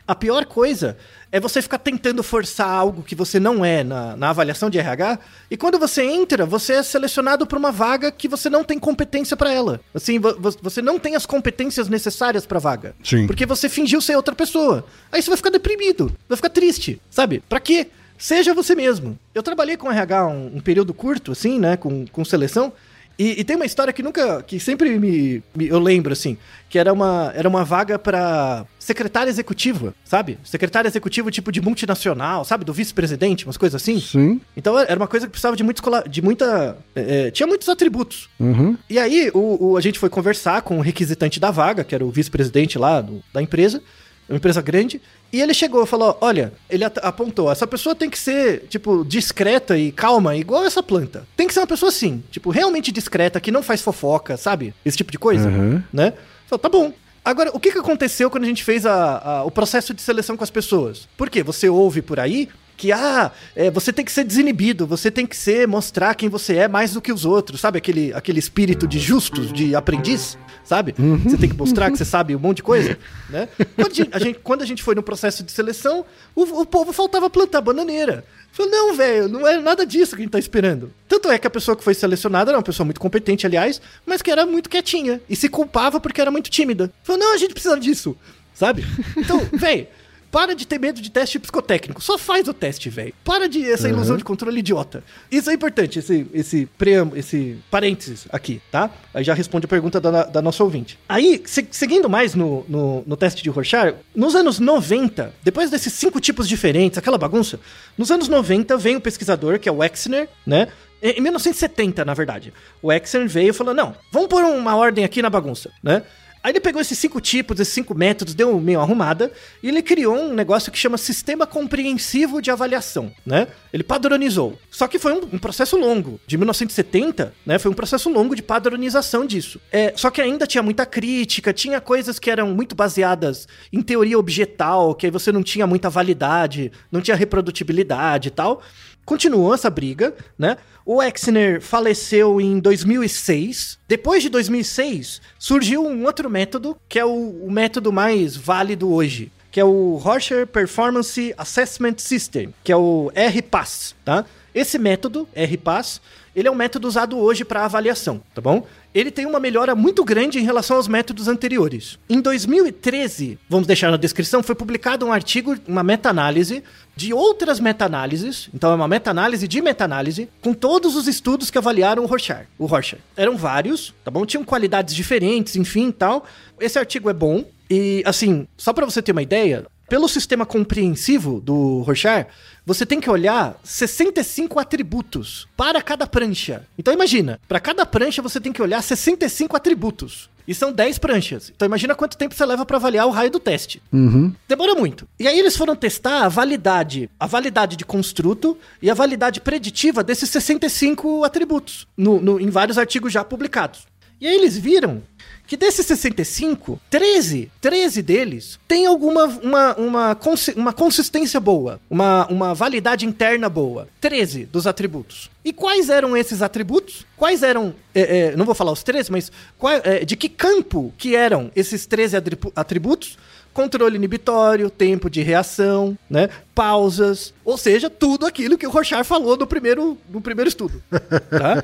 A 0.07 0.15
pior 0.15 0.45
coisa 0.47 0.97
é 1.31 1.39
você 1.39 1.63
ficar 1.63 1.79
tentando 1.79 2.23
forçar 2.23 2.69
algo 2.69 3.03
que 3.03 3.15
você 3.15 3.39
não 3.41 3.65
é 3.65 3.85
na, 3.85 4.17
na 4.17 4.31
avaliação 4.31 4.69
de 4.69 4.79
RH, 4.79 5.19
e 5.51 5.57
quando 5.57 5.79
você 5.79 6.03
entra, 6.03 6.45
você 6.45 6.75
é 6.75 6.83
selecionado 6.83 7.47
pra 7.47 7.59
uma 7.59 7.71
vaga 7.73 8.11
que 8.11 8.29
você 8.29 8.51
não 8.51 8.65
tem 8.65 8.79
competência 8.79 9.37
pra 9.37 9.53
ela. 9.53 9.81
Assim, 9.95 10.19
vo- 10.19 10.37
vo- 10.39 10.57
você 10.61 10.83
não 10.83 10.99
tem 10.99 11.15
as 11.15 11.25
competências 11.25 11.89
necessárias 11.89 12.45
pra 12.45 12.59
vaga. 12.59 12.95
Sim. 13.03 13.27
Porque 13.27 13.47
você 13.47 13.69
fingiu 13.69 14.01
ser 14.01 14.17
outra 14.17 14.35
pessoa. 14.35 14.85
Aí 15.11 15.23
você 15.23 15.31
vai 15.31 15.37
ficar 15.37 15.51
deprimido, 15.51 16.13
vai 16.29 16.37
ficar 16.37 16.51
triste, 16.51 17.01
sabe? 17.11 17.43
Pra 17.49 17.61
quê? 17.61 17.87
Seja 18.19 18.53
você 18.55 18.75
mesmo. 18.75 19.19
Eu 19.35 19.43
trabalhei 19.43 19.77
com 19.77 19.91
RH 19.91 20.27
um, 20.27 20.57
um 20.57 20.61
período 20.61 20.93
curto, 20.93 21.33
assim, 21.33 21.59
né? 21.59 21.77
Com, 21.77 22.07
com 22.07 22.25
seleção. 22.25 22.73
E, 23.19 23.41
e 23.41 23.45
tem 23.45 23.57
uma 23.57 23.67
história 23.67 23.93
que 23.93 24.03
nunca. 24.03 24.43
que 24.43 24.59
sempre 24.59 24.99
me, 24.99 25.43
me- 25.55 25.69
eu 25.69 25.79
lembro, 25.79 26.13
assim, 26.13 26.37
que 26.69 26.79
era 26.79 26.93
uma, 26.93 27.33
era 27.35 27.49
uma 27.49 27.65
vaga 27.65 27.99
pra 27.99 28.65
secretária 28.79 29.31
executiva, 29.31 29.95
sabe? 30.05 30.39
Secretária 30.45 30.89
executiva 30.89 31.31
tipo 31.31 31.53
de 31.53 31.61
multinacional, 31.61 32.45
sabe? 32.45 32.65
Do 32.65 32.73
vice-presidente, 32.73 33.45
umas 33.47 33.57
coisas 33.57 33.81
assim. 33.81 34.01
Sim. 34.01 34.41
Então 34.57 34.79
era 34.79 34.97
uma 34.99 35.07
coisa 35.07 35.27
que 35.27 35.31
precisava 35.33 35.57
de, 35.57 35.63
muitos 35.63 35.83
de 36.09 36.23
muita. 36.23 36.77
é, 36.97 37.31
tinha 37.31 37.47
muitos 37.47 37.69
atributos. 37.69 38.29
Uhum. 38.41 38.77
E 38.89 38.99
aí, 38.99 39.31
o, 39.35 39.73
o- 39.73 39.77
a 39.77 39.81
gente 39.81 39.99
foi 39.99 40.09
conversar 40.09 40.63
com 40.63 40.79
o 40.79 40.81
requisitante 40.81 41.39
da 41.39 41.51
vaga, 41.51 41.85
que 41.85 41.95
era 41.95 42.05
o 42.05 42.11
vice-presidente 42.11 42.79
lá 42.79 43.01
do- 43.01 43.23
da 43.33 43.43
empresa, 43.43 43.83
uma 44.29 44.37
empresa 44.37 44.63
grande, 44.63 45.01
e 45.33 45.41
ele 45.41 45.55
chegou 45.55 45.83
e 45.83 45.87
falou: 45.87 46.17
Olha, 46.21 46.53
ele 46.69 46.85
apontou, 46.85 47.51
essa 47.51 47.67
pessoa 47.67 47.95
tem 47.95 48.11
que 48.11 48.19
ser, 48.19 48.67
tipo, 48.69 49.05
discreta 49.05 49.79
e 49.79 49.91
calma, 49.91 50.37
igual 50.37 50.65
essa 50.65 50.83
planta. 50.83 51.27
Tem 51.37 51.47
que 51.47 51.55
ser 51.55 51.61
uma 51.61 51.67
pessoa 51.67 51.89
assim, 51.89 52.23
tipo, 52.31 52.51
realmente 52.51 52.93
discreta, 52.93 53.41
que 53.41 53.51
não 53.51 53.63
faz 53.63 53.81
fofoca, 53.81 54.37
sabe? 54.37 54.75
Esse 54.85 54.97
tipo 54.97 55.11
de 55.13 55.19
coisa, 55.19 55.49
Uhum. 55.49 55.83
né? 55.93 56.13
Falou, 56.47 56.59
tá 56.61 56.69
bom. 56.69 56.93
Agora, 57.25 57.51
o 57.55 57.61
que, 57.61 57.71
que 57.71 57.79
aconteceu 57.79 58.29
quando 58.29 58.45
a 58.45 58.49
gente 58.49 58.65
fez 58.65 58.85
a- 58.85 59.19
a- 59.19 59.45
o 59.45 59.51
processo 59.51 59.95
de 59.95 60.03
seleção 60.03 60.37
com 60.37 60.43
as 60.45 60.51
pessoas? 60.51 61.09
Por 61.17 61.31
quê? 61.31 61.43
Você 61.43 61.69
ouve 61.69 62.03
por 62.03 62.19
aí 62.19 62.49
que, 62.77 62.91
ah, 62.91 63.31
é, 63.55 63.71
você 63.71 63.93
tem 63.93 64.05
que 64.05 64.11
ser 64.11 64.25
desinibido, 64.25 64.89
você 64.89 65.09
tem 65.09 65.25
que 65.25 65.37
ser, 65.37 65.69
mostrar 65.69 66.17
quem 66.17 66.29
você 66.29 66.57
é 66.57 66.67
mais 66.67 66.95
do 66.95 67.01
que 67.01 67.13
os 67.13 67.25
outros, 67.25 67.61
sabe? 67.61 67.79
Aquele, 67.79 68.13
aquele 68.13 68.41
espírito 68.41 68.89
de 68.89 68.99
justos, 68.99 69.53
de 69.53 69.73
aprendiz, 69.77 70.37
sabe? 70.65 70.95
Você 71.25 71.37
tem 71.37 71.49
que 71.49 71.57
mostrar 71.57 71.91
que 71.91 71.97
você 71.99 72.05
sabe 72.05 72.35
um 72.37 72.39
monte 72.39 72.57
de 72.59 72.63
coisa, 72.63 72.99
né? 73.29 73.49
Quando 73.77 73.91
a 73.91 73.95
gente, 73.95 74.11
a 74.13 74.19
gente- 74.19 74.39
quando 74.43 74.63
a 74.63 74.67
gente 74.67 74.83
foi 74.83 74.95
no 74.95 75.03
processo 75.03 75.43
de 75.43 75.53
seleção, 75.53 76.05
o, 76.35 76.43
o 76.61 76.67
povo 76.67 76.93
faltava 76.93 77.29
plantar 77.31 77.61
bananeira. 77.61 78.25
Falou, 78.53 78.71
não, 78.71 78.95
velho, 78.95 79.29
não 79.29 79.47
é 79.49 79.59
nada 79.59 79.87
disso 79.87 80.15
que 80.15 80.21
a 80.21 80.25
gente 80.25 80.33
tá 80.33 80.39
esperando. 80.39 80.93
Tanto 81.09 81.31
é 81.31 81.39
que 81.39 81.47
a 81.47 81.51
pessoa 81.51 81.75
que 81.77 81.83
foi 81.83 81.95
selecionada 81.95 82.51
era 82.51 82.59
uma 82.59 82.63
pessoa 82.63 82.85
muito 82.85 83.01
competente, 83.01 83.47
aliás, 83.47 83.81
mas 84.05 84.21
que 84.21 84.31
era 84.31 84.45
muito 84.45 84.69
quietinha. 84.69 85.21
E 85.29 85.35
se 85.35 85.49
culpava 85.49 85.99
porque 85.99 86.21
era 86.21 86.31
muito 86.31 86.51
tímida. 86.51 86.93
Falou, 87.03 87.19
não, 87.21 87.35
a 87.35 87.39
gente 87.39 87.55
precisa 87.55 87.79
disso. 87.81 88.15
Sabe? 88.55 88.85
Então, 89.17 89.41
velho, 89.57 89.87
para 90.33 90.55
de 90.57 90.67
ter 90.67 90.81
medo 90.81 91.01
de 91.01 91.11
teste 91.11 91.39
psicotécnico. 91.39 92.03
Só 92.03 92.17
faz 92.17 92.49
o 92.49 92.55
teste, 92.55 92.89
velho. 92.89 93.13
Para 93.23 93.49
de 93.49 93.71
essa 93.71 93.87
ilusão 93.89 94.17
de 94.17 94.25
controle 94.25 94.59
idiota. 94.61 95.05
Isso 95.31 95.51
é 95.51 95.53
importante, 95.55 95.99
esse, 95.99 96.27
esse 96.33 96.67
preâmbulo, 96.79 97.21
esse 97.21 97.59
parênteses 97.71 98.27
aqui, 98.33 98.61
tá? 98.71 98.91
Aí 99.13 99.23
já 99.23 99.35
responde 99.35 99.67
a 99.67 99.69
pergunta 99.69 100.01
da, 100.01 100.25
da 100.25 100.41
nossa 100.43 100.65
ouvinte. 100.65 100.99
Aí, 101.09 101.43
se- 101.45 101.69
seguindo 101.71 102.09
mais 102.09 102.35
no, 102.35 102.65
no, 102.67 103.05
no 103.07 103.17
teste 103.17 103.43
de 103.43 103.51
Rorschach, 103.51 103.95
nos 104.17 104.35
anos 104.35 104.59
90, 104.59 105.35
depois 105.45 105.71
desses 105.71 105.93
cinco 105.93 106.19
tipos 106.19 106.49
diferentes, 106.49 106.97
aquela 106.99 107.19
bagunça, 107.19 107.61
nos 107.99 108.11
anos 108.11 108.27
90 108.27 108.77
vem 108.79 108.97
o 108.97 109.01
pesquisador, 109.03 109.59
que 109.61 109.69
é 109.69 109.73
o 109.73 109.85
Exner, 109.85 110.29
né? 110.47 110.69
Em 111.03 111.21
1970, 111.21 112.05
na 112.05 112.15
verdade. 112.15 112.55
O 112.81 112.91
Exner 112.93 113.29
veio 113.29 113.51
e 113.51 113.53
falou: 113.53 113.75
não, 113.75 113.95
vamos 114.11 114.29
pôr 114.29 114.43
uma 114.45 114.77
ordem 114.77 115.05
aqui 115.05 115.21
na 115.21 115.29
bagunça, 115.29 115.71
né? 115.83 116.03
Aí 116.43 116.53
ele 116.53 116.61
pegou 116.61 116.81
esses 116.81 116.99
cinco 116.99 117.21
tipos, 117.21 117.61
esses 117.61 117.73
cinco 117.73 117.95
métodos, 117.95 118.35
deu 118.35 118.59
meio 118.61 118.81
arrumada, 118.81 119.31
e 119.63 119.69
ele 119.69 119.81
criou 119.81 120.17
um 120.17 120.35
negócio 120.35 120.73
que 120.73 120.79
chama 120.79 120.99
Sistema 120.99 121.47
Compreensivo 121.47 122.43
de 122.43 122.51
Avaliação, 122.51 123.13
né? 123.25 123.47
Ele 123.73 123.85
padronizou. 123.85 124.59
Só 124.71 124.89
que 124.89 124.99
foi 124.99 125.13
um, 125.13 125.21
um 125.35 125.39
processo 125.39 125.77
longo. 125.77 126.21
De 126.27 126.37
1970, 126.37 127.33
né? 127.47 127.59
Foi 127.59 127.71
um 127.71 127.75
processo 127.75 128.11
longo 128.11 128.35
de 128.35 128.43
padronização 128.43 129.25
disso. 129.25 129.61
É, 129.71 129.93
só 129.97 130.11
que 130.11 130.21
ainda 130.21 130.47
tinha 130.47 130.63
muita 130.63 130.85
crítica, 130.85 131.53
tinha 131.53 131.81
coisas 131.81 132.19
que 132.19 132.31
eram 132.31 132.49
muito 132.49 132.75
baseadas 132.75 133.47
em 133.73 133.81
teoria 133.81 134.19
objetal, 134.19 134.95
que 134.95 135.07
aí 135.07 135.13
você 135.13 135.31
não 135.31 135.43
tinha 135.43 135.67
muita 135.67 135.89
validade, 135.89 136.73
não 136.91 137.01
tinha 137.01 137.17
reprodutibilidade 137.17 138.29
e 138.29 138.31
tal. 138.33 138.63
Continuou 139.05 139.55
essa 139.55 139.69
briga, 139.69 140.15
né? 140.39 140.57
O 140.85 141.03
Exner 141.03 141.61
faleceu 141.61 142.41
em 142.41 142.59
2006. 142.59 143.79
Depois 143.89 144.23
de 144.23 144.29
2006, 144.29 145.21
surgiu 145.39 145.85
um 145.85 146.05
outro 146.05 146.31
método, 146.31 146.77
que 146.89 146.99
é 146.99 147.05
o, 147.05 147.47
o 147.47 147.51
método 147.51 147.93
mais 147.93 148.37
válido 148.37 148.93
hoje, 148.93 149.31
que 149.51 149.61
é 149.61 149.65
o 149.65 149.97
Rorschach 149.97 150.47
Performance 150.47 151.35
Assessment 151.37 151.99
System, 151.99 152.55
que 152.65 152.73
é 152.73 152.77
o 152.77 153.11
RPAS, 153.15 153.95
tá? 154.05 154.25
Esse 154.55 154.79
método, 154.79 155.29
RPAS, 155.35 156.01
ele 156.35 156.49
é 156.49 156.51
um 156.51 156.55
método 156.55 156.89
usado 156.89 157.19
hoje 157.19 157.45
para 157.45 157.65
avaliação, 157.65 158.23
tá 158.35 158.41
bom? 158.41 158.67
Ele 158.95 159.11
tem 159.11 159.27
uma 159.27 159.41
melhora 159.41 159.75
muito 159.75 160.05
grande 160.05 160.39
em 160.39 160.43
relação 160.43 160.77
aos 160.77 160.89
métodos 160.89 161.29
anteriores. 161.29 161.99
Em 162.09 162.21
2013, 162.21 163.39
vamos 163.49 163.67
deixar 163.67 163.91
na 163.91 163.97
descrição, 163.97 164.43
foi 164.43 164.55
publicado 164.55 165.07
um 165.07 165.13
artigo, 165.13 165.57
uma 165.67 165.83
meta-análise 165.83 166.63
de 166.95 167.13
outras 167.15 167.59
meta-análises. 167.59 168.51
Então 168.53 168.71
é 168.71 168.75
uma 168.75 168.89
meta-análise 168.89 169.49
de 169.49 169.63
meta-análise 169.63 170.29
com 170.41 170.53
todos 170.53 170.95
os 170.95 171.09
estudos 171.09 171.51
que 171.51 171.59
avaliaram 171.59 172.03
o 172.03 172.07
Rorschach. 172.07 172.47
O 172.59 172.67
Rorschach. 172.67 173.03
Eram 173.17 173.37
vários, 173.37 173.95
tá 174.05 174.11
bom? 174.11 174.27
Tinham 174.27 174.45
qualidades 174.45 174.95
diferentes, 174.95 175.57
enfim, 175.57 175.91
tal. 175.91 176.25
Esse 176.61 176.79
artigo 176.79 177.09
é 177.09 177.15
bom 177.15 177.45
e 177.71 178.03
assim, 178.05 178.47
só 178.57 178.73
para 178.73 178.85
você 178.85 179.01
ter 179.01 179.13
uma 179.13 179.23
ideia, 179.23 179.65
pelo 179.89 180.09
sistema 180.09 180.45
compreensivo 180.45 181.41
do 181.41 181.81
Rorschach, 181.83 182.27
você 182.65 182.87
tem 182.87 183.01
que 183.01 183.11
olhar 183.11 183.59
65 183.63 184.59
atributos 184.59 185.49
para 185.57 185.83
cada 185.83 186.07
prancha. 186.07 186.67
Então 186.79 186.95
imagina, 186.95 187.41
para 187.49 187.61
cada 187.61 187.85
prancha 187.85 188.23
você 188.23 188.41
tem 188.41 188.53
que 188.53 188.63
olhar 188.63 188.83
65 188.83 189.57
atributos. 189.57 190.31
E 190.47 190.55
são 190.55 190.73
10 190.73 190.99
pranchas. 190.99 191.53
Então 191.55 191.67
imagina 191.67 191.95
quanto 191.95 192.17
tempo 192.17 192.35
você 192.35 192.45
leva 192.45 192.67
para 192.67 192.77
avaliar 192.77 193.07
o 193.07 193.11
raio 193.11 193.31
do 193.31 193.39
teste. 193.39 193.81
Uhum. 193.93 194.35
Demora 194.49 194.75
muito. 194.75 195.07
E 195.19 195.29
aí 195.29 195.39
eles 195.39 195.57
foram 195.57 195.77
testar 195.77 196.25
a 196.25 196.29
validade, 196.29 197.09
a 197.19 197.27
validade 197.27 197.77
de 197.77 197.85
construto 197.85 198.59
e 198.81 198.91
a 198.91 198.95
validade 198.95 199.41
preditiva 199.41 200.03
desses 200.03 200.29
65 200.31 201.25
atributos 201.25 201.87
no, 201.97 202.21
no, 202.21 202.41
em 202.41 202.51
vários 202.51 202.77
artigos 202.77 203.13
já 203.13 203.23
publicados. 203.23 203.87
E 204.21 204.27
aí 204.27 204.35
eles 204.35 204.57
viram 204.57 205.03
que 205.47 205.57
desses 205.57 205.85
65, 205.87 206.81
13, 206.89 207.51
13 207.61 208.03
deles 208.03 208.59
tem 208.67 208.87
alguma 208.87 209.25
uma, 209.25 209.75
uma, 209.77 210.19
uma 210.57 210.73
consistência 210.73 211.39
boa, 211.39 211.81
uma, 211.91 212.27
uma 212.29 212.55
validade 212.55 213.07
interna 213.07 213.49
boa. 213.49 213.89
13 214.01 214.47
dos 214.47 214.67
atributos. 214.67 215.31
E 215.45 215.53
quais 215.53 215.91
eram 215.91 216.17
esses 216.17 216.41
atributos? 216.41 217.05
Quais 217.17 217.43
eram, 217.43 217.75
é, 217.95 218.19
é, 218.19 218.37
não 218.37 218.47
vou 218.47 218.55
falar 218.55 218.73
os 218.73 218.83
13, 218.83 219.11
mas 219.11 219.33
qual, 219.59 219.75
é, 219.85 220.05
de 220.05 220.17
que 220.17 220.29
campo 220.29 220.93
que 220.97 221.17
eram 221.17 221.51
esses 221.55 221.87
13 221.87 222.17
atributos? 222.55 223.19
controle 223.53 223.97
inibitório, 223.97 224.71
tempo 224.71 225.11
de 225.11 225.23
reação, 225.23 225.97
né? 226.09 226.29
Pausas, 226.55 227.33
ou 227.45 227.59
seja, 227.59 227.91
tudo 227.91 228.27
aquilo 228.27 228.57
que 228.57 228.67
o 228.67 228.71
Rorschach 228.71 229.05
falou 229.05 229.37
no 229.37 229.47
primeiro, 229.47 229.99
no 230.09 230.21
primeiro 230.21 230.49
estudo, 230.49 230.83
tá? 231.31 231.63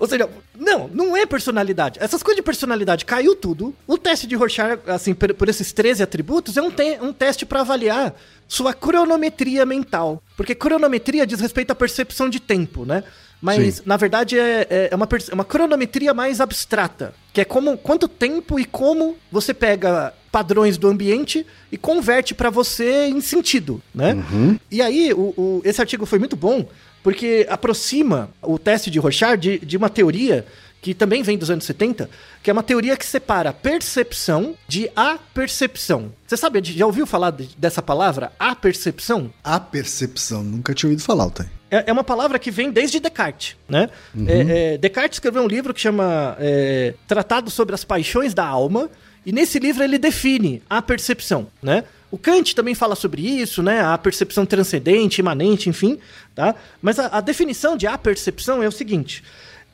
Ou 0.00 0.08
seja, 0.08 0.30
não, 0.58 0.88
não 0.88 1.14
é 1.14 1.26
personalidade. 1.26 1.98
Essas 2.00 2.22
coisas 2.22 2.36
de 2.36 2.42
personalidade 2.42 3.04
caiu 3.04 3.36
tudo. 3.36 3.74
O 3.86 3.98
teste 3.98 4.26
de 4.26 4.34
Rorschach, 4.34 4.80
assim, 4.86 5.12
por, 5.12 5.34
por 5.34 5.46
esses 5.46 5.72
13 5.72 6.02
atributos, 6.02 6.56
é 6.56 6.62
um, 6.62 6.70
te 6.70 6.98
um 7.02 7.12
teste 7.12 7.44
para 7.44 7.60
avaliar 7.60 8.14
sua 8.48 8.72
cronometria 8.72 9.66
mental. 9.66 10.22
Porque 10.38 10.54
cronometria 10.54 11.26
diz 11.26 11.38
respeito 11.38 11.70
à 11.72 11.74
percepção 11.74 12.30
de 12.30 12.40
tempo, 12.40 12.86
né? 12.86 13.04
Mas, 13.42 13.76
Sim. 13.76 13.82
na 13.84 13.98
verdade, 13.98 14.38
é, 14.38 14.66
é, 14.70 14.88
é 14.90 14.96
uma, 14.96 15.06
é 15.30 15.34
uma 15.34 15.44
cronometria 15.44 16.14
mais 16.14 16.40
abstrata. 16.40 17.14
Que 17.32 17.42
é 17.42 17.44
como 17.44 17.76
quanto 17.76 18.08
tempo 18.08 18.58
e 18.58 18.64
como 18.64 19.18
você 19.30 19.52
pega 19.52 20.14
padrões 20.32 20.78
do 20.78 20.88
ambiente 20.88 21.46
e 21.70 21.76
converte 21.76 22.34
para 22.34 22.50
você 22.50 23.06
em 23.06 23.20
sentido, 23.20 23.82
né? 23.94 24.14
Uhum. 24.14 24.58
E 24.70 24.80
aí, 24.80 25.12
o, 25.12 25.34
o, 25.36 25.62
esse 25.64 25.80
artigo 25.80 26.06
foi 26.06 26.18
muito 26.18 26.36
bom, 26.36 26.66
porque 27.02 27.46
aproxima 27.48 28.30
o 28.42 28.58
teste 28.58 28.90
de 28.90 28.98
Rorschach 28.98 29.36
de, 29.36 29.58
de 29.58 29.76
uma 29.76 29.88
teoria 29.88 30.46
que 30.80 30.94
também 30.94 31.22
vem 31.22 31.36
dos 31.36 31.50
anos 31.50 31.64
70, 31.64 32.08
que 32.42 32.48
é 32.48 32.52
uma 32.52 32.62
teoria 32.62 32.96
que 32.96 33.04
separa 33.04 33.52
percepção 33.52 34.54
de 34.66 34.90
apercepção. 34.96 36.12
Você 36.26 36.36
sabe, 36.36 36.60
já 36.64 36.86
ouviu 36.86 37.06
falar 37.06 37.32
de, 37.32 37.50
dessa 37.56 37.82
palavra, 37.82 38.32
apercepção? 38.38 39.30
Apercepção, 39.44 40.42
nunca 40.42 40.72
tinha 40.72 40.88
ouvido 40.88 41.04
falar, 41.04 41.26
Otávio. 41.26 41.52
É, 41.70 41.84
é 41.88 41.92
uma 41.92 42.02
palavra 42.02 42.38
que 42.38 42.50
vem 42.50 42.70
desde 42.70 42.98
Descartes, 42.98 43.56
né? 43.68 43.90
Uhum. 44.14 44.26
É, 44.26 44.74
é, 44.74 44.78
Descartes 44.78 45.16
escreveu 45.16 45.42
um 45.42 45.46
livro 45.46 45.74
que 45.74 45.80
chama 45.80 46.36
é, 46.40 46.94
Tratado 47.06 47.50
sobre 47.50 47.74
as 47.74 47.84
Paixões 47.84 48.32
da 48.32 48.46
Alma, 48.46 48.90
e 49.24 49.32
nesse 49.32 49.58
livro 49.58 49.84
ele 49.84 49.98
define 49.98 50.62
a 50.68 50.80
percepção, 50.80 51.48
né? 51.62 51.84
O 52.10 52.18
Kant 52.18 52.54
também 52.54 52.74
fala 52.74 52.96
sobre 52.96 53.22
isso, 53.22 53.62
né? 53.62 53.80
A 53.80 53.96
percepção 53.96 54.44
transcendente, 54.44 55.20
imanente, 55.20 55.68
enfim, 55.68 55.98
tá? 56.34 56.54
Mas 56.82 56.98
a, 56.98 57.06
a 57.06 57.20
definição 57.20 57.76
de 57.76 57.86
apercepção 57.86 58.62
é 58.62 58.68
o 58.68 58.72
seguinte: 58.72 59.22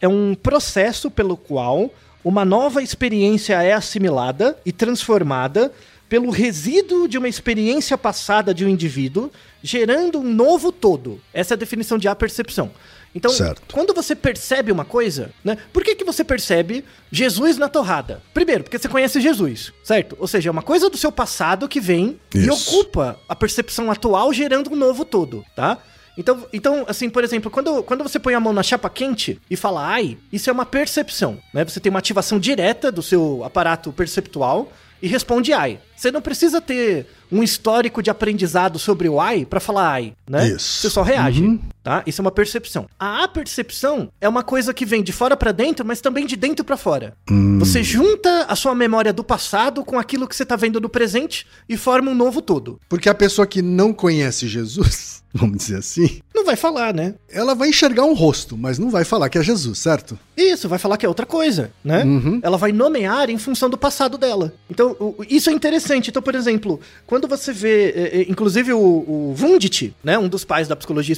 é 0.00 0.06
um 0.06 0.34
processo 0.34 1.10
pelo 1.10 1.36
qual 1.36 1.90
uma 2.22 2.44
nova 2.44 2.82
experiência 2.82 3.62
é 3.62 3.72
assimilada 3.72 4.58
e 4.66 4.72
transformada 4.72 5.72
pelo 6.08 6.30
resíduo 6.30 7.08
de 7.08 7.18
uma 7.18 7.28
experiência 7.28 7.96
passada 7.96 8.54
de 8.54 8.64
um 8.64 8.68
indivíduo, 8.68 9.30
gerando 9.62 10.18
um 10.18 10.34
novo 10.34 10.70
todo. 10.70 11.20
Essa 11.32 11.54
é 11.54 11.56
a 11.56 11.58
definição 11.58 11.98
de 11.98 12.06
apercepção. 12.06 12.70
Então, 13.16 13.30
certo. 13.30 13.74
quando 13.74 13.94
você 13.94 14.14
percebe 14.14 14.70
uma 14.70 14.84
coisa, 14.84 15.30
né? 15.42 15.56
Por 15.72 15.82
que, 15.82 15.94
que 15.94 16.04
você 16.04 16.22
percebe 16.22 16.84
Jesus 17.10 17.56
na 17.56 17.66
torrada? 17.66 18.22
Primeiro, 18.34 18.62
porque 18.62 18.78
você 18.78 18.90
conhece 18.90 19.22
Jesus, 19.22 19.72
certo? 19.82 20.14
Ou 20.20 20.28
seja, 20.28 20.50
é 20.50 20.52
uma 20.52 20.62
coisa 20.62 20.90
do 20.90 20.98
seu 20.98 21.10
passado 21.10 21.66
que 21.66 21.80
vem 21.80 22.20
Isso. 22.34 22.46
e 22.46 22.50
ocupa 22.50 23.18
a 23.26 23.34
percepção 23.34 23.90
atual, 23.90 24.34
gerando 24.34 24.70
um 24.70 24.76
novo 24.76 25.02
todo, 25.02 25.42
tá? 25.56 25.78
Então, 26.18 26.46
então, 26.52 26.84
assim, 26.86 27.08
por 27.08 27.24
exemplo, 27.24 27.50
quando, 27.50 27.82
quando 27.82 28.02
você 28.02 28.18
põe 28.18 28.34
a 28.34 28.40
mão 28.40 28.52
na 28.52 28.62
chapa 28.62 28.90
quente 28.90 29.40
e 29.50 29.56
fala 29.56 29.86
ai, 29.86 30.18
isso 30.30 30.50
é 30.50 30.52
uma 30.52 30.66
percepção, 30.66 31.38
né? 31.54 31.64
Você 31.64 31.80
tem 31.80 31.88
uma 31.88 31.98
ativação 31.98 32.38
direta 32.38 32.92
do 32.92 33.02
seu 33.02 33.42
aparato 33.44 33.92
perceptual 33.92 34.70
e 35.06 35.08
responde 35.08 35.52
ai. 35.52 35.78
Você 35.96 36.10
não 36.10 36.20
precisa 36.20 36.60
ter 36.60 37.06
um 37.30 37.42
histórico 37.42 38.02
de 38.02 38.10
aprendizado 38.10 38.76
sobre 38.76 39.08
o 39.08 39.20
ai 39.20 39.44
para 39.44 39.60
falar 39.60 39.88
ai, 39.88 40.14
né? 40.28 40.48
Isso. 40.48 40.82
Você 40.82 40.90
só 40.90 41.02
reage, 41.02 41.42
uhum. 41.42 41.60
tá? 41.82 42.02
Isso 42.04 42.20
é 42.20 42.22
uma 42.22 42.30
percepção. 42.32 42.86
A 42.98 43.22
apercepção 43.22 44.10
é 44.20 44.28
uma 44.28 44.42
coisa 44.42 44.74
que 44.74 44.84
vem 44.84 45.02
de 45.02 45.12
fora 45.12 45.36
para 45.36 45.52
dentro, 45.52 45.86
mas 45.86 46.00
também 46.00 46.26
de 46.26 46.34
dentro 46.34 46.64
para 46.64 46.76
fora. 46.76 47.14
Hum. 47.30 47.58
Você 47.60 47.82
junta 47.84 48.46
a 48.48 48.56
sua 48.56 48.74
memória 48.74 49.12
do 49.12 49.22
passado 49.22 49.84
com 49.84 49.98
aquilo 49.98 50.26
que 50.26 50.34
você 50.34 50.44
tá 50.44 50.56
vendo 50.56 50.80
no 50.80 50.88
presente 50.88 51.46
e 51.68 51.76
forma 51.76 52.10
um 52.10 52.14
novo 52.14 52.42
todo. 52.42 52.80
Porque 52.88 53.08
a 53.08 53.14
pessoa 53.14 53.46
que 53.46 53.62
não 53.62 53.92
conhece 53.92 54.48
Jesus, 54.48 55.22
vamos 55.32 55.58
dizer 55.58 55.78
assim, 55.78 56.20
vai 56.46 56.56
falar, 56.56 56.94
né? 56.94 57.14
Ela 57.30 57.54
vai 57.54 57.68
enxergar 57.68 58.04
um 58.04 58.14
rosto, 58.14 58.56
mas 58.56 58.78
não 58.78 58.88
vai 58.88 59.04
falar 59.04 59.28
que 59.28 59.36
é 59.36 59.42
Jesus, 59.42 59.78
certo? 59.78 60.18
Isso, 60.36 60.68
vai 60.68 60.78
falar 60.78 60.96
que 60.96 61.04
é 61.04 61.08
outra 61.08 61.26
coisa, 61.26 61.70
né? 61.84 62.04
Uhum. 62.04 62.40
Ela 62.42 62.56
vai 62.56 62.72
nomear 62.72 63.28
em 63.28 63.36
função 63.36 63.68
do 63.68 63.76
passado 63.76 64.16
dela. 64.16 64.54
Então, 64.70 65.14
isso 65.28 65.50
é 65.50 65.52
interessante. 65.52 66.10
Então, 66.10 66.22
por 66.22 66.34
exemplo, 66.34 66.80
quando 67.06 67.28
você 67.28 67.52
vê, 67.52 67.90
é, 67.90 68.20
é, 68.20 68.22
inclusive 68.22 68.72
o, 68.72 68.78
o 68.78 69.34
Wundt, 69.38 69.94
né, 70.02 70.18
um 70.18 70.28
dos 70.28 70.44
pais 70.44 70.66
da 70.68 70.76
psicologia, 70.76 71.14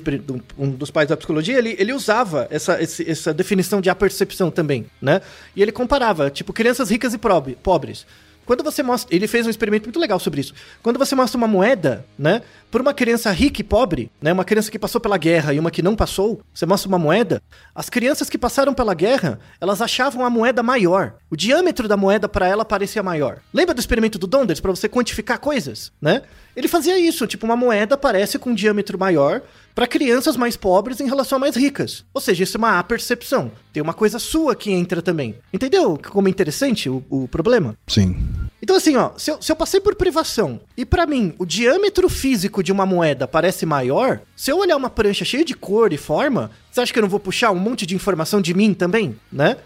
um 0.58 0.70
dos 0.70 0.90
pais 0.90 1.08
da 1.08 1.16
psicologia, 1.16 1.58
ele, 1.58 1.76
ele 1.78 1.92
usava 1.92 2.48
essa, 2.50 2.78
essa 2.80 3.32
definição 3.32 3.80
de 3.80 3.90
apercepção 3.90 4.50
também, 4.50 4.86
né? 5.00 5.20
E 5.54 5.62
ele 5.62 5.72
comparava, 5.72 6.30
tipo, 6.30 6.52
crianças 6.52 6.90
ricas 6.90 7.14
e 7.14 7.18
pobres. 7.62 8.06
Quando 8.48 8.64
você 8.64 8.82
mostra. 8.82 9.14
Ele 9.14 9.28
fez 9.28 9.46
um 9.46 9.50
experimento 9.50 9.84
muito 9.84 10.00
legal 10.00 10.18
sobre 10.18 10.40
isso. 10.40 10.54
Quando 10.82 10.98
você 10.98 11.14
mostra 11.14 11.36
uma 11.36 11.46
moeda, 11.46 12.06
né? 12.18 12.40
Por 12.70 12.80
uma 12.80 12.94
criança 12.94 13.30
rica 13.30 13.60
e 13.60 13.64
pobre, 13.64 14.10
né? 14.22 14.32
Uma 14.32 14.44
criança 14.44 14.70
que 14.70 14.78
passou 14.78 14.98
pela 14.98 15.18
guerra 15.18 15.52
e 15.52 15.58
uma 15.58 15.70
que 15.70 15.82
não 15.82 15.94
passou, 15.94 16.40
você 16.52 16.64
mostra 16.64 16.88
uma 16.88 16.98
moeda. 16.98 17.42
As 17.74 17.90
crianças 17.90 18.30
que 18.30 18.38
passaram 18.38 18.72
pela 18.72 18.94
guerra, 18.94 19.38
elas 19.60 19.82
achavam 19.82 20.24
a 20.24 20.30
moeda 20.30 20.62
maior. 20.62 21.16
O 21.30 21.36
diâmetro 21.36 21.86
da 21.86 21.96
moeda 21.96 22.26
para 22.26 22.48
ela 22.48 22.64
parecia 22.64 23.02
maior. 23.02 23.40
Lembra 23.52 23.74
do 23.74 23.80
experimento 23.80 24.18
do 24.18 24.26
Donders 24.26 24.60
para 24.60 24.70
você 24.70 24.88
quantificar 24.88 25.38
coisas, 25.38 25.92
né? 26.00 26.22
Ele 26.58 26.66
fazia 26.66 26.98
isso, 26.98 27.24
tipo, 27.24 27.46
uma 27.46 27.54
moeda 27.54 27.96
parece 27.96 28.36
com 28.36 28.50
um 28.50 28.54
diâmetro 28.54 28.98
maior 28.98 29.42
para 29.76 29.86
crianças 29.86 30.36
mais 30.36 30.56
pobres 30.56 30.98
em 30.98 31.06
relação 31.06 31.36
a 31.36 31.38
mais 31.38 31.54
ricas. 31.54 32.04
Ou 32.12 32.20
seja, 32.20 32.42
isso 32.42 32.56
é 32.56 32.58
uma 32.58 32.80
apercepção. 32.80 33.52
Tem 33.72 33.80
uma 33.80 33.94
coisa 33.94 34.18
sua 34.18 34.56
que 34.56 34.72
entra 34.72 35.00
também. 35.00 35.36
Entendeu 35.52 35.96
como 36.10 36.26
é 36.26 36.30
interessante 36.32 36.90
o, 36.90 37.04
o 37.08 37.28
problema? 37.28 37.76
Sim. 37.86 38.16
Então, 38.60 38.74
assim, 38.74 38.96
ó, 38.96 39.12
se 39.16 39.30
eu, 39.30 39.40
se 39.40 39.52
eu 39.52 39.54
passei 39.54 39.78
por 39.78 39.94
privação 39.94 40.60
e 40.76 40.84
para 40.84 41.06
mim 41.06 41.32
o 41.38 41.46
diâmetro 41.46 42.08
físico 42.08 42.60
de 42.60 42.72
uma 42.72 42.84
moeda 42.84 43.28
parece 43.28 43.64
maior, 43.64 44.20
se 44.34 44.50
eu 44.50 44.58
olhar 44.58 44.76
uma 44.76 44.90
prancha 44.90 45.24
cheia 45.24 45.44
de 45.44 45.54
cor 45.54 45.92
e 45.92 45.96
forma, 45.96 46.50
você 46.72 46.80
acha 46.80 46.92
que 46.92 46.98
eu 46.98 47.02
não 47.02 47.08
vou 47.08 47.20
puxar 47.20 47.52
um 47.52 47.58
monte 47.60 47.86
de 47.86 47.94
informação 47.94 48.40
de 48.40 48.52
mim 48.52 48.74
também, 48.74 49.16
né? 49.30 49.58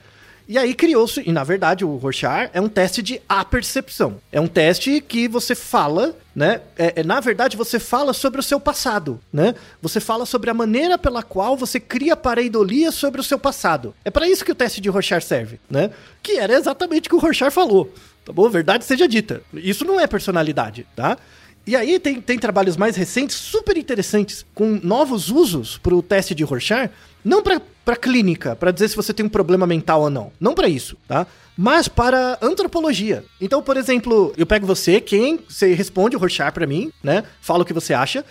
E 0.48 0.58
aí 0.58 0.74
criou-se, 0.74 1.22
e 1.24 1.32
na 1.32 1.44
verdade 1.44 1.84
o 1.84 1.96
Rorschach 1.96 2.50
é 2.52 2.60
um 2.60 2.68
teste 2.68 3.02
de 3.02 3.20
apercepção. 3.28 4.16
É 4.30 4.40
um 4.40 4.46
teste 4.46 5.00
que 5.00 5.28
você 5.28 5.54
fala, 5.54 6.16
né? 6.34 6.60
É, 6.76 7.00
é, 7.00 7.04
na 7.04 7.20
verdade 7.20 7.56
você 7.56 7.78
fala 7.78 8.12
sobre 8.12 8.40
o 8.40 8.42
seu 8.42 8.58
passado, 8.58 9.20
né? 9.32 9.54
Você 9.80 10.00
fala 10.00 10.26
sobre 10.26 10.50
a 10.50 10.54
maneira 10.54 10.98
pela 10.98 11.22
qual 11.22 11.56
você 11.56 11.78
cria 11.78 12.16
pareidolia 12.16 12.90
sobre 12.90 13.20
o 13.20 13.24
seu 13.24 13.38
passado. 13.38 13.94
É 14.04 14.10
para 14.10 14.28
isso 14.28 14.44
que 14.44 14.52
o 14.52 14.54
teste 14.54 14.80
de 14.80 14.88
Rorschach 14.88 15.24
serve, 15.24 15.60
né? 15.70 15.90
Que 16.22 16.38
era 16.38 16.54
exatamente 16.54 17.06
o 17.06 17.10
que 17.10 17.16
o 17.16 17.20
Rorschach 17.20 17.52
falou. 17.52 17.92
Tá 18.24 18.32
bom? 18.32 18.48
Verdade 18.48 18.84
seja 18.84 19.08
dita. 19.08 19.42
Isso 19.54 19.84
não 19.84 19.98
é 19.98 20.06
personalidade, 20.06 20.86
tá? 20.94 21.18
E 21.64 21.76
aí 21.76 21.98
tem, 22.00 22.20
tem 22.20 22.38
trabalhos 22.38 22.76
mais 22.76 22.96
recentes, 22.96 23.36
super 23.36 23.76
interessantes, 23.76 24.44
com 24.52 24.80
novos 24.82 25.30
usos 25.30 25.78
para 25.78 25.94
o 25.94 26.02
teste 26.02 26.34
de 26.34 26.42
Rorschach, 26.42 26.90
não 27.24 27.42
para 27.42 27.96
clínica, 27.96 28.56
para 28.56 28.70
dizer 28.70 28.88
se 28.88 28.96
você 28.96 29.12
tem 29.12 29.26
um 29.26 29.28
problema 29.28 29.66
mental 29.66 30.02
ou 30.02 30.10
não. 30.10 30.32
Não 30.40 30.54
para 30.54 30.68
isso, 30.68 30.96
tá? 31.06 31.26
Mas 31.56 31.88
para 31.88 32.38
antropologia. 32.40 33.24
Então, 33.40 33.62
por 33.62 33.76
exemplo, 33.76 34.32
eu 34.36 34.46
pego 34.46 34.66
você, 34.66 35.00
quem 35.00 35.38
você 35.48 35.74
responde 35.74 36.16
o 36.16 36.18
Rorschach 36.18 36.52
para 36.52 36.66
mim, 36.66 36.92
né? 37.02 37.24
Fala 37.40 37.62
o 37.62 37.64
que 37.64 37.72
você 37.72 37.94
acha. 37.94 38.24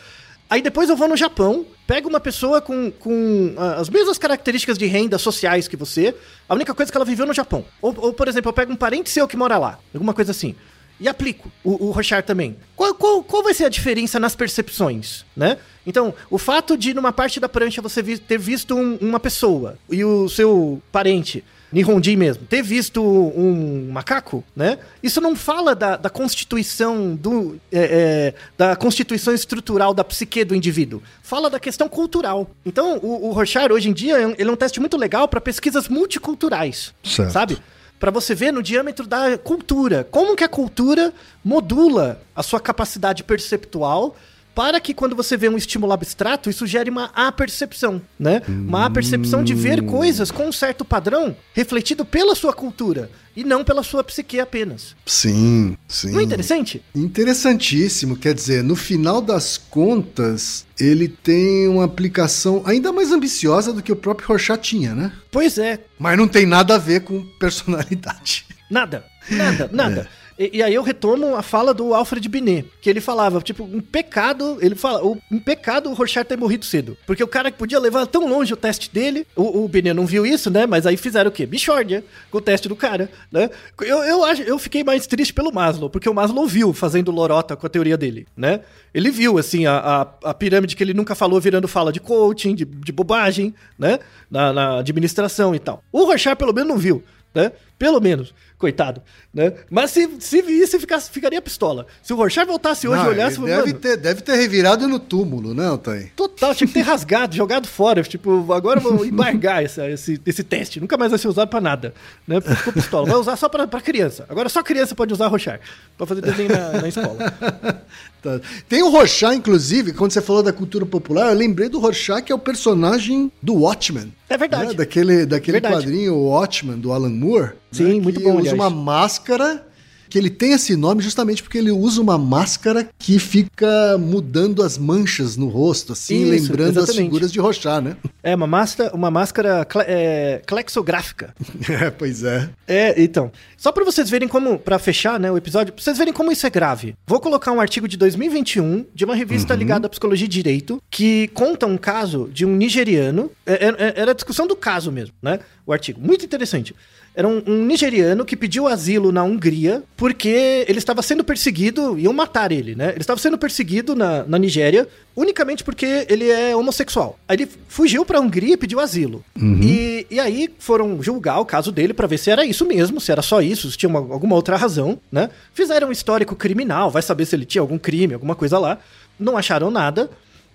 Aí 0.50 0.62
depois 0.62 0.90
eu 0.90 0.98
vou 0.98 1.08
no 1.08 1.16
Japão, 1.16 1.66
pego 1.88 2.10
uma 2.10 2.20
pessoa 2.20 2.60
com, 2.60 2.92
com 2.92 3.54
uh, 3.58 3.80
as 3.80 3.90
mesmas 3.90 4.18
características 4.18 4.78
de 4.78 4.86
renda 4.86 5.18
sociais 5.18 5.68
que 5.68 5.78
você, 5.78 6.14
a 6.50 6.54
única 6.54 6.74
coisa 6.74 6.92
que 6.92 6.98
ela 6.98 7.06
viveu 7.06 7.26
no 7.26 7.34
Japão. 7.34 7.64
Ou, 7.82 7.96
ou, 7.98 8.14
por 8.14 8.28
exemplo, 8.28 8.50
eu 8.50 8.54
pego 8.54 8.74
um 8.74 8.76
parente 8.76 9.10
seu 9.10 9.28
que 9.28 9.38
mora 9.38 9.58
lá, 9.58 9.80
alguma 9.94 10.14
coisa 10.14 10.32
assim 10.32 10.56
e 11.02 11.10
aplico 11.10 11.52
o, 11.64 11.88
o 11.88 11.92
Rochard 11.92 12.26
também. 12.26 12.56
Qual, 12.76 12.94
qual, 12.94 13.24
qual 13.24 13.44
vai 13.44 13.54
ser 13.54 13.66
a 13.66 13.70
diferença 13.70 14.20
nas 14.20 14.36
percepções, 14.36 15.26
né? 15.36 15.58
Então, 15.86 16.14
o 16.30 16.38
fato 16.38 16.78
de 16.78 16.94
numa 16.94 17.12
parte 17.12 17.40
da 17.40 17.50
prancha 17.50 17.82
você 17.82 18.04
vi, 18.04 18.20
ter 18.20 18.38
visto 18.38 18.76
um, 18.76 18.98
uma 19.02 19.20
pessoa 19.20 19.78
e 19.90 20.06
o 20.06 20.30
seu 20.30 20.80
parente 20.92 21.44
Nihonjin 21.72 22.18
mesmo, 22.18 22.46
ter 22.46 22.62
visto 22.62 23.02
um 23.02 23.90
macaco, 23.92 24.44
né? 24.56 24.78
Isso 25.02 25.22
não 25.22 25.36
fala 25.36 25.74
da, 25.74 25.96
da 25.96 26.10
constituição 26.10 27.16
do 27.16 27.60
é, 27.72 27.80
é, 27.80 28.34
da 28.58 28.76
constituição 28.76 29.34
estrutural 29.34 29.94
da 29.94 30.04
psique 30.04 30.44
do 30.44 30.54
indivíduo. 30.54 31.02
Fala 31.24 31.50
da 31.50 31.60
questão 31.60 31.88
cultural. 31.88 32.52
Então, 32.66 33.00
o, 33.02 33.30
o 33.30 33.32
Rorschach 33.32 33.72
hoje 33.72 33.90
em 33.90 33.94
dia 33.94 34.36
ele 34.38 34.50
é 34.50 34.52
um 34.52 34.56
teste 34.56 34.80
muito 34.80 34.98
legal 34.98 35.28
para 35.28 35.40
pesquisas 35.40 35.88
multiculturais, 35.88 36.94
Certo. 37.04 37.32
sabe? 37.32 37.58
Para 38.02 38.10
você 38.10 38.34
ver 38.34 38.52
no 38.52 38.64
diâmetro 38.64 39.06
da 39.06 39.38
cultura, 39.38 40.04
como 40.10 40.36
que 40.36 40.44
a 40.44 40.50
cultura 40.50 41.14
modula 41.46 42.20
a 42.36 42.42
sua 42.42 42.60
capacidade 42.60 43.24
perceptual 43.24 44.16
para 44.54 44.80
que 44.80 44.94
quando 44.94 45.16
você 45.16 45.38
vê 45.38 45.50
um 45.50 45.58
estímulo 45.58 45.94
abstrato, 45.94 46.50
isso 46.50 46.68
gere 46.68 46.90
uma 46.90 47.06
apercepção, 47.14 48.02
né? 48.20 48.42
Uma 48.48 48.86
apercepção 48.86 49.44
de 49.44 49.54
ver 49.54 49.84
coisas 49.86 50.32
com 50.32 50.48
um 50.48 50.52
certo 50.52 50.84
padrão 50.84 51.36
refletido 51.54 52.04
pela 52.06 52.36
sua 52.36 52.54
cultura 52.54 53.10
e 53.36 53.44
não 53.44 53.64
pela 53.64 53.84
sua 53.84 54.04
psique 54.04 54.40
apenas. 54.40 54.96
Sim, 55.06 55.78
sim. 55.88 56.12
Não 56.12 56.20
é 56.20 56.24
interessante? 56.24 56.84
Interessantíssimo, 56.94 58.18
quer 58.18 58.34
dizer, 58.34 58.64
no 58.64 58.76
final 58.76 59.22
das 59.22 59.58
contas, 59.58 60.66
ele 60.80 61.08
tem 61.08 61.68
uma 61.68 61.86
aplicação 61.86 62.62
ainda 62.66 62.92
mais 62.92 63.12
ambiciosa 63.12 63.72
do 63.72 63.82
que 63.82 63.92
o 63.92 63.96
próprio 63.96 64.28
Rorschach 64.28 64.62
tinha, 64.62 64.94
né? 64.94 65.12
Pois 65.32 65.58
é, 65.58 65.80
Mas 65.98 66.18
não 66.18 66.28
tem 66.28 66.46
nada 66.46 66.76
a 66.76 66.78
ver 66.78 67.02
com 67.02 67.24
personalidade. 67.40 68.46
Nada, 68.70 69.06
nada, 69.30 69.70
nada. 69.72 70.10
E, 70.38 70.58
e 70.58 70.64
aí 70.64 70.74
eu 70.74 70.84
retomo 70.84 71.36
a 71.36 71.42
fala 71.42 71.74
do 71.74 71.94
Alfred 71.94 72.28
Binet, 72.28 72.68
que 72.82 72.90
ele 72.90 73.02
falava, 73.02 73.42
tipo, 73.42 73.64
um 73.64 73.82
pecado, 73.82 74.58
ele 74.62 74.76
fala, 74.76 75.04
um 75.32 75.40
pecado 75.40 75.90
o 75.90 75.94
Rorschach 75.94 76.26
ter 76.26 76.38
morrido 76.38 76.66
cedo. 76.66 76.98
Porque 77.06 77.24
o 77.24 77.28
cara 77.28 77.52
que 77.52 77.58
podia 77.58 77.80
levar 77.80 78.06
tão 78.08 78.28
longe 78.28 78.54
o 78.54 78.58
teste 78.58 78.90
dele, 78.92 79.26
o, 79.36 79.64
o 79.64 79.68
Binet 79.68 79.94
não 79.94 80.06
viu 80.06 80.26
isso, 80.26 80.50
né? 80.50 80.66
Mas 80.66 80.86
aí 80.86 80.98
fizeram 80.98 81.30
o 81.30 81.34
quê? 81.34 81.46
Bichórdia 81.46 82.04
com 82.30 82.38
o 82.38 82.42
teste 82.42 82.68
do 82.68 82.76
cara, 82.76 83.10
né? 83.32 83.50
Eu, 83.82 84.04
eu, 84.04 84.24
acho, 84.24 84.42
eu 84.44 84.58
fiquei 84.58 84.84
mais 84.84 85.08
triste 85.08 85.34
pelo 85.34 85.54
Maslow, 85.54 85.90
porque 85.90 86.10
o 86.10 86.14
Maslow 86.14 86.48
viu 86.48 86.74
fazendo 86.74 87.12
lorota 87.12 87.56
com 87.56 87.66
a 87.66 87.70
teoria 87.70 87.98
dele, 87.98 88.28
né? 88.36 88.62
Ele 88.94 89.10
viu, 89.10 89.38
assim, 89.38 89.66
a, 89.66 89.78
a, 89.78 90.30
a 90.30 90.34
pirâmide 90.34 90.76
que 90.76 90.84
ele 90.84 90.94
nunca 90.94 91.16
falou 91.16 91.40
virando 91.40 91.68
fala 91.68 91.92
de 91.92 92.00
coaching, 92.00 92.56
de, 92.56 92.66
de 92.66 92.92
bobagem, 92.92 93.54
né? 93.78 94.00
Na, 94.30 94.52
na 94.52 94.80
administração 94.80 95.56
e 95.56 95.60
tal. 95.60 95.84
O 95.92 96.06
Rorschach, 96.06 96.36
pelo 96.36 96.54
menos, 96.54 96.70
não 96.70 96.78
viu, 96.78 97.04
né? 97.34 97.52
Pelo 97.78 98.00
menos. 98.00 98.34
Coitado, 98.62 99.02
né? 99.34 99.54
Mas 99.72 99.90
se, 99.90 100.08
se 100.20 100.40
visse, 100.44 100.80
ficasse, 100.80 101.10
ficaria 101.10 101.42
pistola. 101.42 101.88
Se 102.04 102.14
o 102.14 102.16
Rorschach 102.16 102.46
voltasse 102.46 102.88
hoje 102.88 103.04
e 103.04 103.08
olhasse... 103.08 103.42
deve, 103.42 103.52
mano, 103.66 103.74
ter, 103.74 103.98
deve 103.98 104.22
ter 104.22 104.36
revirado 104.36 104.88
no 104.88 105.00
túmulo, 105.00 105.52
não, 105.56 105.80
Thay? 105.80 106.12
Total, 106.16 106.54
tinha 106.54 106.68
que 106.68 106.74
ter 106.76 106.82
rasgado, 106.86 107.36
jogado 107.36 107.68
fora. 107.68 108.04
Tipo, 108.04 108.54
agora 108.54 108.80
vou 108.80 109.04
embargar 109.04 109.64
essa- 109.64 109.90
esse, 109.90 110.22
esse 110.28 110.44
teste. 110.44 110.80
Nunca 110.80 110.96
mais 110.96 111.10
vai 111.10 111.18
ser 111.18 111.28
usado 111.28 111.48
pra 111.48 111.60
nada. 111.60 111.92
Né? 112.28 112.40
Porque 112.40 112.56
Ficou 112.56 112.74
pistola. 112.74 113.08
Vai 113.08 113.16
usar 113.18 113.36
só 113.36 113.50
pra, 113.50 113.66
pra 113.66 113.82
criança. 113.82 114.28
Agora 114.30 114.48
só 114.48 114.62
criança 114.62 114.94
pode 114.94 115.12
usar 115.12 115.26
Rorschach. 115.26 115.60
Pra 115.98 116.06
fazer 116.06 116.22
desenho 116.22 116.50
na, 116.50 116.82
na 116.82 116.88
escola. 116.88 117.18
Tá. 118.22 118.40
Tem 118.70 118.84
o 118.84 118.90
Rorschach, 118.90 119.36
inclusive, 119.36 119.94
quando 119.94 120.12
você 120.12 120.22
falou 120.22 120.44
da 120.44 120.54
cultura 120.54 120.86
popular, 120.86 121.30
eu 121.32 121.38
lembrei 121.38 121.68
do 121.70 121.80
Rorschach, 121.80 122.22
que 122.22 122.32
é 122.32 122.36
o 122.36 122.40
personagem 122.40 123.32
do 123.42 123.56
Watchmen. 123.56 124.14
É 124.30 124.38
verdade. 124.38 124.68
né? 124.68 124.74
Daquele, 124.76 125.26
daquele 125.26 125.60
Verdade. 125.60 125.86
quadrinho 125.86 126.16
Watchmen, 126.16 126.78
do 126.78 126.92
Alan 126.92 127.10
Moore. 127.10 127.54
Sim, 127.72 127.96
né? 127.96 128.02
muito 128.02 128.20
que 128.20 128.24
bom, 128.26 128.34
usa 128.34 128.40
aliás. 128.40 128.54
uma 128.54 128.70
máscara, 128.70 129.66
que 130.12 130.18
ele 130.18 130.30
tem 130.30 130.52
esse 130.54 130.76
nome 130.76 131.02
justamente 131.02 131.42
porque 131.42 131.58
ele 131.58 131.72
usa 131.72 132.02
uma 132.02 132.18
máscara 132.18 132.90
que 133.00 133.18
fica 133.18 133.98
mudando 133.98 134.62
as 134.62 134.78
manchas 134.78 135.38
no 135.38 135.48
rosto, 135.48 135.94
assim, 135.94 136.22
Isso, 136.24 136.50
lembrando 136.52 136.72
as 136.80 136.84
exatamente. 136.84 137.04
figuras 137.06 137.32
de 137.32 137.40
Rorschach, 137.40 137.82
né? 137.82 137.96
É 138.22 138.36
uma 138.36 138.46
máscara, 138.46 138.94
uma 138.94 139.10
máscara 139.10 139.66
cle- 139.66 139.86
é, 139.88 140.42
clexográfica. 140.46 141.34
É, 141.82 141.90
pois 141.90 142.24
é. 142.24 142.50
É, 142.68 143.02
então. 143.02 143.32
Só 143.58 143.72
pra 143.72 143.86
vocês 143.86 144.10
verem 144.10 144.28
como, 144.28 144.60
pra 144.60 144.78
fechar, 144.78 145.20
né, 145.20 145.32
o 145.32 145.38
episódio, 145.38 145.72
pra 145.74 145.82
vocês 145.84 145.98
verem 145.98 146.14
como 146.14 146.32
isso 146.32 146.46
é 146.46 146.50
grave. 146.50 146.96
Vou 147.08 147.20
colocar 147.20 147.52
um 147.52 147.62
artigo 147.62 147.88
de 147.88 147.96
2021 147.98 148.86
de 148.94 149.06
uma 149.06 149.16
revista 149.16 149.56
ligada 149.56 149.88
à 149.88 149.90
psicologia 149.90 150.26
e 150.26 150.28
direito 150.30 150.82
que 150.90 151.30
conta 151.30 151.66
um 151.66 151.78
caso 151.78 152.30
de 152.34 152.46
um 152.46 152.56
nigeriano. 152.56 153.32
é- 153.46 153.68
é- 153.68 153.94
Era 154.02 154.12
a 154.12 154.14
discussão 154.16 154.46
do 154.48 154.56
caso 154.56 154.92
mesmo, 154.92 155.14
né? 155.22 155.40
O 155.66 155.72
artigo. 155.72 156.02
Muito 156.02 156.26
interessante. 156.26 156.76
Era 157.14 157.28
um, 157.28 157.44
um 157.46 157.66
nigeriano 157.66 158.24
que 158.24 158.38
pediu 158.38 158.68
asilo 158.68 159.12
na 159.12 159.22
Hungria 159.22 159.84
porque 159.98 160.64
ele 160.68 160.78
estava 160.78 161.02
sendo 161.02 161.24
perseguido, 161.26 162.00
iam 162.00 162.14
matar 162.14 162.52
ele, 162.54 162.74
né? 162.74 162.92
Ele 162.92 163.02
estava 163.02 163.20
sendo 163.20 163.38
perseguido 163.38 163.94
na, 163.96 164.24
na 164.24 164.40
Nigéria 164.40 164.88
unicamente 165.14 165.62
porque 165.62 166.06
ele 166.10 166.30
é 166.30 166.56
homossexual. 166.56 167.20
Aí 167.28 167.36
ele 167.36 167.50
fugiu 167.68 168.06
pra 168.06 168.20
Hungria 168.22 168.54
e 168.54 168.58
pediu 168.58 168.80
asilo. 168.80 169.24
E, 169.62 170.08
e 170.10 170.20
aí 170.22 170.50
foram 170.58 171.04
julgar 171.04 171.40
o 171.40 171.46
caso 171.46 171.70
dele 171.70 171.94
pra 171.94 172.08
ver 172.08 172.18
se 172.18 172.32
era 172.32 172.46
isso 172.46 172.66
mesmo, 172.66 173.02
se 173.02 173.12
era 173.12 173.22
só 173.22 173.42
isso, 173.42 173.70
se 173.70 173.78
tinha 173.78 173.90
uma- 173.90 174.00
alguma 174.00 174.36
outra 174.36 174.56
razão, 174.56 174.98
né? 175.12 175.30
Fizeram 175.54 175.90
um 175.90 175.92
histórico 175.92 176.34
criminal, 176.36 176.90
vai 176.90 177.02
saber 177.02 177.26
se 177.26 177.36
ele 177.36 177.46
tinha 177.46 177.62
algum 177.62 177.78
crime, 177.78 178.14
alguma 178.14 178.36
coisa 178.36 178.58
lá. 178.58 178.78
Não 179.20 179.36
acharam 179.36 179.70
nada. 179.70 180.10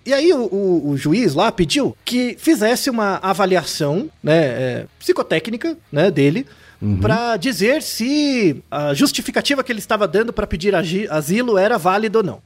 E 0.07 0.13
aí 0.13 0.31
o, 0.33 0.43
o- 0.45 0.89
o 0.91 0.97
juiz 0.97 1.33
lá 1.35 1.51
pediu 1.51 1.95
que 2.05 2.35
fizesse 2.39 2.89
uma 2.89 3.19
avaliação, 3.21 4.09
né, 4.23 4.37
é, 4.45 4.85
psicotécnica, 4.99 5.77
né, 5.91 6.09
dele, 6.09 6.45
pra 7.01 7.37
dizer 7.37 7.81
se 7.81 8.63
a 8.69 8.93
justificativa 8.93 9.63
que 9.63 9.71
ele 9.71 9.79
estava 9.79 10.07
dando 10.07 10.31
pra 10.31 10.45
pedir 10.45 10.75
asilo 11.09 11.57
era 11.57 11.75
válida 11.75 12.19
ou 12.19 12.23
não. 12.23 12.39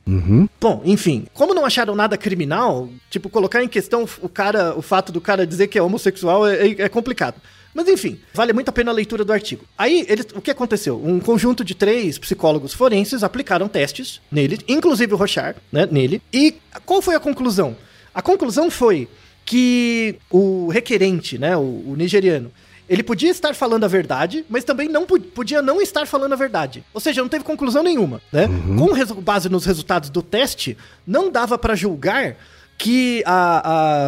Bom, 0.59 0.81
enfim, 0.85 1.25
como 1.33 1.53
não 1.53 1.65
acharam 1.65 1.93
nada 1.95 2.17
criminal, 2.17 2.87
tipo, 3.09 3.29
colocar 3.29 3.61
em 3.61 3.67
questão 3.67 4.07
o 4.21 4.29
cara, 4.29 4.73
o 4.77 4.81
fato 4.81 5.11
do 5.11 5.19
cara 5.19 5.45
dizer 5.45 5.67
que 5.67 5.77
é 5.77 5.81
homossexual 5.83 6.47
é, 6.47 6.65
é- 6.67 6.81
é 6.83 6.89
complicado. 6.89 7.35
Mas 7.73 7.87
enfim, 7.87 8.19
vale 8.33 8.51
muito 8.53 8.69
a 8.69 8.71
pena 8.71 8.91
a 8.91 8.93
leitura 8.93 9.23
do 9.23 9.31
artigo. 9.31 9.63
Aí, 9.77 10.05
eles, 10.09 10.25
o 10.35 10.41
que 10.41 10.51
aconteceu? 10.51 11.01
Um 11.03 11.19
conjunto 11.19 11.63
de 11.63 11.73
três 11.73 12.17
psicólogos 12.19 12.73
forenses 12.73 13.23
aplicaram 13.23 13.67
testes 13.67 14.19
nele, 14.31 14.59
inclusive 14.67 15.13
o 15.13 15.17
Rochard, 15.17 15.57
né, 15.71 15.87
nele. 15.89 16.21
E 16.33 16.55
qual 16.85 17.01
foi 17.01 17.15
a 17.15 17.19
conclusão? 17.19 17.75
A 18.13 18.21
conclusão 18.21 18.69
foi 18.69 19.07
que 19.45 20.15
o 20.29 20.67
requerente, 20.69 21.37
né, 21.37 21.55
o, 21.57 21.61
o 21.61 21.95
nigeriano, 21.97 22.51
ele 22.89 23.03
podia 23.03 23.29
estar 23.29 23.55
falando 23.55 23.85
a 23.85 23.87
verdade, 23.87 24.43
mas 24.49 24.65
também 24.65 24.89
não 24.89 25.05
po- 25.05 25.19
podia 25.19 25.61
não 25.61 25.81
estar 25.81 26.05
falando 26.05 26.33
a 26.33 26.35
verdade. 26.35 26.83
Ou 26.93 26.99
seja, 26.99 27.21
não 27.21 27.29
teve 27.29 27.43
conclusão 27.45 27.81
nenhuma, 27.83 28.21
né? 28.33 28.47
Com 28.77 28.91
resu- 28.91 29.15
base 29.15 29.47
nos 29.47 29.65
resultados 29.65 30.09
do 30.09 30.21
teste, 30.21 30.77
não 31.07 31.31
dava 31.31 31.57
pra 31.57 31.73
julgar 31.73 32.35
que 32.81 33.21
a, 33.27 33.61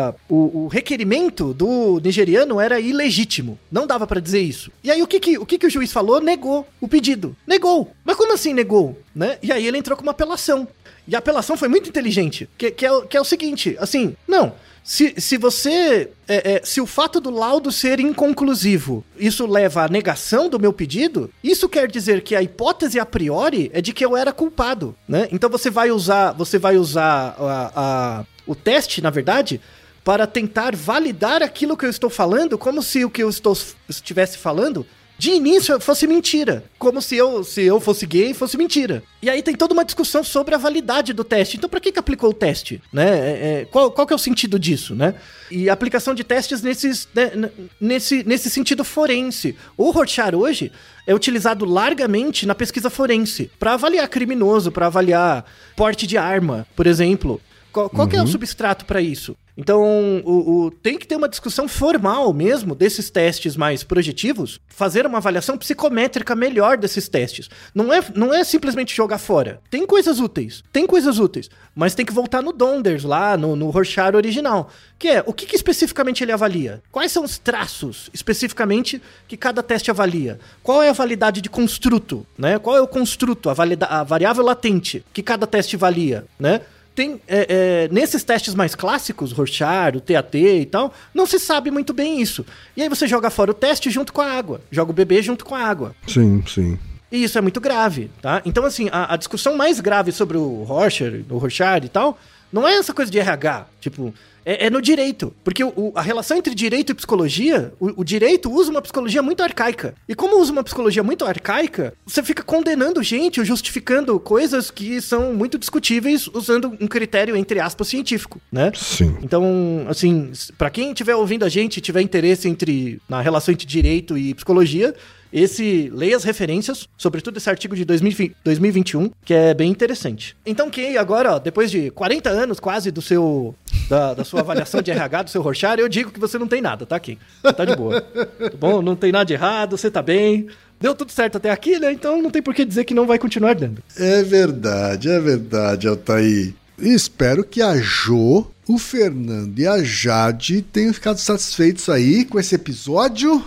a- 0.10 0.14
o, 0.28 0.64
o 0.64 0.68
requerimento 0.68 1.54
do 1.54 2.00
nigeriano 2.04 2.60
era 2.60 2.80
ilegítimo. 2.80 3.60
Não 3.72 3.86
dava 3.86 4.08
pra 4.08 4.20
dizer 4.20 4.42
isso. 4.42 4.72
E 4.84 4.90
aí 4.90 5.02
o 5.04 5.08
que 5.08 5.20
que, 5.20 5.38
o 5.38 5.46
que 5.46 5.60
que 5.60 5.68
o 5.68 5.70
juiz 5.70 5.92
falou? 5.94 6.20
Negou 6.20 6.68
o 6.82 6.88
pedido. 6.88 7.36
Negou. 7.46 7.92
Mas 8.04 8.16
como 8.18 8.34
assim 8.34 8.52
negou? 8.54 8.98
Né? 9.16 9.38
E 9.44 9.52
aí 9.52 9.66
ele 9.68 9.78
entrou 9.78 9.96
com 9.96 10.02
uma 10.04 10.12
apelação. 10.12 10.68
E 11.08 11.16
a 11.16 11.20
apelação 11.20 11.56
foi 11.56 11.68
muito 11.68 11.88
inteligente. 11.90 12.50
Que, 12.58 12.72
que, 12.72 12.86
é, 12.86 13.02
que 13.10 13.16
é 13.18 13.22
o 13.22 13.26
seguinte, 13.26 13.76
assim, 13.80 14.16
não. 14.28 14.54
Se, 14.86 15.14
se 15.18 15.38
você. 15.38 16.10
é, 16.28 16.56
é, 16.56 16.62
se 16.64 16.82
o 16.82 16.86
fato 16.86 17.22
do 17.22 17.30
laudo 17.30 17.72
ser 17.72 18.02
inconclusivo, 18.02 19.02
isso 19.18 19.46
leva 19.46 19.84
à 19.84 19.88
negação 19.88 20.50
do 20.50 20.60
meu 20.60 20.74
pedido, 20.74 21.30
isso 21.42 21.70
quer 21.70 21.88
dizer 21.90 22.22
que 22.22 22.36
a 22.36 22.42
hipótese 22.42 23.00
a 23.00 23.06
priori 23.06 23.70
é 23.74 23.80
de 23.82 23.94
que 23.94 24.04
eu 24.04 24.18
era 24.18 24.34
culpado, 24.34 24.94
né? 25.08 25.28
Então 25.32 25.50
você 25.50 25.70
vai 25.70 25.90
usar. 25.92 26.34
Você 26.34 26.58
vai 26.58 26.76
usar 26.78 27.36
a- 27.40 27.72
a- 27.76 28.26
o 28.46 28.56
teste, 28.56 29.02
na 29.02 29.10
verdade, 29.10 29.60
para 30.04 30.28
tentar 30.28 30.76
validar 30.76 31.42
aquilo 31.42 31.78
que 31.78 31.86
eu 31.86 31.90
estou 31.90 32.10
falando, 32.10 32.58
como 32.58 32.84
se 32.84 33.06
o 33.06 33.10
que 33.10 33.24
eu 33.24 33.30
estou, 33.30 33.58
estivesse 33.88 34.38
falando 34.38 34.86
de 35.18 35.32
início 35.32 35.80
fosse 35.80 36.08
mentira. 36.08 36.66
Como 36.78 37.02
se 37.02 37.16
eu, 37.16 37.44
se 37.44 37.62
eu 37.64 37.80
fosse 37.80 38.06
gay 38.06 38.34
fosse 38.34 38.58
mentira. 38.58 39.04
E 39.22 39.30
aí 39.30 39.42
tem 39.42 39.56
toda 39.56 39.74
uma 39.74 39.86
discussão 39.86 40.24
sobre 40.24 40.56
a 40.56 40.58
validade 40.58 41.14
do 41.14 41.24
teste. 41.24 41.56
Então, 41.56 41.70
pra 41.70 41.80
que, 41.80 41.92
que 41.92 42.00
aplicou 42.00 42.32
o 42.32 42.34
teste? 42.34 42.82
Né? 42.92 43.08
É, 43.08 43.62
é, 43.62 43.66
qual, 43.72 43.92
qual 43.92 44.06
que 44.06 44.12
é 44.12 44.16
o 44.16 44.20
sentido 44.20 44.60
disso, 44.60 44.96
né? 44.96 45.16
E 45.50 45.70
a 45.70 45.74
aplicação 45.74 46.14
de 46.14 46.24
testes 46.24 46.62
nesses, 46.62 47.08
né, 47.14 47.32
nesse, 47.80 48.24
nesse 48.24 48.50
sentido 48.50 48.84
forense. 48.84 49.56
O 49.78 49.92
Rorschach 49.92 50.36
hoje 50.36 50.72
é 51.08 51.14
utilizado 51.14 51.64
largamente 51.64 52.46
na 52.46 52.56
pesquisa 52.56 52.90
forense 52.90 53.50
para 53.58 53.74
avaliar 53.74 54.08
criminoso, 54.10 54.72
para 54.72 54.88
avaliar 54.88 55.46
porte 55.76 56.06
de 56.06 56.18
arma, 56.18 56.68
por 56.76 56.88
exemplo. 56.88 57.40
Qual, 57.74 57.90
qual 57.90 58.08
que 58.08 58.16
é 58.16 58.22
o 58.22 58.28
substrato 58.28 58.86
para 58.86 59.02
isso? 59.02 59.36
Então, 59.58 59.84
o, 60.26 60.66
o- 60.66 60.72
tem 60.72 60.98
que 60.98 61.06
ter 61.08 61.16
uma 61.16 61.28
discussão 61.30 61.68
formal 61.68 62.32
mesmo 62.34 62.74
desses 62.74 63.10
testes 63.10 63.56
mais 63.56 63.84
projetivos, 63.84 64.60
fazer 64.68 65.06
uma 65.06 65.18
avaliação 65.20 65.58
psicométrica 65.58 66.36
melhor 66.36 66.76
desses 66.78 67.08
testes. 67.08 67.50
Não 67.74 67.94
é, 67.94 68.04
não 68.16 68.34
é 68.34 68.44
simplesmente 68.44 68.96
jogar 68.96 69.18
fora. 69.20 69.60
Tem 69.70 69.86
coisas 69.86 70.20
úteis, 70.20 70.64
tem 70.72 70.88
coisas 70.88 71.20
úteis, 71.20 71.50
mas 71.76 71.94
tem 71.94 72.06
que 72.06 72.14
voltar 72.14 72.42
no 72.42 72.52
Donders, 72.52 73.04
lá 73.04 73.36
no, 73.38 73.56
no 73.56 73.70
Rorschach 73.70 74.16
original, 74.16 74.70
que 74.98 75.08
é 75.08 75.24
o 75.26 75.34
que, 75.34 75.46
que 75.46 75.56
especificamente 75.56 76.24
ele 76.24 76.32
avalia? 76.32 76.82
Quais 76.92 77.12
são 77.12 77.24
os 77.24 77.38
traços 77.38 78.10
especificamente 78.14 79.02
que 79.28 79.38
cada 79.38 79.62
teste 79.62 79.92
avalia? 79.92 80.40
Qual 80.64 80.82
é 80.82 80.90
a 80.90 80.94
validade 80.94 81.42
de 81.42 81.50
construto, 81.50 82.26
né? 82.38 82.58
Qual 82.58 82.76
é 82.76 82.82
o 82.82 82.88
construto, 82.88 83.50
a, 83.50 83.56
a 83.90 84.04
variável 84.04 84.44
latente 84.44 85.04
que 85.14 85.22
cada 85.22 85.46
teste 85.46 85.76
avalia, 85.76 86.26
né? 86.40 86.62
Tem 86.96 87.20
é, 87.28 87.88
é, 87.88 87.94
nesses 87.94 88.24
testes 88.24 88.54
mais 88.56 88.76
clássicos, 88.76 89.32
Rorschach, 89.32 89.98
o 89.98 90.02
TAT 90.02 90.36
e 90.36 90.66
tal, 90.66 90.94
não 91.14 91.26
se 91.26 91.40
sabe 91.40 91.72
muito 91.72 91.94
bem 91.94 92.22
isso. 92.22 92.46
E 92.76 92.82
aí 92.82 92.90
você 92.90 93.08
joga 93.08 93.30
fora 93.30 93.52
o 93.52 93.54
teste 93.54 93.90
junto 93.90 94.14
com 94.14 94.22
a 94.22 94.32
água, 94.32 94.62
joga 94.72 94.92
o 94.92 94.94
bebê 94.94 95.22
junto 95.22 95.44
com 95.46 95.56
a 95.56 95.60
água. 95.60 95.96
Sim, 96.08 96.44
sim. 96.48 96.78
E 97.12 97.24
isso 97.24 97.38
é 97.38 97.42
muito 97.42 97.62
grave, 97.62 98.10
tá? 98.22 98.42
Então, 98.44 98.66
assim, 98.66 98.90
a, 98.92 99.14
a 99.14 99.18
discussão 99.18 99.56
mais 99.56 99.80
grave 99.80 100.12
sobre 100.12 100.36
o 100.36 100.64
Rorschach, 100.64 101.26
o 101.30 101.38
Rorschach 101.38 101.86
e 101.86 101.90
tal, 101.90 102.18
não 102.52 102.68
é 102.68 102.76
essa 102.76 102.94
coisa 102.94 103.12
de 103.12 103.20
RH, 103.20 103.68
tipo, 103.80 104.14
é, 104.46 104.68
é 104.68 104.70
no 104.70 104.82
direito. 104.82 105.34
Porque 105.44 105.64
o, 105.64 105.92
a 105.96 106.02
relação 106.02 106.38
entre 106.38 106.54
direito 106.54 106.92
e 106.92 106.96
psicologia, 106.96 107.74
o, 107.80 108.02
o, 108.02 108.04
direito 108.04 108.52
usa 108.52 108.72
uma 108.72 108.82
psicologia 108.82 109.22
muito 109.22 109.44
arcaica. 109.44 109.96
E 110.08 110.16
como 110.16 110.40
usa 110.40 110.52
uma 110.52 110.64
psicologia 110.64 111.04
muito 111.04 111.26
arcaica, 111.26 111.94
você 112.06 112.22
fica 112.22 112.44
condenando 112.44 113.02
gente 113.02 113.40
ou 113.40 113.46
justificando 113.46 114.20
coisas 114.20 114.70
que 114.70 115.02
são 115.02 115.34
muito 115.34 115.58
discutíveis 115.58 116.28
usando 116.28 116.76
um 116.80 116.88
critério, 116.88 117.36
entre 117.36 117.60
aspas, 117.60 117.88
científico, 117.88 118.42
né? 118.52 118.72
Sim. 118.76 119.18
Então, 119.22 119.86
assim, 119.88 120.32
para 120.58 120.70
quem 120.70 120.92
estiver 120.92 121.16
ouvindo 121.16 121.46
a 121.46 121.50
gente 121.50 121.78
e 121.78 121.82
tiver 121.82 122.02
interesse 122.02 122.48
entre 122.48 123.02
na 123.08 123.22
relação 123.22 123.54
entre 123.54 123.66
direito 123.66 124.18
e 124.18 124.34
psicologia, 124.34 124.94
esse 125.34 125.92
leia 125.92 126.16
as 126.16 126.24
referências, 126.24 126.88
sobretudo 126.96 127.38
esse 127.38 127.50
artigo 127.50 127.76
de 127.76 127.84
2020, 127.84 128.36
2021, 128.44 129.10
que 129.26 129.34
é 129.34 129.54
bem 129.54 129.72
interessante. 129.72 130.38
Então, 130.46 130.70
quem 130.70 130.96
agora, 130.96 131.34
ó, 131.34 131.40
depois 131.40 131.72
de 131.72 131.90
40 131.90 132.30
anos 132.30 132.60
quase 132.60 132.92
do 132.92 133.02
seu 133.02 133.56
da, 133.90 134.14
da 134.14 134.24
sua 134.24 134.42
avaliação 134.42 134.82
de 134.82 134.92
RH, 134.92 135.24
do 135.24 135.30
seu 135.32 135.42
Rorschach, 135.42 135.80
eu 135.80 135.90
digo 135.90 136.12
que 136.12 136.20
você 136.20 136.38
não 136.38 136.48
tem 136.48 136.62
nada, 136.62 136.86
tá? 136.86 137.02
Você 137.04 137.54
tá 137.54 137.66
de 137.66 137.76
boa. 137.76 138.00
Tá 138.02 138.58
bom? 138.58 138.82
Não 138.82 138.96
tem 138.96 139.12
nada 139.12 139.26
de 139.26 139.34
errado, 139.34 139.76
você 139.76 139.90
tá 139.90 140.02
bem. 140.02 140.48
Deu 140.80 140.94
tudo 140.94 141.12
certo 141.12 141.38
até 141.38 141.50
aqui, 141.50 141.80
né? 141.80 141.92
Então 141.92 142.22
não 142.22 142.30
tem 142.30 142.42
por 142.42 142.54
que 142.54 142.64
dizer 142.64 142.84
que 142.84 142.94
não 142.94 143.08
vai 143.08 143.18
continuar 143.18 143.56
dando. 143.56 143.82
É 143.98 144.22
verdade, 144.22 145.10
é 145.10 145.20
verdade, 145.20 145.88
Altair. 145.88 146.54
espero 146.78 147.44
que 147.44 147.62
a 147.62 147.76
Jo, 147.78 148.46
o 148.68 148.78
Fernando 148.78 149.58
e 149.58 149.68
a 149.68 149.82
Jade 149.84 150.62
tenham 150.62 150.94
ficado 150.94 151.18
satisfeitos 151.18 151.90
aí 151.90 152.24
com 152.26 152.40
esse 152.40 152.54
episódio. 152.56 153.44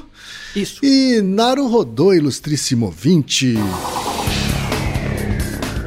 Isso. 0.57 0.81
E 0.83 1.21
Naru 1.21 1.69
rodou, 1.69 2.15
ilustríssimo 2.15 2.91
20. 2.91 3.57